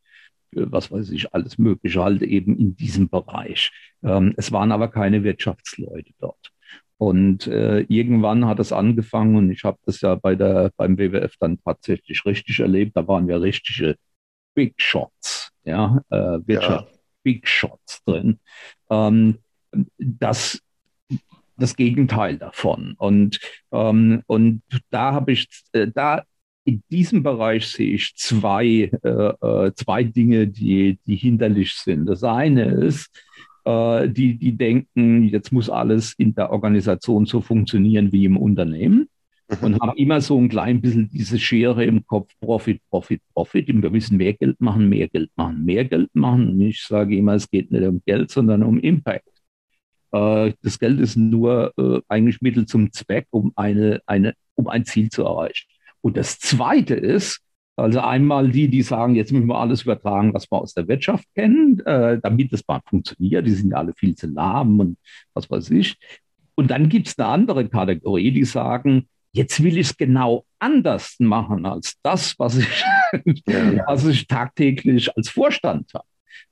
äh, 0.55 0.67
was 0.67 0.91
weiß 0.91 1.11
ich, 1.11 1.35
alles 1.35 1.59
Mögliche 1.59 2.03
halt 2.03 2.23
eben 2.23 2.57
in 2.59 2.77
diesem 2.77 3.09
Bereich. 3.09 3.71
Ähm, 4.03 4.35
es 4.37 4.53
waren 4.53 4.73
aber 4.73 4.89
keine 4.89 5.25
Wirtschaftsleute 5.25 6.13
dort. 6.21 6.53
Und 6.99 7.47
äh, 7.47 7.81
irgendwann 7.89 8.47
hat 8.47 8.59
es 8.59 8.73
angefangen 8.73 9.37
und 9.37 9.51
ich 9.53 9.63
habe 9.65 9.79
das 9.87 10.01
ja 10.01 10.17
bei 10.17 10.35
der, 10.35 10.73
beim 10.77 10.99
WWF 10.99 11.37
dann 11.39 11.61
tatsächlich 11.63 12.25
richtig 12.27 12.59
erlebt. 12.59 12.97
Da 12.97 13.07
waren 13.07 13.29
wir 13.29 13.41
richtige 13.41 13.97
Big 14.59 14.75
Shots, 14.79 15.53
ja, 15.63 16.03
äh, 16.11 16.41
Wirtschaft, 16.45 16.93
ja. 16.93 16.99
Big 17.23 17.47
Shots 17.47 18.03
drin. 18.05 18.41
Ähm, 18.91 19.39
das 19.97 20.61
das 21.57 21.77
Gegenteil 21.77 22.39
davon. 22.39 22.95
Und, 22.99 23.39
ähm, 23.71 24.23
und 24.27 24.63
da 24.91 25.13
habe 25.13 25.31
ich, 25.31 25.49
äh, 25.73 25.87
da 25.95 26.25
in 26.65 26.83
diesem 26.91 27.23
Bereich 27.23 27.69
sehe 27.69 27.95
ich 27.95 28.17
zwei, 28.17 28.91
äh, 29.05 29.09
äh, 29.09 29.73
zwei 29.75 30.03
Dinge, 30.03 30.49
die, 30.49 30.99
die 31.07 31.17
hinderlich 31.17 31.75
sind. 31.75 32.07
Das 32.07 32.25
eine 32.25 32.65
ist, 32.65 33.11
äh, 33.65 34.09
die, 34.09 34.39
die 34.39 34.57
denken, 34.57 35.23
jetzt 35.23 35.53
muss 35.53 35.71
alles 35.71 36.15
in 36.15 36.35
der 36.35 36.51
Organisation 36.51 37.27
so 37.27 37.41
funktionieren 37.41 38.11
wie 38.11 38.25
im 38.25 38.37
Unternehmen 38.37 39.09
und 39.63 39.81
haben 39.81 39.97
immer 39.97 40.21
so 40.21 40.39
ein 40.39 40.49
klein 40.49 40.81
bisschen 40.81 41.09
diese 41.11 41.39
Schere 41.39 41.85
im 41.85 42.07
Kopf, 42.07 42.33
Profit, 42.41 42.83
Profit, 42.91 43.23
Profit. 43.33 43.69
Wir 43.69 43.91
müssen 43.91 44.17
mehr 44.17 44.35
Geld 44.35 44.61
machen, 44.61 44.89
mehr 44.89 45.09
Geld 45.09 45.31
machen, 45.37 45.65
mehr 45.65 45.85
Geld 45.85 46.11
machen. 46.15 46.51
Und 46.51 46.61
ich 46.61 46.83
sage 46.83 47.17
immer, 47.17 47.35
es 47.35 47.51
geht 47.51 47.71
nicht 47.71 47.85
um 47.85 48.03
Geld, 48.05 48.31
sondern 48.31 48.63
um 48.63 48.79
Impact. 48.79 49.29
Äh, 50.13 50.53
das 50.63 50.79
Geld 50.79 51.01
ist 51.01 51.17
nur 51.17 51.73
äh, 51.79 52.01
eigentlich 52.09 52.41
Mittel 52.41 52.67
zum 52.67 52.93
Zweck, 52.93 53.27
um, 53.31 53.53
eine, 53.57 54.01
eine, 54.07 54.35
um 54.55 54.69
ein 54.69 54.85
Ziel 54.85 55.09
zu 55.09 55.25
erreichen. 55.25 55.67
Und 56.01 56.17
das 56.17 56.39
Zweite 56.39 56.95
ist, 56.95 57.41
also 57.77 58.01
einmal 58.01 58.51
die, 58.51 58.69
die 58.69 58.83
sagen, 58.83 59.15
jetzt 59.15 59.33
müssen 59.33 59.47
wir 59.47 59.59
alles 59.59 59.83
übertragen, 59.83 60.35
was 60.35 60.51
wir 60.51 60.61
aus 60.61 60.75
der 60.75 60.89
Wirtschaft 60.89 61.27
kennen, 61.35 61.81
äh, 61.87 62.19
damit 62.21 62.53
das 62.53 62.63
mal 62.67 62.81
funktioniert. 62.85 63.47
Die 63.47 63.53
sind 63.53 63.71
ja 63.71 63.79
alle 63.79 63.95
viel 63.95 64.15
zu 64.15 64.27
lahm 64.27 64.81
und 64.81 64.99
was 65.33 65.51
weiß 65.51 65.71
ich. 65.71 65.97
Und 66.55 66.71
dann 66.71 66.89
gibt 66.89 67.07
es 67.07 67.19
eine 67.19 67.29
andere 67.29 67.69
Kategorie, 67.69 68.33
die 68.33 68.45
sagen, 68.45 69.07
Jetzt 69.33 69.63
will 69.63 69.77
ich 69.77 69.89
es 69.89 69.97
genau 69.97 70.45
anders 70.59 71.17
machen 71.19 71.67
als 71.67 71.95
das, 72.03 72.39
was 72.39 72.57
ich, 72.57 72.85
ja. 73.47 73.85
was 73.87 74.07
ich 74.07 74.27
tagtäglich 74.27 75.15
als 75.17 75.29
Vorstand 75.29 75.93
habe. 75.95 76.07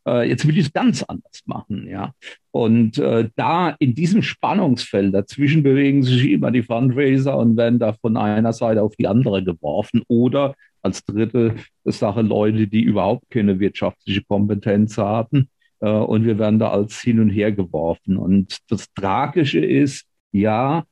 Äh, 0.07 0.29
jetzt 0.29 0.47
will 0.47 0.57
ich 0.57 0.66
es 0.66 0.72
ganz 0.72 1.03
anders 1.03 1.43
machen, 1.47 1.89
ja. 1.89 2.12
Und 2.53 2.99
äh, 2.99 3.29
da 3.35 3.70
in 3.79 3.95
diesem 3.95 4.22
Spannungsfeld 4.22 5.14
dazwischen 5.14 5.62
bewegen 5.62 6.03
sich 6.03 6.31
immer 6.31 6.51
die 6.51 6.62
Fundraiser 6.62 7.37
und 7.37 7.57
werden 7.57 7.79
da 7.79 7.93
von 7.93 8.16
einer 8.16 8.53
Seite 8.53 8.83
auf 8.83 8.95
die 8.97 9.09
andere 9.09 9.43
geworfen. 9.43 10.03
Oder 10.09 10.55
als 10.83 11.05
dritte 11.05 11.57
Sache 11.85 12.22
Leute, 12.22 12.68
die 12.68 12.83
überhaupt 12.83 13.29
keine 13.31 13.59
wirtschaftliche 13.59 14.22
Kompetenz 14.24 14.97
haben. 14.97 15.49
Äh, 15.81 15.91
und 15.91 16.24
wir 16.24 16.39
werden 16.39 16.59
da 16.59 16.70
als 16.70 17.01
hin 17.01 17.20
und 17.20 17.31
her 17.31 17.53
geworfen. 17.53 18.16
Und 18.16 18.59
das 18.68 18.87
Tragische 18.95 19.61
ist, 19.61 20.07
ja, 20.33 20.85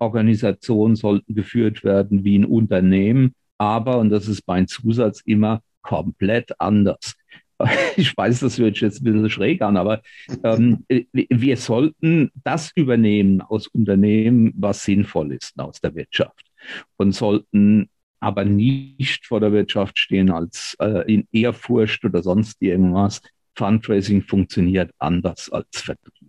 Organisationen 0.00 0.96
sollten 0.96 1.34
geführt 1.34 1.84
werden 1.84 2.24
wie 2.24 2.38
ein 2.38 2.44
Unternehmen, 2.44 3.34
aber, 3.58 3.98
und 3.98 4.10
das 4.10 4.26
ist 4.26 4.46
mein 4.46 4.66
Zusatz 4.66 5.20
immer, 5.24 5.62
komplett 5.82 6.58
anders. 6.60 7.14
Ich 7.98 8.16
weiß, 8.16 8.40
das 8.40 8.58
hört 8.58 8.80
jetzt 8.80 9.02
ein 9.02 9.04
bisschen 9.04 9.28
schräg 9.28 9.60
an, 9.60 9.76
aber 9.76 10.00
ähm, 10.44 10.86
wir 11.12 11.56
sollten 11.58 12.30
das 12.42 12.72
übernehmen 12.74 13.42
aus 13.42 13.66
Unternehmen, 13.66 14.54
was 14.56 14.82
sinnvoll 14.84 15.34
ist 15.34 15.60
aus 15.60 15.78
der 15.78 15.94
Wirtschaft 15.94 16.50
und 16.96 17.12
sollten 17.12 17.90
aber 18.20 18.44
nicht 18.44 19.26
vor 19.26 19.40
der 19.40 19.52
Wirtschaft 19.52 19.98
stehen 19.98 20.30
als 20.30 20.76
äh, 20.80 21.12
in 21.12 21.26
Ehrfurcht 21.32 22.04
oder 22.04 22.22
sonst 22.22 22.60
irgendwas. 22.62 23.20
Fundraising 23.56 24.22
funktioniert 24.22 24.92
anders 24.98 25.50
als 25.50 25.82
Vertrieb. 25.82 26.19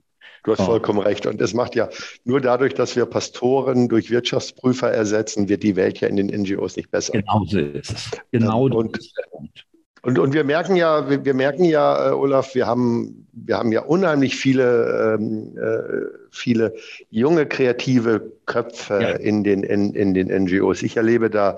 Du 0.44 0.52
hast 0.52 0.62
vollkommen 0.66 1.00
recht. 1.00 1.26
Und 1.26 1.39
es 1.42 1.54
macht 1.54 1.76
ja 1.76 1.89
nur 2.24 2.42
dadurch, 2.42 2.74
dass 2.74 2.96
wir 2.96 3.06
Pastoren 3.06 3.89
durch 3.89 4.10
Wirtschaftsprüfer 4.10 4.92
ersetzen, 4.92 5.50
wird 5.50 5.64
die 5.64 5.76
Welt 5.76 6.00
ja 6.00 6.08
in 6.08 6.16
den 6.16 6.28
NGOs 6.28 6.78
nicht 6.78 6.89
besser. 6.89 7.14
Genau 7.14 7.44
so 7.46 7.60
ist 7.60 7.92
es. 7.92 8.12
Genau 8.32 8.66
und, 8.66 8.98
und, 10.02 10.18
und 10.18 10.34
wir 10.34 10.44
merken 10.44 10.76
ja, 10.76 11.08
wir, 11.10 11.24
wir 11.24 11.36
merken 11.36 11.64
ja, 11.64 12.10
äh, 12.10 12.14
Olaf, 12.14 12.56
wir 12.56 12.66
haben, 12.66 13.28
wir 13.34 13.58
haben 13.58 13.72
ja 13.72 13.82
unheimlich 13.82 14.36
viele, 14.36 15.18
ähm, 15.20 15.56
äh, 15.58 16.08
viele 16.32 16.74
junge 17.12 17.46
kreative 17.46 18.32
Köpfe 18.48 19.00
ja. 19.00 19.10
in, 19.10 19.44
den, 19.44 19.62
in, 19.62 19.94
in 19.94 20.16
den 20.16 20.28
NGOs. 20.28 20.82
Ich 20.82 20.98
erlebe 20.98 21.30
da 21.30 21.58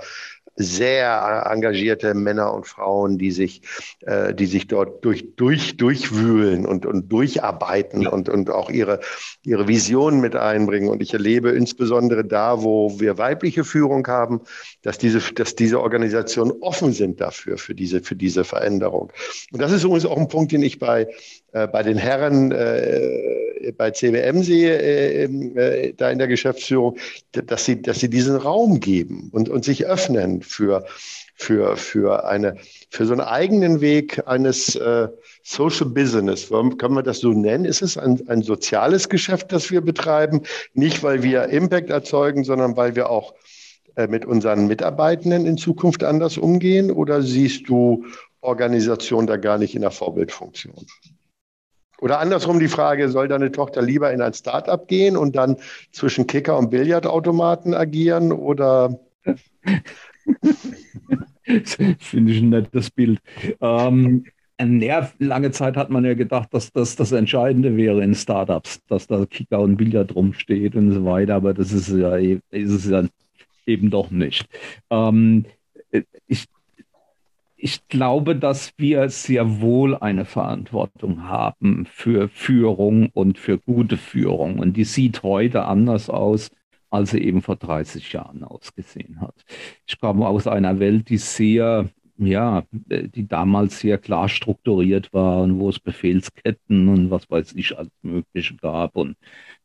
sehr 0.56 1.47
engagierte 1.49 2.14
Männer 2.14 2.54
und 2.54 2.68
Frauen, 2.68 3.18
die 3.18 3.32
sich, 3.32 3.62
äh, 4.01 4.34
die 4.34 4.45
sich 4.45 4.68
dort 4.68 5.04
durch, 5.04 5.36
durch, 5.36 5.78
durchwühlen 5.78 6.66
und, 6.66 6.86
und 6.86 7.12
durcharbeiten 7.12 8.08
und, 8.08 8.30
und 8.30 8.49
auch 8.49 8.70
ihre, 8.70 8.99
ihre 9.43 9.68
Visionen 9.68 10.22
mit 10.22 10.36
einbringen. 10.36 10.89
Und 10.89 11.01
ich 11.01 11.14
erlebe 11.14 11.51
insbesondere 11.51 12.24
da, 12.24 12.62
wo 12.62 12.99
wir 12.99 13.18
weibliche 13.18 13.64
Führung 13.64 14.06
haben, 14.08 14.41
dass 14.84 14.97
diese, 14.97 15.20
dass 15.34 15.56
diese 15.56 15.80
Organisationen 15.82 16.54
offen 16.62 16.93
sind 16.93 17.20
dafür, 17.20 17.58
für 17.58 17.74
diese, 17.74 18.01
für 18.01 18.16
diese 18.16 18.43
Veränderung. 18.43 19.12
Und 19.51 19.62
das 19.62 19.72
ist 19.72 19.84
übrigens 19.84 20.06
auch 20.06 20.18
ein 20.18 20.28
Punkt, 20.28 20.51
den 20.51 20.62
ich 20.62 20.80
bei, 20.80 21.08
bei 21.54 21.84
den 21.84 21.97
Herren 21.97 22.51
äh, 22.51 23.72
bei 23.72 23.91
CWM 23.91 24.43
sehe, 24.43 24.78
äh, 24.78 25.24
äh, 25.24 25.93
da 25.95 26.10
in 26.10 26.20
der 26.20 26.28
Geschäftsführung, 26.28 26.97
dass 27.32 27.66
sie, 27.66 27.82
dass 27.82 27.99
sie 27.99 28.10
diesen 28.10 28.36
Raum 28.36 28.80
geben 28.80 29.30
und, 29.32 29.49
und 29.49 29.64
sich 29.64 29.86
öffnen 29.86 30.41
für, 30.41 30.86
für, 31.36 31.78
für, 31.78 32.26
eine, 32.26 32.56
für 32.89 33.06
so 33.06 33.14
einen 33.14 33.22
eigenen 33.22 33.82
Weg 33.82 34.28
eines 34.28 34.76
äh, 34.76 35.08
Social 35.43 35.88
Business. 35.88 36.51
Warum 36.51 36.78
können 36.78 36.95
wir 36.95 37.04
das 37.04 37.20
so 37.20 37.32
nennen? 37.32 37.66
Ist 37.66 37.82
es 37.82 37.97
ein, 37.97 38.28
ein 38.28 38.41
soziales 38.41 39.10
Geschäft, 39.10 39.51
das 39.51 39.72
wir 39.72 39.82
betreiben? 39.82 40.41
Nicht, 40.74 41.04
weil 41.04 41.24
wir 41.24 41.45
Impact 41.45 41.89
erzeugen, 41.89 42.43
sondern 42.43 42.76
weil 42.76 42.95
wir 42.95 43.10
auch 43.10 43.34
äh, 43.95 44.08
mit 44.08 44.26
unseren 44.26 44.68
Mitarbeitenden 44.68 45.45
in 45.45 45.58
Zukunft 45.58 46.04
anders 46.04 46.38
umgehen? 46.38 46.91
Oder 46.91 47.22
siehst 47.22 47.70
du 47.70 48.06
Organisation 48.41 49.26
da 49.26 49.38
gar 49.38 49.58
nicht 49.58 49.76
in 49.76 49.82
der 49.82 49.91
Vorbildfunktion? 49.91 50.86
Oder 52.04 52.20
andersrum 52.20 52.60
die 52.60 52.68
Frage, 52.68 53.08
soll 53.08 53.30
deine 53.30 53.49
Tochter 53.49 53.82
lieber 53.82 54.12
in 54.12 54.22
ein 54.22 54.34
Startup 54.34 54.86
gehen 54.89 55.16
und 55.16 55.38
dann 55.38 55.56
zwischen 55.93 56.28
Kicker 56.28 56.58
und 56.58 56.70
Billardautomaten 56.70 57.74
agieren 57.74 58.34
oder? 58.34 58.99
Finde 61.99 62.32
ich 62.34 62.41
ein 62.41 62.49
nettes 62.49 62.91
Bild. 62.91 63.22
Ähm, 63.62 64.26
ja, 64.60 65.10
lange 65.20 65.51
Zeit 65.51 65.78
hat 65.78 65.91
man 65.91 66.04
ja 66.04 66.14
gedacht, 66.14 66.54
dass 66.54 66.74
das 66.74 66.97
das 66.97 67.14
Entscheidende 67.14 67.78
wäre 67.78 68.04
in 68.04 68.16
Startups, 68.16 68.82
dass 68.89 69.08
da 69.08 69.26
Kicker 69.26 69.62
und 69.62 69.78
Billard 69.78 70.14
rumsteht 70.14 70.76
und 70.76 70.91
so 70.91 71.06
weiter, 71.06 71.36
aber 71.36 71.54
das 71.54 71.72
ist 71.72 71.88
ja, 71.88 72.18
ist 72.18 72.41
es 72.51 72.89
ja 72.89 73.06
eben 73.66 73.89
doch 73.89 74.12
nicht. 74.12 74.45
Ähm, 74.89 75.45
ich 77.64 77.88
glaube, 77.88 78.36
dass 78.36 78.74
wir 78.76 79.07
sehr 79.07 79.61
wohl 79.61 79.95
eine 79.95 80.26
Verantwortung 80.26 81.24
haben 81.30 81.86
für 81.86 82.28
Führung 82.28 83.09
und 83.14 83.38
für 83.38 83.57
gute 83.57 83.95
Führung. 83.95 84.59
Und 84.59 84.76
die 84.76 84.84
sieht 84.84 85.24
heute 85.24 85.64
anders 85.64 86.09
aus, 86.09 86.51
als 86.89 87.11
sie 87.11 87.24
eben 87.24 87.41
vor 87.41 87.55
30 87.55 88.11
Jahren 88.11 88.43
ausgesehen 88.43 89.22
hat. 89.22 89.45
Ich 89.88 89.97
komme 89.97 90.28
aus 90.28 90.45
einer 90.45 90.80
Welt, 90.80 91.07
die 91.07 91.16
sehr, 91.16 91.89
ja, 92.18 92.64
die 92.74 93.30
damals 93.30 93.80
sehr 93.80 93.97
klar 93.97 94.28
strukturiert 94.28 95.14
war 95.14 95.43
und 95.43 95.57
wo 95.57 95.70
es 95.70 95.80
Befehlsketten 95.80 96.89
und 96.89 97.11
was 97.11 97.32
weiß 97.32 97.53
ich 97.53 97.78
alles 97.78 97.93
Mögliche 98.01 98.57
gab 98.57 98.97
und 98.97 99.16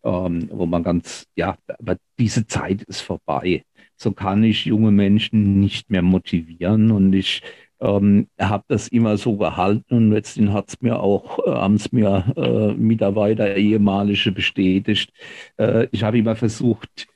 ähm, 0.05 0.49
wo 0.53 0.67
man 0.67 0.85
ganz, 0.85 1.27
ja, 1.35 1.57
aber 1.81 1.97
diese 2.17 2.47
Zeit 2.47 2.85
ist 2.85 3.01
vorbei. 3.01 3.65
So 3.97 4.13
kann 4.13 4.45
ich 4.45 4.67
junge 4.67 4.93
Menschen 4.93 5.59
nicht 5.59 5.91
mehr 5.91 6.03
motivieren 6.03 6.93
und 6.93 7.13
ich 7.13 7.43
ähm, 7.81 8.29
habe 8.41 8.65
das 8.69 8.89
immer 8.89 9.17
so 9.17 9.37
gehalten 9.37 9.95
und 9.95 10.11
letztendlich 10.11 10.55
hat 10.55 10.69
es 10.69 10.81
mir 10.81 11.01
auch, 11.01 11.39
äh, 11.47 11.51
haben 11.51 11.75
es 11.75 11.93
mir 11.93 12.33
äh, 12.37 12.75
Mitarbeiter, 12.75 13.57
ehemalige 13.57 14.33
bestätigt. 14.33 15.13
Äh, 15.57 15.89
ich 15.93 16.03
habe 16.03 16.19
immer 16.19 16.37
versucht, 16.37 17.07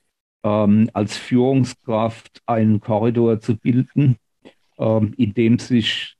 ähm, 0.45 0.91
als 0.93 1.17
Führungskraft 1.17 2.43
einen 2.47 2.81
Korridor 2.81 3.41
zu 3.41 3.57
bilden, 3.57 4.17
ähm, 4.79 5.15
in 5.17 5.35
dem 5.35 5.59
sich 5.59 6.17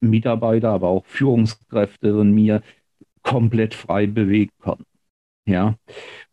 Mitarbeiter, 0.00 0.70
aber 0.70 0.88
auch 0.88 1.06
Führungskräfte 1.06 2.16
und 2.16 2.32
mir 2.32 2.62
komplett 3.22 3.74
frei 3.74 4.06
bewegen 4.06 4.52
konnten. 4.58 4.84
Ja, 5.46 5.76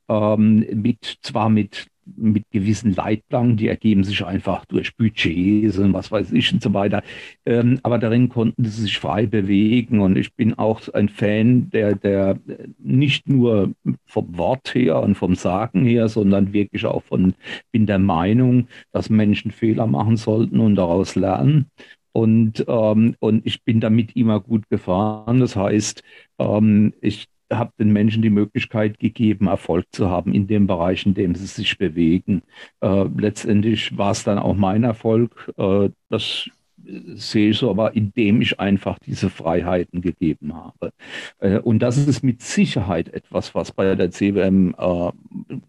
ähm, 0.10 0.66
mit, 0.82 1.20
zwar 1.22 1.50
mit 1.50 1.88
mit 2.18 2.44
gewissen 2.52 2.94
Leitplanken, 2.94 3.58
die 3.58 3.68
ergeben 3.68 4.04
sich 4.04 4.24
einfach 4.26 4.66
durch 4.66 4.96
Budgets 4.96 5.78
und 5.78 5.94
was 5.94 6.12
weiß 6.12 6.32
ich 6.32 6.54
und 6.54 6.62
so 6.62 6.74
weiter. 6.74 7.04
Ähm, 7.46 7.80
aber 7.84 7.98
darin 7.98 8.30
konnten 8.30 8.66
sie 8.66 8.82
sich 8.84 8.98
frei 8.98 9.26
bewegen 9.26 10.00
und 10.02 10.18
ich 10.18 10.34
bin 10.34 10.54
auch 10.58 10.82
ein 10.94 11.10
Fan, 11.10 11.70
der, 11.72 11.96
der 11.96 12.40
nicht 12.80 13.28
nur 13.28 13.74
vom 14.06 14.38
Wort 14.38 14.74
her 14.74 15.02
und 15.02 15.16
vom 15.16 15.36
Sagen 15.36 15.86
her, 15.86 16.08
sondern 16.10 16.54
wirklich 16.54 16.86
auch 16.86 17.04
von, 17.04 17.34
bin 17.72 17.86
der 17.86 18.00
Meinung, 18.00 18.68
dass 18.92 19.10
Menschen 19.10 19.52
Fehler 19.52 19.88
machen 19.88 20.18
sollten 20.18 20.60
und 20.60 20.76
daraus 20.76 21.16
lernen. 21.16 21.68
Und, 22.14 22.66
ähm, 22.68 23.16
und 23.20 23.46
ich 23.46 23.64
bin 23.64 23.80
damit 23.80 24.16
immer 24.16 24.40
gut 24.42 24.70
gefahren. 24.70 25.40
Das 25.40 25.56
heißt, 25.56 26.04
ähm, 26.40 26.94
ich 27.02 27.28
habe 27.52 27.72
den 27.80 27.92
Menschen 27.92 28.22
die 28.22 28.30
Möglichkeit 28.30 29.00
gegeben, 29.00 29.48
Erfolg 29.48 29.86
zu 29.92 30.10
haben 30.10 30.34
in 30.34 30.48
dem 30.48 30.68
Bereich, 30.68 31.06
in 31.06 31.14
dem 31.14 31.36
sie 31.36 31.46
sich 31.46 31.78
bewegen. 31.78 32.44
Äh, 32.82 33.06
letztendlich 33.18 33.98
war 33.98 34.12
es 34.12 34.24
dann 34.24 34.40
auch 34.40 34.56
mein 34.56 34.84
Erfolg. 34.84 35.52
Äh, 35.58 35.90
das 36.10 36.50
sehe 37.16 37.52
ich 37.52 37.58
so, 37.58 37.70
aber 37.70 37.96
indem 37.96 38.42
ich 38.42 38.60
einfach 38.60 39.00
diese 39.00 39.30
Freiheiten 39.30 40.02
gegeben 40.02 40.54
habe. 40.56 40.94
Äh, 41.40 41.60
und 41.60 41.80
das 41.80 41.98
ist 41.98 42.24
mit 42.24 42.42
Sicherheit 42.42 43.14
etwas, 43.14 43.56
was 43.56 43.72
bei 43.72 43.96
der 43.96 44.12
CWM, 44.12 44.76
äh, 44.78 45.12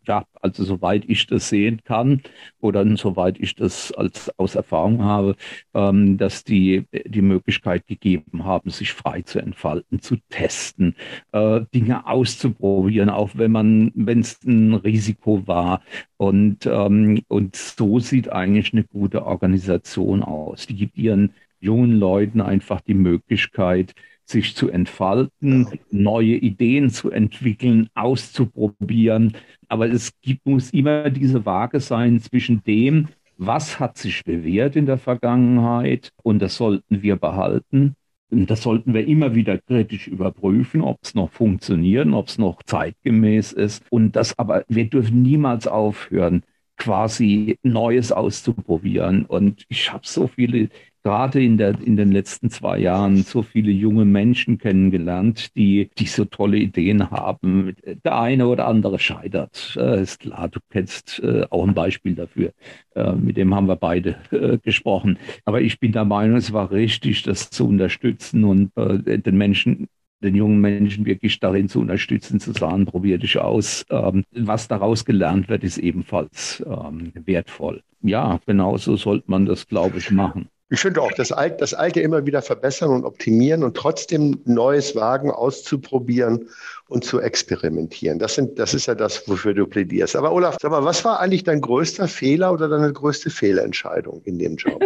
ja, 0.06 0.24
also 0.40 0.64
soweit 0.64 1.04
ich 1.06 1.26
das 1.26 1.48
sehen 1.48 1.82
kann 1.84 2.22
oder 2.60 2.84
soweit 2.96 3.38
ich 3.38 3.54
das 3.54 3.92
als, 3.92 4.30
aus 4.38 4.54
Erfahrung 4.54 5.02
habe, 5.02 5.36
ähm, 5.74 6.18
dass 6.18 6.44
die 6.44 6.84
die 7.06 7.22
Möglichkeit 7.22 7.86
gegeben 7.86 8.44
haben, 8.44 8.70
sich 8.70 8.92
frei 8.92 9.22
zu 9.22 9.38
entfalten, 9.38 10.00
zu 10.00 10.16
testen, 10.28 10.96
äh, 11.32 11.60
Dinge 11.74 12.06
auszuprobieren, 12.06 13.10
auch 13.10 13.30
wenn 13.34 13.52
man, 13.52 13.92
wenn 13.94 14.20
es 14.20 14.42
ein 14.44 14.74
Risiko 14.74 15.46
war. 15.46 15.82
Und, 16.16 16.66
ähm, 16.66 17.22
und 17.28 17.56
so 17.56 17.98
sieht 17.98 18.30
eigentlich 18.30 18.72
eine 18.72 18.84
gute 18.84 19.26
Organisation 19.26 20.22
aus. 20.22 20.66
Die 20.66 20.76
gibt 20.76 20.96
ihren 21.02 21.34
jungen 21.60 21.98
Leuten 21.98 22.40
einfach 22.40 22.80
die 22.80 22.94
Möglichkeit, 22.94 23.94
sich 24.24 24.54
zu 24.54 24.70
entfalten, 24.70 25.68
neue 25.90 26.36
Ideen 26.36 26.90
zu 26.90 27.10
entwickeln, 27.10 27.88
auszuprobieren. 27.94 29.36
Aber 29.68 29.90
es 29.90 30.12
gibt, 30.20 30.46
muss 30.46 30.70
immer 30.70 31.10
diese 31.10 31.44
Waage 31.44 31.80
sein 31.80 32.20
zwischen 32.20 32.62
dem, 32.64 33.08
was 33.36 33.80
hat 33.80 33.98
sich 33.98 34.22
bewährt 34.24 34.76
in 34.76 34.86
der 34.86 34.98
Vergangenheit 34.98 36.12
und 36.22 36.40
das 36.40 36.56
sollten 36.56 37.02
wir 37.02 37.16
behalten. 37.16 37.94
Und 38.30 38.50
das 38.50 38.62
sollten 38.62 38.94
wir 38.94 39.06
immer 39.06 39.34
wieder 39.34 39.58
kritisch 39.58 40.08
überprüfen, 40.08 40.80
ob 40.80 40.98
es 41.02 41.14
noch 41.14 41.30
funktioniert, 41.30 42.08
ob 42.12 42.28
es 42.28 42.38
noch 42.38 42.62
zeitgemäß 42.62 43.52
ist. 43.52 43.84
Und 43.90 44.16
das 44.16 44.38
aber, 44.38 44.64
wir 44.68 44.88
dürfen 44.88 45.20
niemals 45.20 45.66
aufhören, 45.66 46.42
quasi 46.78 47.58
Neues 47.62 48.10
auszuprobieren. 48.10 49.26
Und 49.26 49.66
ich 49.68 49.92
habe 49.92 50.06
so 50.06 50.28
viele 50.28 50.70
gerade 51.02 51.42
in, 51.42 51.56
der, 51.58 51.80
in 51.80 51.96
den 51.96 52.12
letzten 52.12 52.50
zwei 52.50 52.78
Jahren 52.78 53.22
so 53.22 53.42
viele 53.42 53.70
junge 53.70 54.04
Menschen 54.04 54.58
kennengelernt, 54.58 55.54
die, 55.56 55.90
die 55.98 56.06
so 56.06 56.24
tolle 56.24 56.58
Ideen 56.58 57.10
haben. 57.10 57.74
Der 58.04 58.18
eine 58.18 58.46
oder 58.48 58.66
andere 58.66 58.98
scheitert. 58.98 59.76
Äh, 59.78 60.02
ist 60.02 60.20
klar, 60.20 60.48
du 60.48 60.60
kennst 60.70 61.20
äh, 61.20 61.44
auch 61.50 61.66
ein 61.66 61.74
Beispiel 61.74 62.14
dafür. 62.14 62.52
Äh, 62.94 63.12
mit 63.12 63.36
dem 63.36 63.54
haben 63.54 63.66
wir 63.66 63.76
beide 63.76 64.16
äh, 64.30 64.58
gesprochen. 64.58 65.18
Aber 65.44 65.60
ich 65.60 65.80
bin 65.80 65.92
der 65.92 66.04
Meinung, 66.04 66.36
es 66.36 66.52
war 66.52 66.70
richtig, 66.70 67.22
das 67.22 67.50
zu 67.50 67.68
unterstützen 67.68 68.44
und 68.44 68.70
äh, 68.76 69.18
den 69.18 69.36
Menschen 69.36 69.88
den 70.22 70.36
jungen 70.36 70.60
Menschen 70.60 71.04
wirklich 71.04 71.40
darin 71.40 71.68
zu 71.68 71.80
unterstützen, 71.80 72.38
zu 72.38 72.52
sagen, 72.52 72.86
probier 72.86 73.18
dich 73.18 73.38
aus. 73.38 73.84
Ähm, 73.90 74.24
was 74.30 74.68
daraus 74.68 75.04
gelernt 75.04 75.48
wird, 75.48 75.64
ist 75.64 75.78
ebenfalls 75.78 76.62
ähm, 76.64 77.12
wertvoll. 77.24 77.82
Ja, 78.02 78.40
genau 78.46 78.76
so 78.76 78.96
sollte 78.96 79.30
man 79.30 79.46
das, 79.46 79.66
glaube 79.66 79.98
ich, 79.98 80.10
machen. 80.10 80.48
Ich 80.72 80.80
finde 80.80 81.02
auch, 81.02 81.12
das 81.12 81.32
Alte, 81.32 81.58
das 81.58 81.74
Alte 81.74 82.00
immer 82.00 82.24
wieder 82.24 82.40
verbessern 82.40 82.88
und 82.92 83.04
optimieren 83.04 83.62
und 83.62 83.76
trotzdem 83.76 84.40
Neues 84.46 84.96
wagen, 84.96 85.30
auszuprobieren 85.30 86.48
und 86.88 87.04
zu 87.04 87.20
experimentieren. 87.20 88.18
Das, 88.18 88.36
sind, 88.36 88.58
das 88.58 88.72
ist 88.72 88.86
ja 88.86 88.94
das, 88.94 89.28
wofür 89.28 89.52
du 89.52 89.66
plädierst. 89.66 90.16
Aber 90.16 90.32
Olaf, 90.32 90.56
sag 90.62 90.70
mal, 90.70 90.82
was 90.82 91.04
war 91.04 91.20
eigentlich 91.20 91.44
dein 91.44 91.60
größter 91.60 92.08
Fehler 92.08 92.54
oder 92.54 92.70
deine 92.70 92.90
größte 92.90 93.28
Fehlentscheidung 93.28 94.22
in 94.24 94.38
dem 94.38 94.56
Job? 94.56 94.82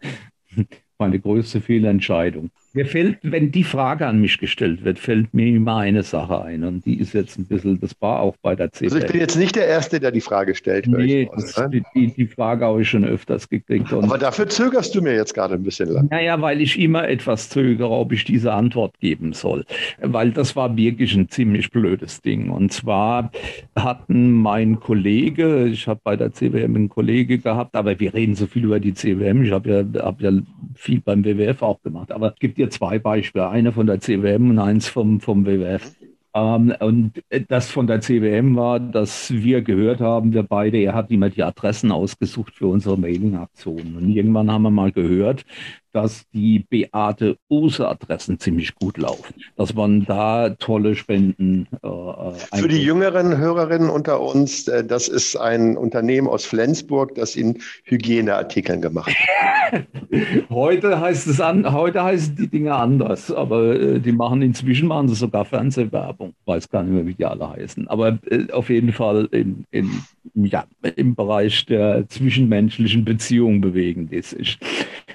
Meine 0.98 1.20
größte 1.20 1.60
Fehlentscheidung. 1.60 2.50
Mir 2.78 2.86
fällt, 2.86 3.18
wenn 3.22 3.50
die 3.50 3.64
Frage 3.64 4.06
an 4.06 4.20
mich 4.20 4.38
gestellt 4.38 4.84
wird, 4.84 5.00
fällt 5.00 5.34
mir 5.34 5.48
immer 5.48 5.78
eine 5.78 6.04
Sache 6.04 6.42
ein. 6.42 6.62
Und 6.62 6.86
die 6.86 7.00
ist 7.00 7.12
jetzt 7.12 7.36
ein 7.36 7.44
bisschen, 7.44 7.80
das 7.80 7.90
war 7.98 8.20
auch 8.20 8.36
bei 8.40 8.54
der 8.54 8.70
CPL. 8.70 8.84
Also 8.84 8.98
ich 8.98 9.10
bin 9.10 9.20
jetzt 9.20 9.36
nicht 9.36 9.56
der 9.56 9.66
Erste, 9.66 9.98
der 9.98 10.12
die 10.12 10.20
Frage 10.20 10.54
stellt. 10.54 10.86
Nee, 10.86 11.28
das, 11.34 11.56
ne? 11.56 11.82
die, 11.96 12.12
die, 12.12 12.26
Frage 12.28 12.66
habe 12.66 12.80
ich 12.82 12.88
schon 12.88 13.04
öfters 13.04 13.48
gekriegt. 13.48 13.92
Und 13.92 14.04
Aber 14.04 14.16
dafür 14.16 14.48
zögerst 14.48 14.94
du 14.94 15.02
mir 15.02 15.12
jetzt 15.16 15.34
gerade 15.34 15.54
ein 15.54 15.64
bisschen 15.64 15.88
lang. 15.88 16.06
Naja, 16.12 16.40
weil 16.40 16.60
ich 16.60 16.78
immer 16.78 17.08
etwas 17.08 17.48
zögere, 17.48 17.90
ob 17.90 18.12
ich 18.12 18.22
diese 18.22 18.52
Antwort 18.52 19.00
geben 19.00 19.32
soll. 19.32 19.64
Weil 20.00 20.30
das 20.30 20.54
war 20.54 20.76
wirklich 20.76 21.16
ein 21.16 21.28
ziemlich 21.28 21.72
blödes 21.72 22.20
Ding. 22.20 22.48
Und 22.48 22.72
zwar 22.72 23.32
hatten 23.74 24.30
mein 24.30 24.78
Kollege, 24.78 25.66
ich 25.66 25.88
habe 25.88 26.00
bei 26.04 26.14
der 26.14 26.32
CWM 26.32 26.76
einen 26.76 26.88
Kollege 26.88 27.38
gehabt, 27.38 27.74
aber 27.74 27.98
wir 27.98 28.14
reden 28.14 28.36
so 28.36 28.46
viel 28.46 28.66
über 28.66 28.78
die 28.78 28.94
CWM. 28.94 29.42
Ich 29.42 29.50
habe 29.50 29.68
ja, 29.68 30.02
hab 30.04 30.20
ja 30.20 30.30
viel 30.76 31.00
beim 31.00 31.24
WWF 31.24 31.60
auch 31.62 31.82
gemacht. 31.82 32.12
Aber 32.12 32.28
es 32.34 32.38
gibt 32.38 32.56
dir 32.68 32.70
zwei 32.70 32.98
Beispiele, 32.98 33.48
eine 33.48 33.72
von 33.72 33.86
der 33.86 34.00
CWM 34.00 34.50
und 34.50 34.58
eins 34.58 34.88
vom, 34.88 35.20
vom 35.20 35.46
WWF. 35.46 35.94
Ähm, 36.34 36.74
und 36.80 37.12
das 37.48 37.70
von 37.70 37.86
der 37.86 38.00
CWM 38.00 38.54
war, 38.56 38.80
dass 38.80 39.32
wir 39.32 39.62
gehört 39.62 40.00
haben, 40.00 40.32
wir 40.32 40.42
beide, 40.42 40.78
er 40.78 40.94
hat 40.94 41.10
immer 41.10 41.30
die 41.30 41.42
Adressen 41.42 41.90
ausgesucht 41.90 42.54
für 42.54 42.66
unsere 42.68 42.98
Mailing-Aktionen. 42.98 43.96
Und 43.96 44.10
irgendwann 44.10 44.50
haben 44.50 44.62
wir 44.62 44.70
mal 44.70 44.92
gehört, 44.92 45.44
dass 45.92 46.24
die 46.32 46.60
Beate 46.60 47.38
Use 47.50 47.86
Adressen 47.86 48.38
ziemlich 48.38 48.74
gut 48.74 48.98
laufen. 48.98 49.34
Dass 49.56 49.74
man 49.74 50.04
da 50.04 50.50
tolle 50.50 50.94
Spenden. 50.94 51.66
Äh, 51.82 51.88
äh 51.88 52.60
Für 52.60 52.68
die 52.68 52.82
jüngeren 52.82 53.36
Hörerinnen 53.36 53.90
unter 53.90 54.20
uns, 54.20 54.68
äh, 54.68 54.84
das 54.84 55.08
ist 55.08 55.36
ein 55.36 55.76
Unternehmen 55.76 56.28
aus 56.28 56.44
Flensburg, 56.44 57.14
das 57.14 57.36
in 57.36 57.58
Hygieneartikeln 57.84 58.80
gemacht 58.80 59.14
hat. 59.14 59.86
heute 60.50 61.00
heißt 61.00 61.26
es 61.26 61.40
an, 61.40 61.72
heute 61.72 62.02
heißen 62.02 62.36
die 62.36 62.48
Dinge 62.48 62.74
anders, 62.74 63.30
aber 63.30 63.78
äh, 63.78 64.00
die 64.00 64.12
machen 64.12 64.42
inzwischen 64.42 64.88
machen 64.88 65.08
sie 65.08 65.14
sogar 65.14 65.44
Fernsehwerbung. 65.44 66.34
Ich 66.40 66.46
weiß 66.46 66.68
gar 66.68 66.82
nicht 66.82 66.92
mehr, 66.92 67.06
wie 67.06 67.14
die 67.14 67.24
alle 67.24 67.50
heißen. 67.50 67.88
Aber 67.88 68.18
äh, 68.30 68.50
auf 68.52 68.70
jeden 68.70 68.92
Fall 68.92 69.28
in, 69.32 69.64
in, 69.70 69.90
ja, 70.34 70.64
im 70.96 71.14
Bereich 71.14 71.66
der 71.66 72.08
zwischenmenschlichen 72.08 73.04
Beziehungen 73.04 73.60
bewegen 73.60 74.08
die 74.08 74.22
sich. 74.22 74.58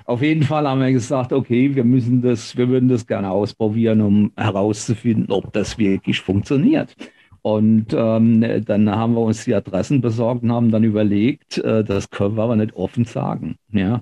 Auf 0.05 0.21
jeden 0.21 0.43
Fall 0.43 0.67
haben 0.73 0.81
wir 0.81 0.91
gesagt, 0.91 1.31
okay, 1.31 1.75
wir 1.75 1.83
müssen 1.83 2.23
das, 2.23 2.57
wir 2.57 2.67
würden 2.67 2.89
das 2.89 3.05
gerne 3.05 3.29
ausprobieren, 3.29 4.01
um 4.01 4.31
herauszufinden, 4.35 5.31
ob 5.31 5.53
das 5.53 5.77
wirklich 5.77 6.19
funktioniert. 6.19 6.95
Und 7.43 7.93
ähm, 7.93 8.63
dann 8.65 8.89
haben 8.89 9.13
wir 9.13 9.21
uns 9.21 9.43
die 9.43 9.53
Adressen 9.53 10.01
besorgt 10.01 10.41
und 10.41 10.51
haben 10.51 10.71
dann 10.71 10.83
überlegt, 10.83 11.59
äh, 11.59 11.83
das 11.83 12.09
können 12.09 12.37
wir 12.37 12.43
aber 12.43 12.55
nicht 12.55 12.73
offen 12.73 13.05
sagen. 13.05 13.57
Ja, 13.71 14.01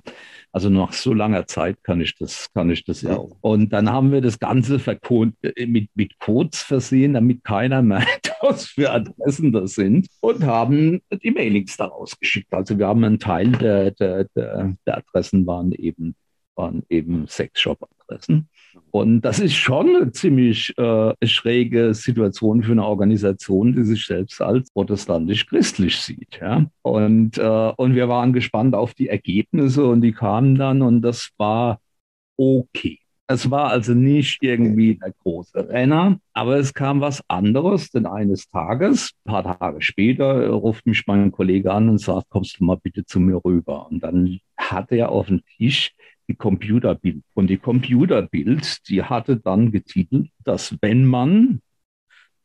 also 0.53 0.69
nach 0.69 0.93
so 0.93 1.13
langer 1.13 1.45
Zeit 1.47 1.83
kann 1.83 1.99
ich 1.99 2.15
das, 2.17 2.53
kann 2.53 2.69
ich 2.69 2.85
das 2.85 3.01
ja 3.01 3.17
auch. 3.17 3.35
Und 3.41 3.73
dann 3.73 3.91
haben 3.91 4.13
wir 4.13 4.21
das 4.21 4.39
Ganze 4.39 4.75
äh, 4.75 5.65
mit, 5.65 5.89
mit 5.93 6.19
Codes 6.19 6.61
versehen, 6.61 7.15
damit 7.15 7.43
keiner 7.43 7.81
merkt, 7.81 8.31
was 8.41 8.67
für 8.67 8.91
Adressen 8.91 9.51
das 9.51 9.73
sind 9.73 10.07
und 10.21 10.45
haben 10.45 11.01
die 11.21 11.31
Mailings 11.31 11.75
daraus 11.75 12.17
geschickt. 12.17 12.53
Also 12.53 12.77
wir 12.77 12.87
haben 12.87 13.03
einen 13.03 13.19
Teil 13.19 13.51
der, 13.51 13.91
der, 13.91 14.25
der, 14.35 14.77
der 14.85 14.97
Adressen 14.99 15.45
waren 15.45 15.73
eben 15.73 16.15
waren 16.61 16.83
eben 16.89 17.27
Sexshop-Adressen. 17.27 18.47
Und 18.91 19.21
das 19.21 19.39
ist 19.39 19.55
schon 19.55 19.95
eine 19.95 20.11
ziemlich 20.11 20.77
äh, 20.77 21.13
schräge 21.25 21.93
Situation 21.93 22.63
für 22.63 22.73
eine 22.73 22.85
Organisation, 22.85 23.73
die 23.73 23.83
sich 23.83 24.05
selbst 24.05 24.41
als 24.41 24.69
protestantisch-christlich 24.71 25.97
sieht. 25.97 26.39
Ja? 26.39 26.65
Und, 26.83 27.37
äh, 27.37 27.71
und 27.75 27.95
wir 27.95 28.07
waren 28.09 28.33
gespannt 28.33 28.75
auf 28.75 28.93
die 28.93 29.09
Ergebnisse 29.09 29.85
und 29.85 30.01
die 30.01 30.13
kamen 30.13 30.55
dann 30.55 30.81
und 30.81 31.01
das 31.01 31.31
war 31.37 31.79
okay. 32.37 32.99
Es 33.27 33.49
war 33.49 33.69
also 33.69 33.93
nicht 33.93 34.43
irgendwie 34.43 34.95
der 34.95 35.13
große 35.23 35.69
Renner, 35.69 36.19
aber 36.33 36.57
es 36.57 36.73
kam 36.73 36.99
was 36.99 37.23
anderes, 37.29 37.89
denn 37.89 38.05
eines 38.05 38.49
Tages, 38.49 39.11
ein 39.23 39.31
paar 39.31 39.57
Tage 39.57 39.81
später, 39.81 40.49
ruft 40.49 40.85
mich 40.85 41.07
mein 41.07 41.31
Kollege 41.31 41.71
an 41.71 41.87
und 41.87 41.99
sagt, 41.99 42.29
kommst 42.29 42.59
du 42.59 42.65
mal 42.65 42.75
bitte 42.75 43.05
zu 43.05 43.21
mir 43.21 43.39
rüber. 43.45 43.87
Und 43.89 44.03
dann 44.03 44.39
hat 44.57 44.91
er 44.91 45.09
auf 45.09 45.27
dem 45.27 45.41
Tisch 45.57 45.93
die 46.31 46.37
Computerbild. 46.37 47.23
Und 47.33 47.47
die 47.47 47.57
Computerbild, 47.57 48.87
die 48.87 49.03
hatte 49.03 49.37
dann 49.37 49.71
getitelt, 49.71 50.29
dass 50.45 50.77
wenn 50.81 51.05
man 51.05 51.61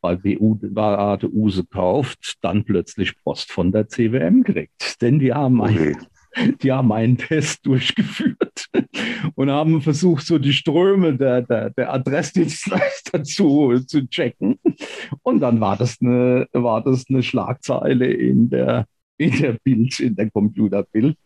bei 0.00 0.16
Beate 0.16 1.32
Use 1.32 1.64
kauft, 1.64 2.36
dann 2.40 2.64
plötzlich 2.64 3.16
Post 3.22 3.52
von 3.52 3.72
der 3.72 3.88
CWM 3.88 4.44
kriegt. 4.44 5.00
Denn 5.00 5.18
die 5.18 5.32
haben, 5.32 5.60
okay. 5.60 5.96
einen, 6.34 6.58
die 6.62 6.72
haben 6.72 6.92
einen 6.92 7.16
Test 7.16 7.64
durchgeführt 7.64 8.66
und 9.34 9.50
haben 9.50 9.80
versucht, 9.80 10.26
so 10.26 10.38
die 10.38 10.52
Ströme 10.52 11.16
der, 11.16 11.42
der, 11.42 11.70
der 11.70 11.92
Adressdienstleister 11.92 13.22
zu, 13.24 13.78
zu 13.86 14.06
checken. 14.08 14.58
Und 15.22 15.40
dann 15.40 15.60
war 15.60 15.76
das 15.76 15.98
eine, 16.00 16.48
war 16.52 16.82
das 16.82 17.04
eine 17.08 17.22
Schlagzeile 17.22 18.06
in 18.06 18.50
der, 18.50 18.86
in 19.16 19.30
der 19.40 19.56
Bild, 19.62 20.00
in 20.00 20.16
der 20.16 20.30
Computerbild. 20.30 21.16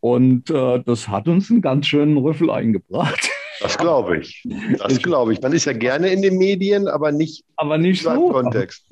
Und 0.00 0.50
äh, 0.50 0.82
das 0.84 1.08
hat 1.08 1.28
uns 1.28 1.50
einen 1.50 1.60
ganz 1.60 1.86
schönen 1.86 2.16
Rüffel 2.16 2.50
eingebracht. 2.50 3.30
Das 3.60 3.76
glaube 3.76 4.18
ich. 4.18 4.42
Das 4.78 5.02
glaube 5.02 5.34
ich. 5.34 5.42
Man 5.42 5.52
ist 5.52 5.66
ja 5.66 5.74
gerne 5.74 6.08
in 6.08 6.22
den 6.22 6.38
Medien, 6.38 6.88
aber 6.88 7.12
nicht, 7.12 7.44
aber 7.56 7.76
nicht 7.76 8.02
so 8.02 8.30
Kontext. 8.30 8.86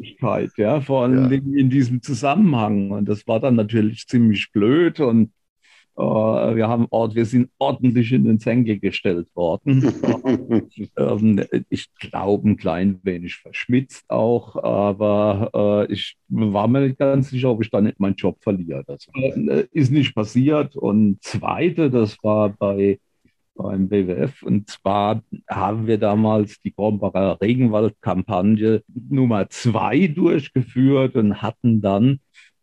Ja, 0.58 0.80
vor 0.82 1.04
allem 1.04 1.32
ja. 1.32 1.38
in 1.38 1.70
diesem 1.70 2.02
Zusammenhang. 2.02 2.90
Und 2.90 3.08
das 3.08 3.26
war 3.26 3.40
dann 3.40 3.56
natürlich 3.56 4.06
ziemlich 4.06 4.52
blöd. 4.52 5.00
Und 5.00 5.32
wir, 6.02 6.68
haben, 6.68 6.86
wir 6.90 7.24
sind 7.24 7.50
ordentlich 7.58 8.12
in 8.12 8.24
den 8.24 8.38
Senkel 8.38 8.78
gestellt 8.78 9.28
worden. 9.34 9.92
Ähm, 10.96 11.44
ich 11.70 11.88
glaube, 11.98 12.48
ein 12.48 12.56
klein 12.56 13.00
wenig 13.02 13.36
verschmitzt 13.36 14.04
auch, 14.08 14.56
aber 14.56 15.86
äh, 15.88 15.92
ich 15.92 16.16
war 16.28 16.68
mir 16.68 16.82
nicht 16.82 16.98
ganz 16.98 17.30
sicher, 17.30 17.50
ob 17.50 17.62
ich 17.62 17.70
dann 17.70 17.84
nicht 17.84 18.00
meinen 18.00 18.14
Job 18.14 18.38
verliere. 18.40 18.84
Das 18.86 19.06
äh, 19.14 19.66
ist 19.72 19.90
nicht 19.90 20.14
passiert. 20.14 20.76
Und 20.76 21.22
zweite, 21.22 21.90
das 21.90 22.16
war 22.22 22.50
bei 22.50 22.98
beim 23.58 23.88
BWF. 23.88 24.42
Und 24.42 24.70
zwar 24.70 25.22
haben 25.50 25.86
wir 25.86 25.98
damals 25.98 26.60
die 26.62 26.70
Krombacher 26.70 27.38
Regenwald-Kampagne 27.40 28.82
Nummer 29.10 29.50
zwei 29.50 30.06
durchgeführt 30.06 31.16
und 31.16 31.42
hatten 31.42 31.82
dann 31.82 32.14
äh, 32.14 32.18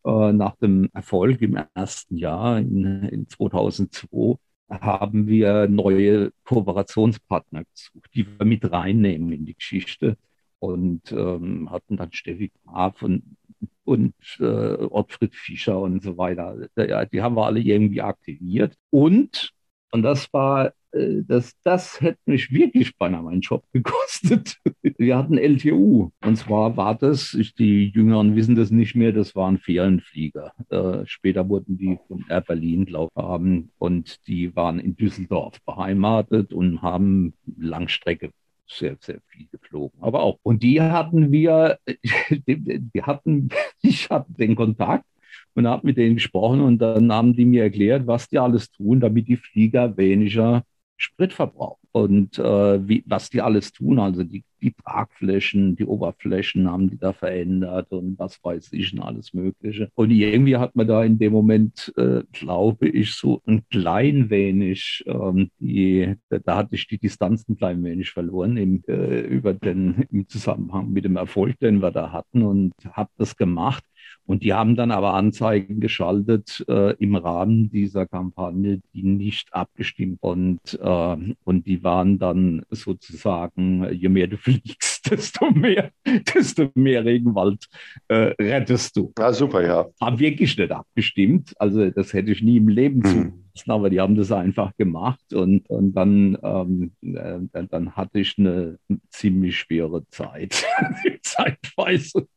nach 0.06 0.56
dem 0.58 0.90
Erfolg 0.94 1.42
im 1.42 1.58
ersten 1.74 2.18
Jahr 2.18 2.60
in, 2.60 3.04
in 3.06 3.28
2002 3.28 4.38
haben 4.70 5.28
wir 5.28 5.68
neue 5.68 6.32
Kooperationspartner 6.44 7.64
gesucht, 7.66 8.10
die 8.14 8.28
wir 8.28 8.46
mit 8.46 8.72
reinnehmen 8.72 9.32
in 9.32 9.46
die 9.46 9.56
Geschichte 9.56 10.18
und 10.60 11.12
ähm, 11.12 11.70
hatten 11.72 11.98
dann 11.98 12.12
Steffi 12.12 12.52
Graf 12.64 13.02
und, 13.02 13.38
und 13.84 14.16
äh, 14.40 14.44
Ottfried 14.44 15.36
Fischer 15.36 15.80
und 15.80 16.02
so 16.02 16.18
weiter. 16.18 16.68
Ja, 16.76 17.06
die 17.06 17.22
haben 17.22 17.36
wir 17.36 17.46
alle 17.46 17.60
irgendwie 17.60 18.02
aktiviert. 18.02 18.76
Und, 18.90 19.52
und 19.92 20.02
das 20.02 20.32
war 20.34 20.74
äh, 20.96 21.24
das, 21.28 21.54
das 21.64 22.00
hätte 22.02 22.20
mich 22.26 22.52
wirklich 22.52 22.98
beinahe 22.98 23.24
meinen 23.24 23.42
Job 23.42 23.64
gekostet. 23.74 24.58
Wir 24.98 25.18
hatten 25.18 25.38
LTU. 25.38 26.12
Und 26.24 26.36
zwar 26.38 26.78
war 26.78 26.96
das, 26.96 27.38
die 27.60 27.90
Jüngeren 27.90 28.36
wissen 28.36 28.56
das 28.56 28.72
nicht 28.72 28.96
mehr, 28.96 29.12
das 29.12 29.36
waren 29.36 29.58
Ferienflieger. 29.58 30.54
Äh, 30.70 31.06
später 31.06 31.48
wurden 31.50 31.78
die 31.78 32.00
von 32.08 32.26
Air 32.30 32.42
Berlin, 32.42 32.86
glaube 32.86 33.12
haben. 33.16 33.72
Und 33.78 34.26
die 34.28 34.56
waren 34.56 34.80
in 34.80 34.96
Düsseldorf 34.96 35.62
beheimatet 35.66 36.54
und 36.54 36.82
haben 36.82 37.34
Langstrecke 37.58 38.32
sehr, 38.68 38.98
sehr 39.00 39.20
viel 39.28 39.48
geflogen. 39.52 40.02
Aber 40.02 40.24
auch. 40.24 40.40
Und 40.44 40.64
die 40.64 40.82
hatten 40.82 41.32
wir, 41.32 41.78
die 42.48 43.04
hatten, 43.04 43.50
ich 43.82 44.10
hatte 44.10 44.34
den 44.34 44.56
Kontakt 44.56 45.06
und 45.54 45.68
habe 45.68 45.88
mit 45.88 45.98
denen 45.98 46.16
gesprochen 46.16 46.62
und 46.62 46.80
dann 46.80 47.12
haben 47.12 47.34
die 47.34 47.46
mir 47.46 47.64
erklärt, 47.64 48.08
was 48.08 48.28
die 48.28 48.40
alles 48.40 48.72
tun, 48.72 49.00
damit 49.00 49.28
die 49.28 49.38
Flieger 49.38 49.96
weniger 49.98 50.64
Spritverbrauch 50.98 51.80
und 51.96 52.38
äh, 52.40 52.90
wie, 52.90 53.06
was 53.08 53.30
die 53.30 53.42
alles 53.42 53.72
tun. 53.72 54.00
Also 54.00 54.26
die, 54.26 54.44
die 54.62 54.74
Tragflächen, 54.74 55.78
die 55.78 55.86
Oberflächen 55.86 56.70
haben 56.70 56.90
die 56.90 56.98
da 56.98 57.14
verändert 57.14 57.90
und 57.94 58.20
was 58.20 58.38
weiß 58.44 58.74
ich 58.74 58.92
und 58.92 59.00
alles 59.00 59.34
Mögliche. 59.34 59.90
Und 59.96 60.12
irgendwie 60.12 60.58
hat 60.58 60.76
man 60.76 60.90
da 60.90 61.06
in 61.06 61.18
dem 61.20 61.32
Moment, 61.32 61.94
äh, 61.96 62.24
glaube 62.34 62.90
ich, 62.90 63.14
so 63.14 63.42
ein 63.48 63.64
klein 63.70 64.30
wenig, 64.30 65.06
ähm, 65.08 65.52
die, 65.60 66.16
da 66.28 66.58
hatte 66.58 66.76
ich 66.76 66.86
die 66.88 66.98
Distanz 66.98 67.48
ein 67.48 67.56
klein 67.56 67.82
wenig 67.86 68.12
verloren 68.12 68.58
im, 68.58 68.84
äh, 68.90 69.22
über 69.22 69.54
den, 69.54 70.04
im 70.12 70.28
Zusammenhang 70.28 70.92
mit 70.92 71.06
dem 71.06 71.16
Erfolg, 71.16 71.58
den 71.60 71.82
wir 71.82 71.92
da 71.92 72.12
hatten 72.12 72.42
und 72.42 72.74
habe 72.92 73.10
das 73.18 73.38
gemacht. 73.38 73.86
Und 74.26 74.44
die 74.44 74.54
haben 74.54 74.76
dann 74.76 74.92
aber 74.92 75.14
Anzeigen 75.14 75.80
geschaltet 75.80 76.66
äh, 76.68 76.96
im 76.96 77.16
Rahmen 77.16 77.70
dieser 77.70 78.08
Kampagne, 78.08 78.82
die 78.94 79.04
nicht 79.04 79.54
abgestimmt 79.54 80.18
und, 80.22 80.60
äh, 80.82 81.18
und 81.44 81.68
die 81.68 81.84
waren 81.86 82.20
dann 82.20 82.66
sozusagen, 82.70 83.90
je 83.94 84.10
mehr 84.10 84.28
du 84.28 84.38
fliegst, 84.38 85.06
desto 85.10 85.52
mehr, 85.52 85.92
desto 86.34 86.70
mehr 86.76 87.06
Regenwald 87.06 87.68
äh, 88.10 88.34
rettest 88.42 88.98
du. 88.98 89.14
Ja, 89.18 89.32
super, 89.32 89.66
ja. 89.66 89.88
Haben 90.02 90.20
wirklich 90.20 90.58
nicht 90.58 90.72
abgestimmt. 90.72 91.54
Also 91.58 91.90
das 91.92 92.12
hätte 92.12 92.32
ich 92.32 92.42
nie 92.42 92.58
im 92.58 92.68
Leben 92.68 92.98
mhm. 92.98 93.04
zugelassen, 93.04 93.72
aber 93.72 93.90
die 93.90 94.02
haben 94.02 94.16
das 94.16 94.32
einfach 94.34 94.76
gemacht 94.76 95.34
und, 95.34 95.70
und 95.70 95.94
dann, 95.94 96.38
ähm, 96.44 96.92
äh, 97.02 97.40
dann 97.70 97.96
hatte 97.96 98.20
ich 98.20 98.38
eine 98.38 98.80
ziemlich 99.10 99.58
schwere 99.58 100.06
Zeit. 100.10 100.66
Zeitweise. 101.22 102.28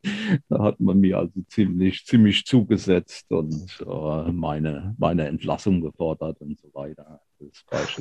Da 0.49 0.63
hat 0.63 0.79
man 0.79 1.01
mir 1.01 1.19
also 1.19 1.41
ziemlich, 1.49 2.05
ziemlich 2.05 2.45
zugesetzt 2.45 3.31
und 3.33 3.85
äh, 3.87 4.33
meine, 4.33 4.95
meine 4.99 5.27
Entlassung 5.27 5.81
gefordert 5.81 6.41
und 6.41 6.61
so 6.61 6.69
weiter. 6.75 7.21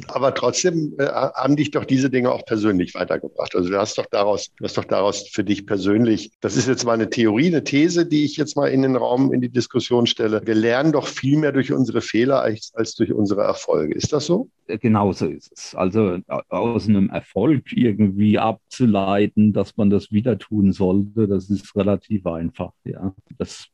Aber 0.07 0.33
trotzdem 0.33 0.95
äh, 0.97 1.05
haben 1.05 1.55
dich 1.55 1.71
doch 1.71 1.85
diese 1.85 2.09
Dinge 2.09 2.31
auch 2.31 2.45
persönlich 2.45 2.95
weitergebracht. 2.95 3.55
Also 3.55 3.69
du 3.69 3.77
hast 3.77 3.97
doch 3.97 4.05
daraus, 4.07 4.51
du 4.57 4.63
hast 4.63 4.77
doch 4.77 4.85
daraus 4.85 5.27
für 5.29 5.43
dich 5.43 5.65
persönlich, 5.65 6.31
das 6.41 6.57
ist 6.57 6.67
jetzt 6.67 6.85
mal 6.85 6.93
eine 6.93 7.09
Theorie, 7.09 7.47
eine 7.47 7.63
These, 7.63 8.05
die 8.05 8.25
ich 8.25 8.37
jetzt 8.37 8.55
mal 8.55 8.67
in 8.67 8.81
den 8.81 8.95
Raum, 8.95 9.33
in 9.33 9.41
die 9.41 9.49
Diskussion 9.49 10.07
stelle. 10.07 10.41
Wir 10.45 10.55
lernen 10.55 10.91
doch 10.91 11.07
viel 11.07 11.37
mehr 11.37 11.51
durch 11.51 11.71
unsere 11.71 12.01
Fehler 12.01 12.41
als, 12.41 12.71
als 12.75 12.95
durch 12.95 13.13
unsere 13.13 13.41
Erfolge. 13.41 13.93
Ist 13.93 14.13
das 14.13 14.25
so? 14.25 14.49
Äh, 14.67 14.77
genauso 14.77 15.27
ist 15.27 15.51
es. 15.55 15.75
Also 15.75 16.19
aus 16.49 16.87
einem 16.87 17.09
Erfolg 17.09 17.71
irgendwie 17.71 18.39
abzuleiten, 18.39 19.53
dass 19.53 19.77
man 19.77 19.89
das 19.89 20.11
wieder 20.11 20.37
tun 20.37 20.73
sollte, 20.73 21.27
das 21.27 21.49
ist 21.49 21.75
relativ 21.75 22.25
einfach. 22.25 22.71
Ja, 22.83 23.13
das, 23.37 23.67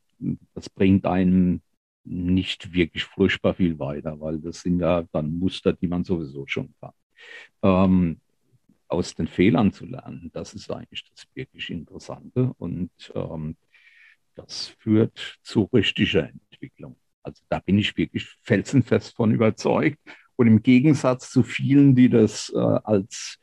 das 0.53 0.70
bringt 0.70 1.05
einen 1.05 1.61
nicht 2.06 2.74
wirklich 2.74 3.06
furchtbar 3.06 3.54
viel 3.54 3.80
weiter, 3.80 4.20
weil 4.20 4.39
das 4.39 4.62
sind 4.62 4.80
ja 4.80 5.04
dann 5.12 5.38
Muster, 5.38 5.74
die 5.74 5.88
man 5.88 6.04
sowieso 6.04 6.45
schon 6.47 6.74
kann. 6.80 6.93
Ähm, 7.62 8.20
aus 8.88 9.16
den 9.16 9.28
Fehlern 9.28 9.72
zu 9.72 9.86
lernen, 9.86 10.30
das 10.34 10.54
ist 10.54 10.70
eigentlich 10.70 11.04
das 11.10 11.26
wirklich 11.34 11.70
Interessante 11.70 12.54
und 12.58 12.91
ähm, 13.16 13.56
das 14.36 14.68
führt 14.80 15.39
zu 15.41 15.64
richtiger 15.74 16.30
Entwicklung. 16.30 16.95
Also 17.24 17.41
da 17.49 17.60
bin 17.60 17.78
ich 17.78 17.95
wirklich 17.97 18.28
felsenfest 18.41 19.16
von 19.16 19.32
überzeugt. 19.32 19.99
Und 20.36 20.47
im 20.47 20.64
Gegensatz 20.64 21.30
zu 21.30 21.43
vielen, 21.43 21.95
die 21.95 22.10
das 22.10 22.51
äh, 22.54 22.58
als 22.58 23.38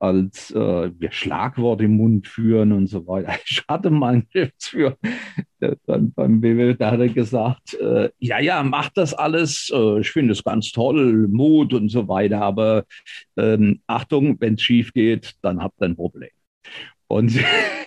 als 0.00 0.50
äh, 0.50 0.90
wir 0.98 1.12
Schlagworte 1.12 1.84
im 1.84 1.96
Mund 1.96 2.26
führen 2.26 2.72
und 2.72 2.88
so 2.88 3.06
weiter. 3.06 3.34
Ich 3.46 3.62
hatte 3.68 3.90
mal 3.90 4.14
einen 4.14 4.26
Geschäftsführer 4.32 4.96
dann 5.86 6.12
beim 6.12 6.40
BW, 6.40 6.74
da 6.74 6.92
hat 6.92 7.00
er 7.00 7.08
gesagt, 7.08 7.74
äh, 7.74 8.10
ja, 8.18 8.40
ja, 8.40 8.62
macht 8.62 8.96
das 8.96 9.12
alles, 9.14 9.70
äh, 9.72 10.00
ich 10.00 10.10
finde 10.10 10.32
es 10.32 10.42
ganz 10.42 10.72
toll, 10.72 11.28
Mut 11.28 11.74
und 11.74 11.90
so 11.90 12.08
weiter, 12.08 12.40
aber 12.40 12.84
ähm, 13.36 13.80
Achtung, 13.86 14.40
wenn 14.40 14.54
es 14.54 14.62
schief 14.62 14.92
geht, 14.92 15.34
dann 15.42 15.62
habt 15.62 15.80
ihr 15.80 15.86
ein 15.86 15.96
Problem. 15.96 16.30
Und, 17.08 17.38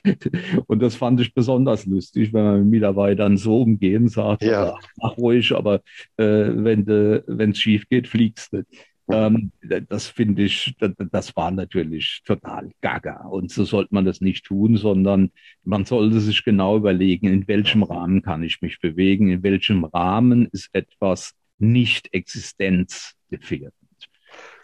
und 0.67 0.81
das 0.81 0.95
fand 0.95 1.19
ich 1.21 1.33
besonders 1.33 1.85
lustig, 1.85 2.33
wenn 2.33 2.43
man 2.43 2.59
mit 2.59 2.71
Mitarbeitern 2.71 3.37
so 3.37 3.61
umgehen 3.61 4.07
sagt, 4.09 4.43
ja. 4.43 4.75
mach 4.97 5.17
ruhig, 5.17 5.53
aber 5.55 5.75
äh, 6.17 6.23
wenn 6.25 7.51
es 7.51 7.57
schief 7.57 7.87
geht, 7.89 8.07
fliegst 8.07 8.53
du. 8.53 8.63
Ähm, 9.09 9.51
das 9.89 10.07
finde 10.07 10.43
ich, 10.43 10.75
das, 10.79 11.35
war 11.35 11.51
natürlich 11.51 12.21
total 12.25 12.71
gaga. 12.81 13.27
Und 13.27 13.51
so 13.51 13.65
sollte 13.65 13.93
man 13.93 14.05
das 14.05 14.21
nicht 14.21 14.45
tun, 14.45 14.77
sondern 14.77 15.31
man 15.63 15.85
sollte 15.85 16.19
sich 16.21 16.43
genau 16.43 16.77
überlegen, 16.77 17.27
in 17.27 17.47
welchem 17.47 17.83
Rahmen 17.83 18.21
kann 18.21 18.43
ich 18.43 18.61
mich 18.61 18.79
bewegen, 18.79 19.29
in 19.29 19.43
welchem 19.43 19.83
Rahmen 19.83 20.47
ist 20.51 20.69
etwas 20.73 21.33
nicht 21.57 22.13
existenzgefährdend. 22.13 23.82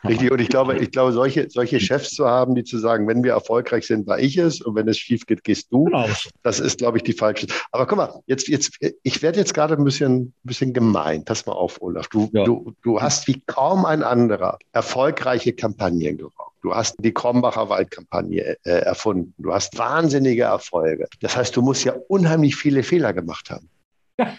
Richtig, 0.08 0.32
und 0.32 0.40
ich 0.40 0.48
glaube, 0.48 0.78
ich 0.78 0.92
glaube, 0.92 1.12
solche, 1.12 1.50
solche 1.50 1.80
Chefs 1.80 2.12
zu 2.12 2.26
haben, 2.26 2.56
die 2.56 2.64
zu 2.64 2.78
sagen, 2.78 3.08
wenn 3.08 3.24
wir 3.24 3.34
erfolgreich 3.34 3.86
sind, 3.86 4.08
war 4.08 4.20
ich 4.20 4.38
es 4.38 4.62
und 4.62 4.76
wenn 4.76 4.88
es 4.88 4.98
schief 4.98 5.26
geht, 5.26 5.44
gehst 5.44 5.72
du. 5.72 5.86
Genau. 5.86 6.08
Das 6.42 6.60
ist, 6.60 6.78
glaube 6.78 6.98
ich, 6.98 7.04
die 7.04 7.14
falsche. 7.14 7.48
Aber 7.72 7.86
guck 7.86 7.98
mal, 7.98 8.22
jetzt, 8.26 8.48
jetzt, 8.48 8.78
ich 9.04 9.22
werde 9.22 9.40
jetzt 9.40 9.54
gerade 9.54 9.76
ein 9.76 9.84
bisschen, 9.84 10.16
ein 10.16 10.34
bisschen 10.44 10.74
gemein. 10.74 11.26
Pass 11.26 11.46
mal 11.46 11.54
auf, 11.54 11.82
Olaf. 11.82 12.08
Du, 12.08 12.30
ja. 12.32 12.46
du, 12.46 12.74
du 12.82 13.02
hast 13.02 13.28
wie 13.28 13.42
kaum 13.46 13.86
ein 13.86 14.04
anderer 14.04 14.58
erfolgreiche 14.72 15.52
Kampagnen 15.54 16.18
geraucht. 16.18 16.54
Du 16.62 16.74
hast 16.74 16.96
die 17.00 17.14
Krombacher 17.14 17.70
Waldkampagne 17.70 18.58
äh, 18.64 18.70
erfunden. 18.70 19.34
Du 19.38 19.54
hast 19.54 19.78
wahnsinnige 19.78 20.44
Erfolge. 20.44 21.08
Das 21.22 21.36
heißt, 21.36 21.56
du 21.56 21.62
musst 21.62 21.84
ja 21.86 21.94
unheimlich 22.08 22.56
viele 22.56 22.84
Fehler 22.84 23.14
gemacht 23.14 23.50
haben. 23.50 23.70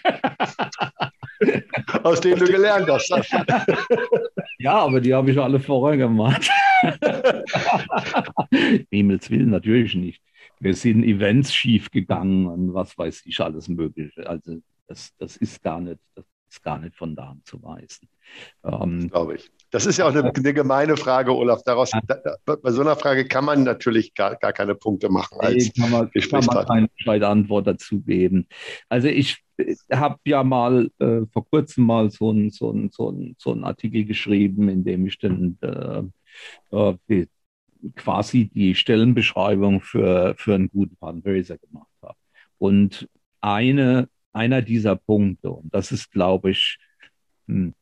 Aus 2.03 2.21
denen 2.21 2.37
du 2.39 2.45
gelernt 2.45 2.87
hast. 2.89 3.11
ja, 4.61 4.79
aber 4.79 5.01
die 5.01 5.13
habe 5.13 5.31
ich 5.31 5.39
alle 5.39 5.59
vorher 5.59 5.97
gemacht. 5.97 6.49
Himmels 8.89 9.29
Willen 9.29 9.49
natürlich 9.49 9.95
nicht. 9.95 10.21
Wir 10.59 10.75
sind 10.75 11.03
Events 11.03 11.53
schiefgegangen 11.53 12.47
und 12.47 12.73
was 12.73 12.97
weiß 12.97 13.23
ich 13.25 13.39
alles 13.39 13.67
Mögliche. 13.67 14.27
Also 14.27 14.61
das, 14.87 15.15
das 15.17 15.37
ist 15.37 15.61
gar 15.63 15.81
nicht, 15.81 15.99
das 16.15 16.25
ist 16.49 16.61
gar 16.61 16.79
nicht 16.79 16.95
von 16.95 17.15
da 17.15 17.35
zu 17.43 17.61
weisen. 17.63 18.07
Ähm, 18.63 19.09
Glaube 19.09 19.35
ich. 19.35 19.51
Das 19.71 19.85
ist 19.85 19.97
ja 19.97 20.05
auch 20.05 20.13
eine, 20.13 20.31
eine 20.35 20.53
gemeine 20.53 20.97
Frage, 20.97 21.35
Olaf. 21.35 21.63
Daraus, 21.63 21.91
da, 22.07 22.15
da, 22.45 22.55
bei 22.55 22.71
so 22.71 22.81
einer 22.81 22.95
Frage 22.95 23.25
kann 23.25 23.45
man 23.45 23.63
natürlich 23.63 24.13
gar, 24.13 24.35
gar 24.35 24.53
keine 24.53 24.75
Punkte 24.75 25.09
machen. 25.09 25.39
Als 25.39 25.71
nee, 25.75 25.81
kann 25.81 25.91
man, 25.91 26.11
kann 26.11 26.45
man 26.45 26.65
keine 26.65 26.89
zweite 27.03 27.27
Antwort 27.27 27.67
dazu 27.67 28.01
geben. 28.01 28.47
Also 28.89 29.07
ich 29.07 29.43
habe 29.91 30.19
ja 30.25 30.43
mal 30.43 30.89
äh, 30.99 31.21
vor 31.31 31.47
kurzem 31.49 31.85
mal 31.85 32.09
so 32.09 32.29
einen 32.29 32.49
so 32.49 32.73
so 32.91 33.15
so 33.37 33.51
ein 33.53 33.63
Artikel 33.63 34.05
geschrieben, 34.05 34.69
in 34.69 34.83
dem 34.83 35.05
ich 35.05 35.19
dann 35.19 35.57
äh, 35.61 36.03
äh, 36.75 37.27
quasi 37.95 38.49
die 38.53 38.75
Stellenbeschreibung 38.75 39.81
für, 39.81 40.35
für 40.37 40.55
einen 40.55 40.69
guten 40.69 40.95
Fundraiser 40.97 41.57
gemacht 41.57 41.91
habe. 42.01 42.17
Und 42.57 43.09
eine, 43.41 44.09
einer 44.33 44.61
dieser 44.61 44.95
Punkte, 44.95 45.51
und 45.51 45.73
das 45.73 45.91
ist, 45.91 46.11
glaube 46.11 46.51
ich, 46.51 46.77
hm, 47.47 47.73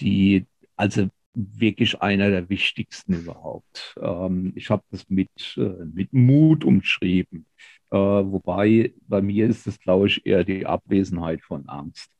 die, 0.00 0.46
also 0.76 1.08
wirklich 1.34 2.00
einer 2.00 2.30
der 2.30 2.48
wichtigsten 2.48 3.14
überhaupt. 3.14 3.94
Ähm, 4.00 4.52
ich 4.54 4.70
habe 4.70 4.84
das 4.90 5.08
mit, 5.08 5.30
äh, 5.56 5.84
mit 5.84 6.12
Mut 6.12 6.64
umschrieben. 6.64 7.46
Äh, 7.90 7.96
wobei 7.96 8.94
bei 9.08 9.20
mir 9.20 9.48
ist 9.48 9.66
es, 9.66 9.78
glaube 9.78 10.06
ich, 10.06 10.24
eher 10.24 10.44
die 10.44 10.66
Abwesenheit 10.66 11.42
von 11.42 11.68
Angst. 11.68 12.10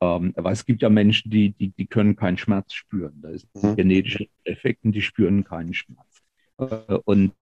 Ähm, 0.00 0.32
aber 0.36 0.50
es 0.50 0.64
gibt 0.64 0.82
ja 0.82 0.88
Menschen, 0.88 1.30
die, 1.30 1.50
die, 1.50 1.70
die 1.70 1.86
können 1.86 2.16
keinen 2.16 2.38
Schmerz 2.38 2.72
spüren. 2.72 3.20
Da 3.22 3.30
ist 3.30 3.48
mhm. 3.54 3.76
genetische 3.76 4.28
Effekte, 4.44 4.90
die 4.90 5.02
spüren 5.02 5.44
keinen 5.44 5.74
Schmerz. 5.74 6.22
Äh, 6.58 6.98
und 7.04 7.34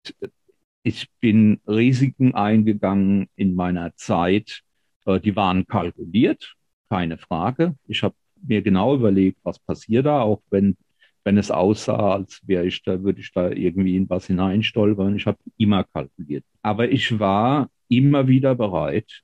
ich 0.83 1.09
bin 1.19 1.61
Risiken 1.67 2.33
eingegangen 2.33 3.29
in 3.35 3.53
meiner 3.55 3.95
Zeit. 3.95 4.61
Äh, 5.05 5.19
die 5.19 5.35
waren 5.35 5.67
kalkuliert, 5.67 6.55
keine 6.89 7.17
Frage. 7.17 7.75
Ich 7.87 8.03
habe 8.03 8.15
mir 8.43 8.61
genau 8.61 8.95
überlegt, 8.95 9.39
was 9.43 9.59
passiert 9.59 10.05
da, 10.05 10.21
auch 10.21 10.41
wenn, 10.49 10.77
wenn 11.23 11.37
es 11.37 11.51
aussah, 11.51 12.13
als 12.13 12.41
wäre 12.47 12.65
ich 12.65 12.83
da, 12.83 13.03
würde 13.03 13.21
ich 13.21 13.31
da 13.33 13.49
irgendwie 13.49 13.95
in 13.95 14.09
was 14.09 14.27
hineinstolpern. 14.27 15.15
Ich 15.15 15.25
habe 15.27 15.39
immer 15.57 15.83
kalkuliert. 15.83 16.45
Aber 16.61 16.89
ich 16.91 17.19
war 17.19 17.69
immer 17.89 18.27
wieder 18.27 18.55
bereit, 18.55 19.23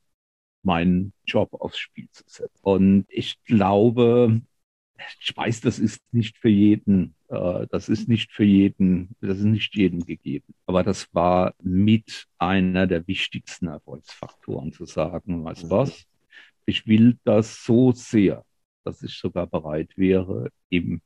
meinen 0.64 1.14
Job 1.26 1.54
aufs 1.54 1.78
Spiel 1.80 2.08
zu 2.12 2.24
setzen. 2.28 2.60
Und 2.62 3.06
ich 3.10 3.42
glaube, 3.46 4.42
ich 5.22 5.36
weiß, 5.36 5.62
das 5.62 5.80
ist 5.80 6.02
nicht 6.12 6.38
für 6.38 6.50
jeden, 6.50 7.16
äh, 7.30 7.68
das 7.72 7.90
ist 7.90 8.08
nicht 8.08 8.32
für 8.32 8.44
jeden, 8.44 9.16
das 9.22 9.40
ist 9.40 9.46
nicht 9.46 9.76
jedem 9.76 10.06
gegeben. 10.06 10.54
Aber 10.66 10.84
das 10.84 11.14
war 11.14 11.54
mit 11.62 12.28
einer 12.38 12.88
der 12.88 13.08
wichtigsten 13.08 13.68
Erfolgsfaktoren 13.68 14.72
zu 14.74 14.86
sagen, 14.86 15.44
weißt 15.44 15.64
du 15.64 15.70
was? 15.70 16.06
Ich 16.66 16.88
will 16.88 17.18
das 17.24 17.64
so 17.64 17.92
sehr, 17.94 18.44
dass 18.88 19.04
ich 19.04 19.14
sogar 19.16 19.48
bereit 19.48 19.90
wäre, 19.98 20.50
im, 20.70 21.02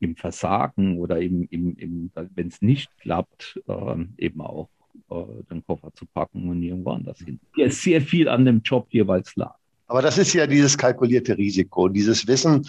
im 0.00 0.16
Versagen 0.16 0.98
oder 0.98 1.20
im, 1.20 1.46
im, 1.50 1.76
im 1.76 2.10
wenn 2.34 2.48
es 2.48 2.62
nicht 2.62 2.90
klappt, 2.98 3.60
äh, 3.68 4.04
eben 4.16 4.40
auch 4.40 4.70
äh, 5.10 5.44
den 5.50 5.64
Koffer 5.64 5.92
zu 5.92 6.06
packen 6.06 6.48
und 6.48 6.62
irgendwo 6.62 6.90
anders 6.90 7.18
hin. 7.18 7.38
Ja, 7.56 7.70
sehr 7.70 8.00
viel 8.00 8.28
an 8.28 8.44
dem 8.44 8.62
Job 8.62 8.86
jeweils 8.90 9.36
lag. 9.36 9.56
Aber 9.86 10.00
das 10.00 10.16
ist 10.16 10.32
ja 10.32 10.46
dieses 10.46 10.78
kalkulierte 10.78 11.36
Risiko, 11.36 11.88
dieses 11.88 12.26
Wissen, 12.26 12.66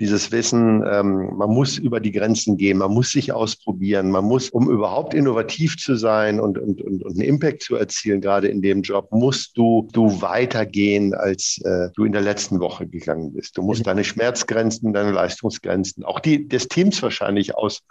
dieses 0.00 0.32
Wissen, 0.32 0.82
ähm, 0.90 1.36
man 1.36 1.50
muss 1.50 1.76
über 1.76 2.00
die 2.00 2.10
Grenzen 2.10 2.56
gehen, 2.56 2.78
man 2.78 2.90
muss 2.90 3.12
sich 3.12 3.32
ausprobieren, 3.32 4.10
man 4.10 4.24
muss, 4.24 4.48
um 4.48 4.70
überhaupt 4.70 5.12
innovativ 5.12 5.76
zu 5.76 5.94
sein 5.94 6.40
und, 6.40 6.56
und, 6.58 6.80
und, 6.80 7.04
und 7.04 7.12
einen 7.12 7.28
Impact 7.28 7.62
zu 7.62 7.76
erzielen, 7.76 8.22
gerade 8.22 8.48
in 8.48 8.62
dem 8.62 8.80
Job, 8.80 9.08
musst 9.12 9.58
du, 9.58 9.86
du 9.92 10.22
weitergehen, 10.22 11.12
als 11.12 11.60
äh, 11.64 11.90
du 11.94 12.04
in 12.06 12.12
der 12.12 12.22
letzten 12.22 12.60
Woche 12.60 12.86
gegangen 12.86 13.34
bist. 13.34 13.58
Du 13.58 13.62
musst 13.62 13.86
deine 13.86 14.02
Schmerzgrenzen, 14.02 14.94
deine 14.94 15.12
Leistungsgrenzen, 15.12 16.02
auch 16.02 16.18
die 16.18 16.48
des 16.48 16.68
Teams 16.68 17.02
wahrscheinlich 17.02 17.54
aus, 17.54 17.82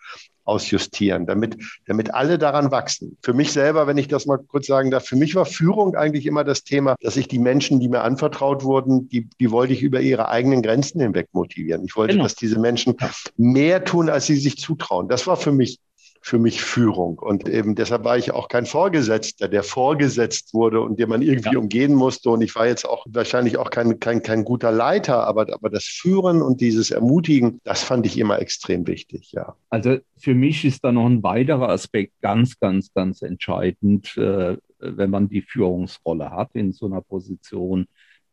ausjustieren, 0.46 1.26
damit, 1.26 1.58
damit 1.86 2.14
alle 2.14 2.38
daran 2.38 2.72
wachsen. 2.72 3.18
Für 3.22 3.34
mich 3.34 3.52
selber, 3.52 3.88
wenn 3.88 3.98
ich 3.98 4.08
das 4.08 4.26
mal 4.26 4.38
kurz 4.38 4.68
sagen 4.68 4.92
darf, 4.92 5.06
für 5.06 5.16
mich 5.16 5.36
war 5.36 5.46
Führung 5.46 5.96
eigentlich 5.96 6.26
immer 6.26 6.44
das 6.44 6.64
Thema, 6.64 6.96
dass 7.02 7.18
ich 7.18 7.28
die 7.28 7.40
Menschen, 7.40 7.80
die 7.80 7.90
mir 7.90 8.02
anvertraut 8.02 8.64
wurden, 8.64 9.10
die, 9.10 9.28
die 9.40 9.52
wollte 9.52 9.74
ich 9.74 9.82
über 9.82 10.02
ihre 10.02 10.30
eigenen 10.30 10.62
Grenzen 10.62 11.02
hinweg 11.02 11.30
motivieren. 11.34 11.84
Ich 11.86 11.96
wollte, 11.96 12.14
genau. 12.14 12.24
dass 12.24 12.36
diese 12.36 12.60
Menschen 12.60 12.96
mehr 13.38 13.84
tun, 13.84 14.10
als 14.10 14.26
sie 14.26 14.36
sich 14.36 14.58
zutrauen. 14.58 15.08
Das 15.08 15.28
war 15.28 15.38
für 15.38 15.52
mich 15.52 15.80
für 16.22 16.40
mich 16.40 16.62
Führung. 16.62 17.18
Und 17.20 17.48
eben 17.48 17.76
deshalb 17.76 18.04
war 18.04 18.18
ich 18.18 18.32
auch 18.32 18.48
kein 18.48 18.66
Vorgesetzter, 18.66 19.48
der 19.48 19.64
vorgesetzt 19.64 20.54
wurde 20.54 20.82
und 20.82 21.00
den 21.00 21.10
man 21.10 21.22
irgendwie 21.22 21.54
ja. 21.54 21.60
umgehen 21.60 21.96
musste. 21.96 22.30
Und 22.30 22.42
ich 22.42 22.56
war 22.56 22.68
jetzt 22.68 22.88
auch 22.88 23.06
wahrscheinlich 23.10 23.58
auch 23.58 23.70
kein, 23.70 24.00
kein, 24.00 24.22
kein 24.22 24.44
guter 24.44 24.72
Leiter, 24.72 25.26
aber, 25.26 25.54
aber 25.54 25.70
das 25.70 25.86
Führen 25.86 26.42
und 26.42 26.62
dieses 26.62 26.92
Ermutigen, 26.92 27.62
das 27.64 27.84
fand 27.84 28.06
ich 28.06 28.18
immer 28.18 28.40
extrem 28.40 28.86
wichtig, 28.88 29.32
ja. 29.32 29.56
Also 29.70 29.98
für 30.18 30.36
mich 30.36 30.66
ist 30.66 30.84
da 30.84 30.92
noch 30.92 31.06
ein 31.06 31.24
weiterer 31.24 31.70
Aspekt 31.70 32.14
ganz, 32.22 32.60
ganz, 32.60 32.94
ganz 32.94 33.22
entscheidend, 33.22 34.18
äh, 34.18 34.58
wenn 34.80 35.10
man 35.10 35.30
die 35.30 35.42
Führungsrolle 35.42 36.32
hat 36.32 36.50
in 36.54 36.72
so 36.72 36.86
einer 36.86 37.02
Position 37.02 37.86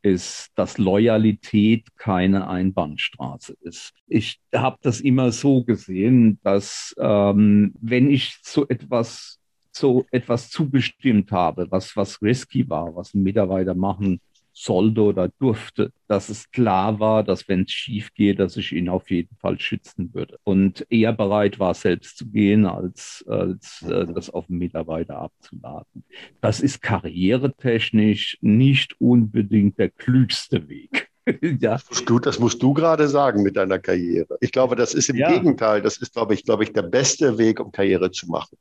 ist, 0.06 0.50
dass 0.54 0.78
Loyalität 0.78 1.96
keine 1.96 2.48
Einbahnstraße 2.48 3.56
ist. 3.60 3.92
Ich 4.06 4.38
habe 4.54 4.78
das 4.82 5.00
immer 5.00 5.32
so 5.32 5.64
gesehen, 5.64 6.38
dass 6.44 6.94
ähm, 6.98 7.74
wenn 7.80 8.08
ich 8.10 8.38
so 8.42 8.68
etwas 8.68 9.40
so 9.72 10.06
etwas 10.10 10.48
zugestimmt 10.48 11.32
habe, 11.32 11.66
was 11.70 11.96
was 11.96 12.22
risky 12.22 12.68
war, 12.70 12.94
was 12.94 13.14
ein 13.14 13.22
Mitarbeiter 13.22 13.74
machen 13.74 14.20
sollte 14.56 15.02
oder 15.02 15.28
durfte, 15.38 15.92
dass 16.08 16.30
es 16.30 16.50
klar 16.50 16.98
war, 16.98 17.22
dass 17.22 17.46
wenn 17.46 17.64
es 17.64 17.72
schief 17.72 18.14
geht, 18.14 18.40
dass 18.40 18.56
ich 18.56 18.72
ihn 18.72 18.88
auf 18.88 19.10
jeden 19.10 19.36
Fall 19.36 19.60
schützen 19.60 20.14
würde 20.14 20.38
und 20.44 20.86
eher 20.88 21.12
bereit 21.12 21.58
war, 21.58 21.74
selbst 21.74 22.16
zu 22.16 22.26
gehen, 22.26 22.64
als, 22.64 23.22
als 23.28 23.82
äh, 23.82 24.06
das 24.06 24.30
auf 24.30 24.46
den 24.46 24.56
Mitarbeiter 24.56 25.18
abzuladen. 25.18 26.04
Das 26.40 26.60
ist 26.60 26.80
karrieretechnisch 26.80 28.38
nicht 28.40 28.98
unbedingt 28.98 29.78
der 29.78 29.90
klügste 29.90 30.68
Weg. 30.68 31.10
ja. 31.42 31.72
das, 31.72 31.90
musst 31.90 32.08
du, 32.08 32.18
das 32.18 32.38
musst 32.38 32.62
du 32.62 32.72
gerade 32.72 33.08
sagen 33.08 33.42
mit 33.42 33.56
deiner 33.56 33.78
Karriere. 33.78 34.38
Ich 34.40 34.52
glaube, 34.52 34.74
das 34.74 34.94
ist 34.94 35.10
im 35.10 35.16
ja. 35.16 35.32
Gegenteil, 35.32 35.82
das 35.82 35.98
ist, 35.98 36.14
glaube 36.14 36.32
ich, 36.32 36.44
glaube 36.44 36.64
ich, 36.64 36.72
der 36.72 36.82
beste 36.82 37.36
Weg, 37.36 37.60
um 37.60 37.72
Karriere 37.72 38.10
zu 38.10 38.26
machen 38.28 38.56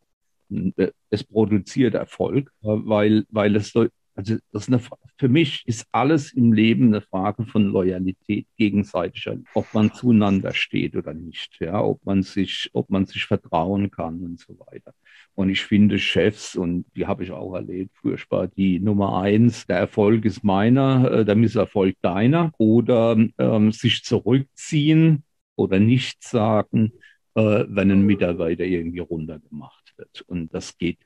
es 1.09 1.23
produziert 1.23 1.95
Erfolg, 1.95 2.51
weil, 2.61 3.25
weil 3.29 3.55
es 3.55 3.73
also 4.15 4.35
das 4.51 4.63
ist 4.63 4.67
eine, 4.69 4.81
für 5.17 5.27
mich 5.27 5.63
ist 5.65 5.85
alles 5.91 6.31
im 6.31 6.53
Leben 6.53 6.87
eine 6.87 7.01
Frage 7.01 7.45
von 7.45 7.65
Loyalität 7.65 8.47
gegenseitiger, 8.57 9.37
ob 9.53 9.73
man 9.73 9.93
zueinander 9.93 10.53
steht 10.53 10.95
oder 10.95 11.13
nicht, 11.13 11.59
ja, 11.59 11.81
ob 11.81 12.05
man 12.05 12.23
sich, 12.23 12.69
ob 12.73 12.89
man 12.89 13.05
sich 13.05 13.25
vertrauen 13.25 13.91
kann 13.91 14.21
und 14.23 14.39
so 14.39 14.57
weiter. 14.59 14.93
Und 15.33 15.49
ich 15.49 15.63
finde 15.65 15.99
Chefs, 15.99 16.55
und 16.55 16.85
die 16.95 17.07
habe 17.07 17.23
ich 17.23 17.31
auch 17.31 17.53
erlebt, 17.55 17.91
furchtbar, 17.97 18.47
die 18.47 18.79
Nummer 18.79 19.21
eins, 19.21 19.67
der 19.67 19.79
Erfolg 19.79 20.23
ist 20.23 20.43
meiner, 20.43 21.11
äh, 21.11 21.25
der 21.25 21.35
Misserfolg 21.35 21.95
deiner, 22.01 22.53
oder 22.57 23.17
ähm, 23.37 23.71
sich 23.73 24.03
zurückziehen 24.03 25.23
oder 25.57 25.79
nichts 25.79 26.29
sagen, 26.29 26.93
äh, 27.35 27.65
wenn 27.67 27.91
ein 27.91 28.05
Mitarbeiter 28.05 28.63
irgendwie 28.63 28.99
runtergemacht 28.99 29.93
wird. 29.97 30.21
Und 30.21 30.53
das 30.53 30.77
geht 30.77 30.99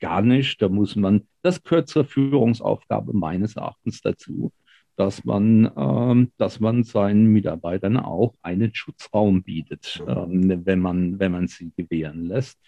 gar 0.00 0.22
nicht. 0.22 0.60
Da 0.62 0.68
muss 0.68 0.96
man, 0.96 1.26
das 1.42 1.62
gehört 1.62 1.88
zur 1.88 2.04
Führungsaufgabe 2.04 3.12
meines 3.14 3.56
Erachtens 3.56 4.00
dazu, 4.00 4.52
dass 4.96 5.24
man, 5.24 5.70
ähm, 5.76 6.32
dass 6.38 6.60
man 6.60 6.82
seinen 6.82 7.26
Mitarbeitern 7.26 7.96
auch 7.96 8.34
einen 8.42 8.74
Schutzraum 8.74 9.42
bietet, 9.42 10.02
ähm, 10.06 10.66
wenn 10.66 10.80
man, 10.80 11.20
wenn 11.20 11.32
man 11.32 11.46
sie 11.46 11.70
gewähren 11.76 12.26
lässt. 12.26 12.58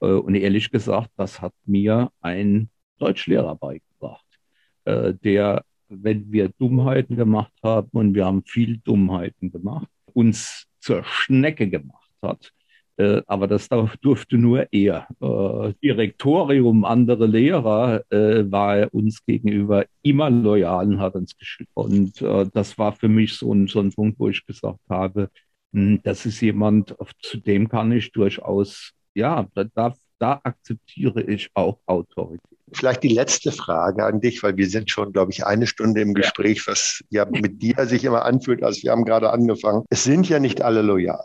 Äh, 0.00 0.06
und 0.06 0.34
ehrlich 0.34 0.70
gesagt, 0.70 1.10
das 1.16 1.40
hat 1.40 1.54
mir 1.64 2.10
ein 2.20 2.70
Deutschlehrer 2.98 3.54
beigebracht, 3.54 4.26
äh, 4.84 5.14
der, 5.14 5.64
wenn 5.88 6.32
wir 6.32 6.48
Dummheiten 6.58 7.16
gemacht 7.16 7.52
haben, 7.62 7.90
und 7.92 8.14
wir 8.14 8.26
haben 8.26 8.42
viel 8.44 8.78
Dummheiten 8.78 9.52
gemacht, 9.52 9.88
uns 10.12 10.66
zur 10.80 11.04
Schnecke 11.04 11.68
gemacht 11.68 12.10
hat, 12.22 12.52
äh, 12.98 13.22
aber 13.26 13.46
das 13.46 13.68
durfte 14.00 14.38
nur 14.38 14.66
er. 14.72 15.06
Äh, 15.20 15.74
Direktorium, 15.82 16.84
andere 16.84 17.26
Lehrer 17.26 18.02
äh, 18.10 18.50
war 18.50 18.78
er 18.78 18.94
uns 18.94 19.24
gegenüber 19.24 19.84
immer 20.02 20.30
loyal 20.30 20.86
und 20.86 21.00
hat 21.00 21.14
uns 21.14 21.36
geschützt. 21.36 21.70
Und 21.74 22.22
äh, 22.22 22.46
das 22.52 22.78
war 22.78 22.92
für 22.92 23.08
mich 23.08 23.34
so 23.34 23.52
ein, 23.52 23.66
so 23.66 23.80
ein 23.80 23.92
Punkt, 23.92 24.18
wo 24.18 24.28
ich 24.28 24.46
gesagt 24.46 24.80
habe, 24.88 25.30
mh, 25.72 25.80
hm, 25.80 26.00
das 26.04 26.24
ist 26.24 26.40
jemand, 26.40 26.94
zu 27.20 27.38
dem 27.38 27.68
kann 27.68 27.92
ich 27.92 28.12
durchaus, 28.12 28.92
ja, 29.14 29.46
da, 29.54 29.94
da 30.18 30.40
akzeptiere 30.42 31.22
ich 31.22 31.50
auch 31.54 31.78
Autorität. 31.86 32.40
Vielleicht 32.72 33.02
die 33.04 33.08
letzte 33.08 33.52
Frage 33.52 34.04
an 34.04 34.20
dich, 34.20 34.42
weil 34.42 34.56
wir 34.56 34.68
sind 34.68 34.90
schon, 34.90 35.12
glaube 35.12 35.30
ich, 35.30 35.46
eine 35.46 35.66
Stunde 35.66 36.00
im 36.00 36.14
Gespräch, 36.14 36.66
was 36.66 37.04
ja 37.10 37.24
mit 37.24 37.62
dir 37.62 37.86
sich 37.86 38.04
immer 38.04 38.24
anfühlt, 38.24 38.62
als 38.62 38.82
wir 38.82 38.90
haben 38.90 39.04
gerade 39.04 39.30
angefangen. 39.30 39.84
Es 39.88 40.02
sind 40.02 40.28
ja 40.28 40.40
nicht 40.40 40.62
alle 40.62 40.82
loyal. 40.82 41.24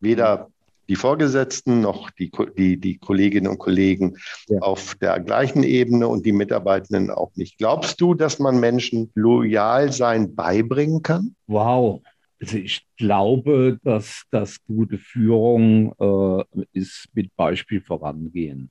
Weder 0.00 0.50
die 0.88 0.96
Vorgesetzten 0.96 1.80
noch 1.80 2.10
die, 2.10 2.30
die, 2.56 2.78
die 2.78 2.98
Kolleginnen 2.98 3.48
und 3.48 3.58
Kollegen 3.58 4.16
ja. 4.48 4.60
auf 4.60 4.94
der 4.96 5.20
gleichen 5.20 5.62
Ebene 5.62 6.08
und 6.08 6.24
die 6.24 6.32
Mitarbeitenden 6.32 7.10
auch 7.10 7.30
nicht. 7.34 7.58
Glaubst 7.58 8.00
du, 8.00 8.14
dass 8.14 8.38
man 8.38 8.58
Menschen 8.58 9.10
loyal 9.14 9.92
sein 9.92 10.34
beibringen 10.34 11.02
kann? 11.02 11.34
Wow. 11.46 12.02
Also 12.40 12.56
ich 12.56 12.86
glaube, 12.96 13.78
dass 13.82 14.22
das 14.30 14.62
gute 14.64 14.98
Führung 14.98 15.92
äh, 15.98 16.44
ist 16.72 17.08
mit 17.12 17.34
Beispiel 17.36 17.80
vorangehen. 17.80 18.70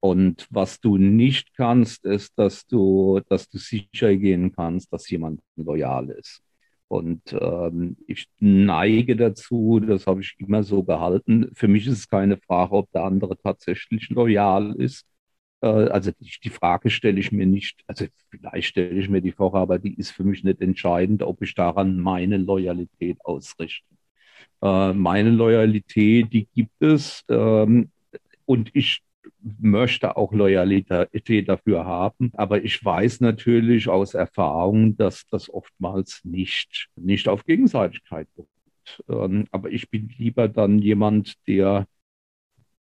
Und 0.00 0.46
was 0.50 0.80
du 0.80 0.96
nicht 0.96 1.54
kannst, 1.56 2.04
ist, 2.04 2.38
dass 2.38 2.66
du, 2.66 3.20
dass 3.28 3.48
du 3.48 3.58
sicher 3.58 4.14
gehen 4.14 4.52
kannst, 4.54 4.92
dass 4.92 5.10
jemand 5.10 5.40
loyal 5.56 6.10
ist. 6.10 6.40
Und 6.88 7.22
ähm, 7.38 7.96
ich 8.06 8.28
neige 8.40 9.14
dazu, 9.14 9.78
das 9.80 10.06
habe 10.06 10.22
ich 10.22 10.36
immer 10.38 10.62
so 10.62 10.82
gehalten. 10.82 11.50
Für 11.54 11.68
mich 11.68 11.86
ist 11.86 11.98
es 11.98 12.08
keine 12.08 12.38
Frage, 12.38 12.72
ob 12.72 12.90
der 12.92 13.04
andere 13.04 13.36
tatsächlich 13.36 14.08
loyal 14.10 14.74
ist. 14.76 15.06
Äh, 15.60 15.66
also 15.66 16.12
die, 16.18 16.32
die, 16.42 16.50
Frage 16.50 16.90
stelle 16.90 17.20
ich 17.20 17.32
mir 17.32 17.46
nicht, 17.46 17.82
also 17.86 18.06
vielleicht 18.30 18.68
stelle 18.68 18.98
ich 18.98 19.08
mir 19.08 19.20
die 19.20 19.32
Frage, 19.32 19.58
aber 19.58 19.78
die 19.78 19.94
ist 19.94 20.12
für 20.12 20.24
mich 20.24 20.44
nicht 20.44 20.62
entscheidend, 20.62 21.22
ob 21.22 21.42
ich 21.42 21.54
daran 21.54 21.98
meine 22.00 22.38
Loyalität 22.38 23.18
ausrichte. 23.24 23.84
Äh, 24.62 24.92
meine 24.94 25.30
Loyalität, 25.30 26.32
die 26.32 26.46
gibt 26.54 26.82
es. 26.82 27.24
Ähm, 27.28 27.90
und 28.46 28.70
ich 28.74 29.02
möchte 29.40 30.16
auch 30.16 30.32
Loyalität 30.32 31.48
dafür 31.48 31.84
haben. 31.84 32.30
Aber 32.34 32.62
ich 32.62 32.84
weiß 32.84 33.20
natürlich 33.20 33.88
aus 33.88 34.14
Erfahrung, 34.14 34.96
dass 34.96 35.26
das 35.26 35.48
oftmals 35.50 36.20
nicht, 36.24 36.88
nicht 36.96 37.28
auf 37.28 37.44
Gegenseitigkeit 37.44 38.28
beruht. 38.34 38.48
Ähm, 39.08 39.46
aber 39.50 39.70
ich 39.70 39.90
bin 39.90 40.08
lieber 40.16 40.48
dann 40.48 40.78
jemand, 40.78 41.34
der, 41.46 41.86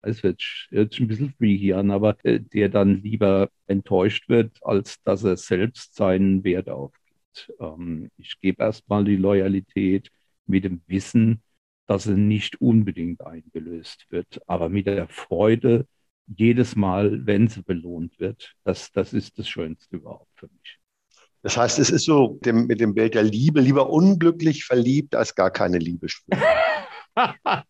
es 0.01 0.23
wird 0.23 0.41
jetzt 0.71 0.99
ein 0.99 1.07
bisschen 1.07 1.33
freaky 1.37 1.73
an, 1.73 1.91
aber 1.91 2.17
äh, 2.23 2.39
der 2.39 2.69
dann 2.69 3.01
lieber 3.01 3.49
enttäuscht 3.67 4.29
wird, 4.29 4.57
als 4.63 5.01
dass 5.03 5.23
er 5.23 5.37
selbst 5.37 5.95
seinen 5.95 6.43
Wert 6.43 6.69
aufgibt. 6.69 7.51
Ähm, 7.59 8.09
ich 8.17 8.39
gebe 8.41 8.63
erstmal 8.63 9.03
die 9.03 9.17
Loyalität 9.17 10.09
mit 10.45 10.63
dem 10.63 10.81
Wissen, 10.87 11.41
dass 11.89 12.03
sie 12.03 12.15
nicht 12.15 12.61
unbedingt 12.61 13.21
eingelöst 13.25 14.05
wird, 14.11 14.41
aber 14.47 14.69
mit 14.69 14.85
der 14.85 15.07
Freude, 15.07 15.87
jedes 16.35 16.75
Mal, 16.75 17.25
wenn 17.25 17.47
sie 17.47 17.61
belohnt 17.61 18.19
wird. 18.19 18.55
Das, 18.63 18.91
das 18.91 19.13
ist 19.13 19.37
das 19.39 19.47
Schönste 19.49 19.97
überhaupt 19.97 20.31
für 20.35 20.47
mich. 20.47 20.79
Das 21.41 21.55
heißt, 21.57 21.79
es 21.79 21.89
ist 21.89 22.05
so 22.05 22.39
dem, 22.43 22.67
mit 22.67 22.81
dem 22.81 22.93
Bild 22.93 23.15
der 23.15 23.23
Liebe 23.23 23.61
lieber 23.61 23.89
unglücklich 23.89 24.65
verliebt 24.65 25.15
als 25.15 25.35
gar 25.35 25.51
keine 25.51 25.77
Liebe 25.77 26.09
spüren. 26.09 26.41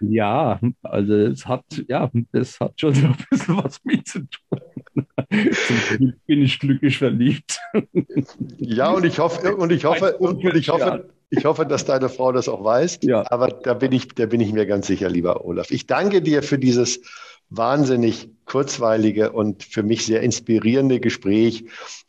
ja, 0.00 0.60
also 0.82 1.14
es 1.14 1.46
hat, 1.46 1.64
ja, 1.88 2.10
es 2.32 2.58
hat 2.58 2.80
schon 2.80 2.94
so 2.94 3.06
ein 3.06 3.16
bisschen 3.30 3.56
was 3.56 3.78
mit 3.84 4.08
zu 4.08 4.20
tun. 4.28 4.60
Bin 6.26 6.42
ich 6.42 6.58
glücklich 6.58 6.98
verliebt. 6.98 7.60
ja, 8.58 8.90
und 8.90 9.04
ich 9.04 9.18
hoffe, 9.18 9.56
und 9.56 9.72
ich 9.72 9.84
hoffe, 9.84 10.16
und 10.18 10.42
ich 10.54 10.68
hoffe, 10.68 11.08
ich 11.30 11.44
hoffe, 11.44 11.66
dass 11.66 11.84
deine 11.84 12.08
Frau 12.08 12.32
das 12.32 12.48
auch 12.48 12.64
weiß. 12.64 13.00
Ja. 13.02 13.24
Aber 13.30 13.48
da 13.48 13.74
bin 13.74 13.92
ich, 13.92 14.08
da 14.08 14.26
bin 14.26 14.40
ich 14.40 14.52
mir 14.52 14.66
ganz 14.66 14.86
sicher, 14.86 15.08
lieber 15.08 15.44
Olaf. 15.44 15.70
Ich 15.70 15.86
danke 15.86 16.22
dir 16.22 16.42
für 16.42 16.58
dieses 16.58 17.00
wahnsinnig 17.50 18.28
kurzweilige 18.46 19.32
und 19.32 19.62
für 19.62 19.82
mich 19.82 20.06
sehr 20.06 20.22
inspirierende 20.22 21.00
Gespräch. 21.00 21.64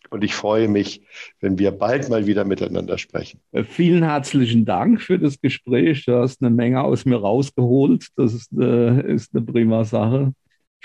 Und 0.09 0.23
ich 0.23 0.35
freue 0.35 0.67
mich, 0.67 1.01
wenn 1.41 1.57
wir 1.57 1.71
bald 1.71 2.09
mal 2.09 2.27
wieder 2.27 2.45
miteinander 2.45 2.97
sprechen. 2.97 3.39
Äh, 3.51 3.63
vielen 3.63 4.03
herzlichen 4.03 4.63
Dank 4.65 5.01
für 5.01 5.17
das 5.17 5.41
Gespräch. 5.41 6.05
Du 6.05 6.15
hast 6.15 6.41
eine 6.41 6.51
Menge 6.51 6.83
aus 6.83 7.05
mir 7.05 7.17
rausgeholt. 7.17 8.07
Das 8.15 8.33
ist 8.33 8.51
eine, 8.53 9.03
äh, 9.05 9.13
ist 9.13 9.35
eine 9.35 9.43
prima 9.43 9.83
Sache. 9.83 10.33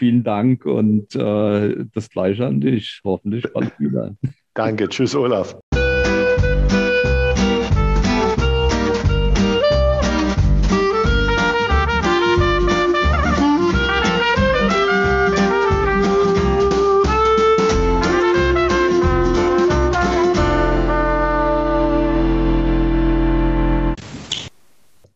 Vielen 0.01 0.24
Dank 0.24 0.64
und 0.64 1.14
äh, 1.14 1.84
das 1.92 2.09
Gleiche 2.09 2.46
an 2.46 2.62
dich. 2.62 3.03
Hoffentlich 3.05 3.44
bald 3.53 3.78
wieder. 3.78 4.16
Danke. 4.55 4.88
Tschüss, 4.88 5.14
Olaf. 5.14 5.55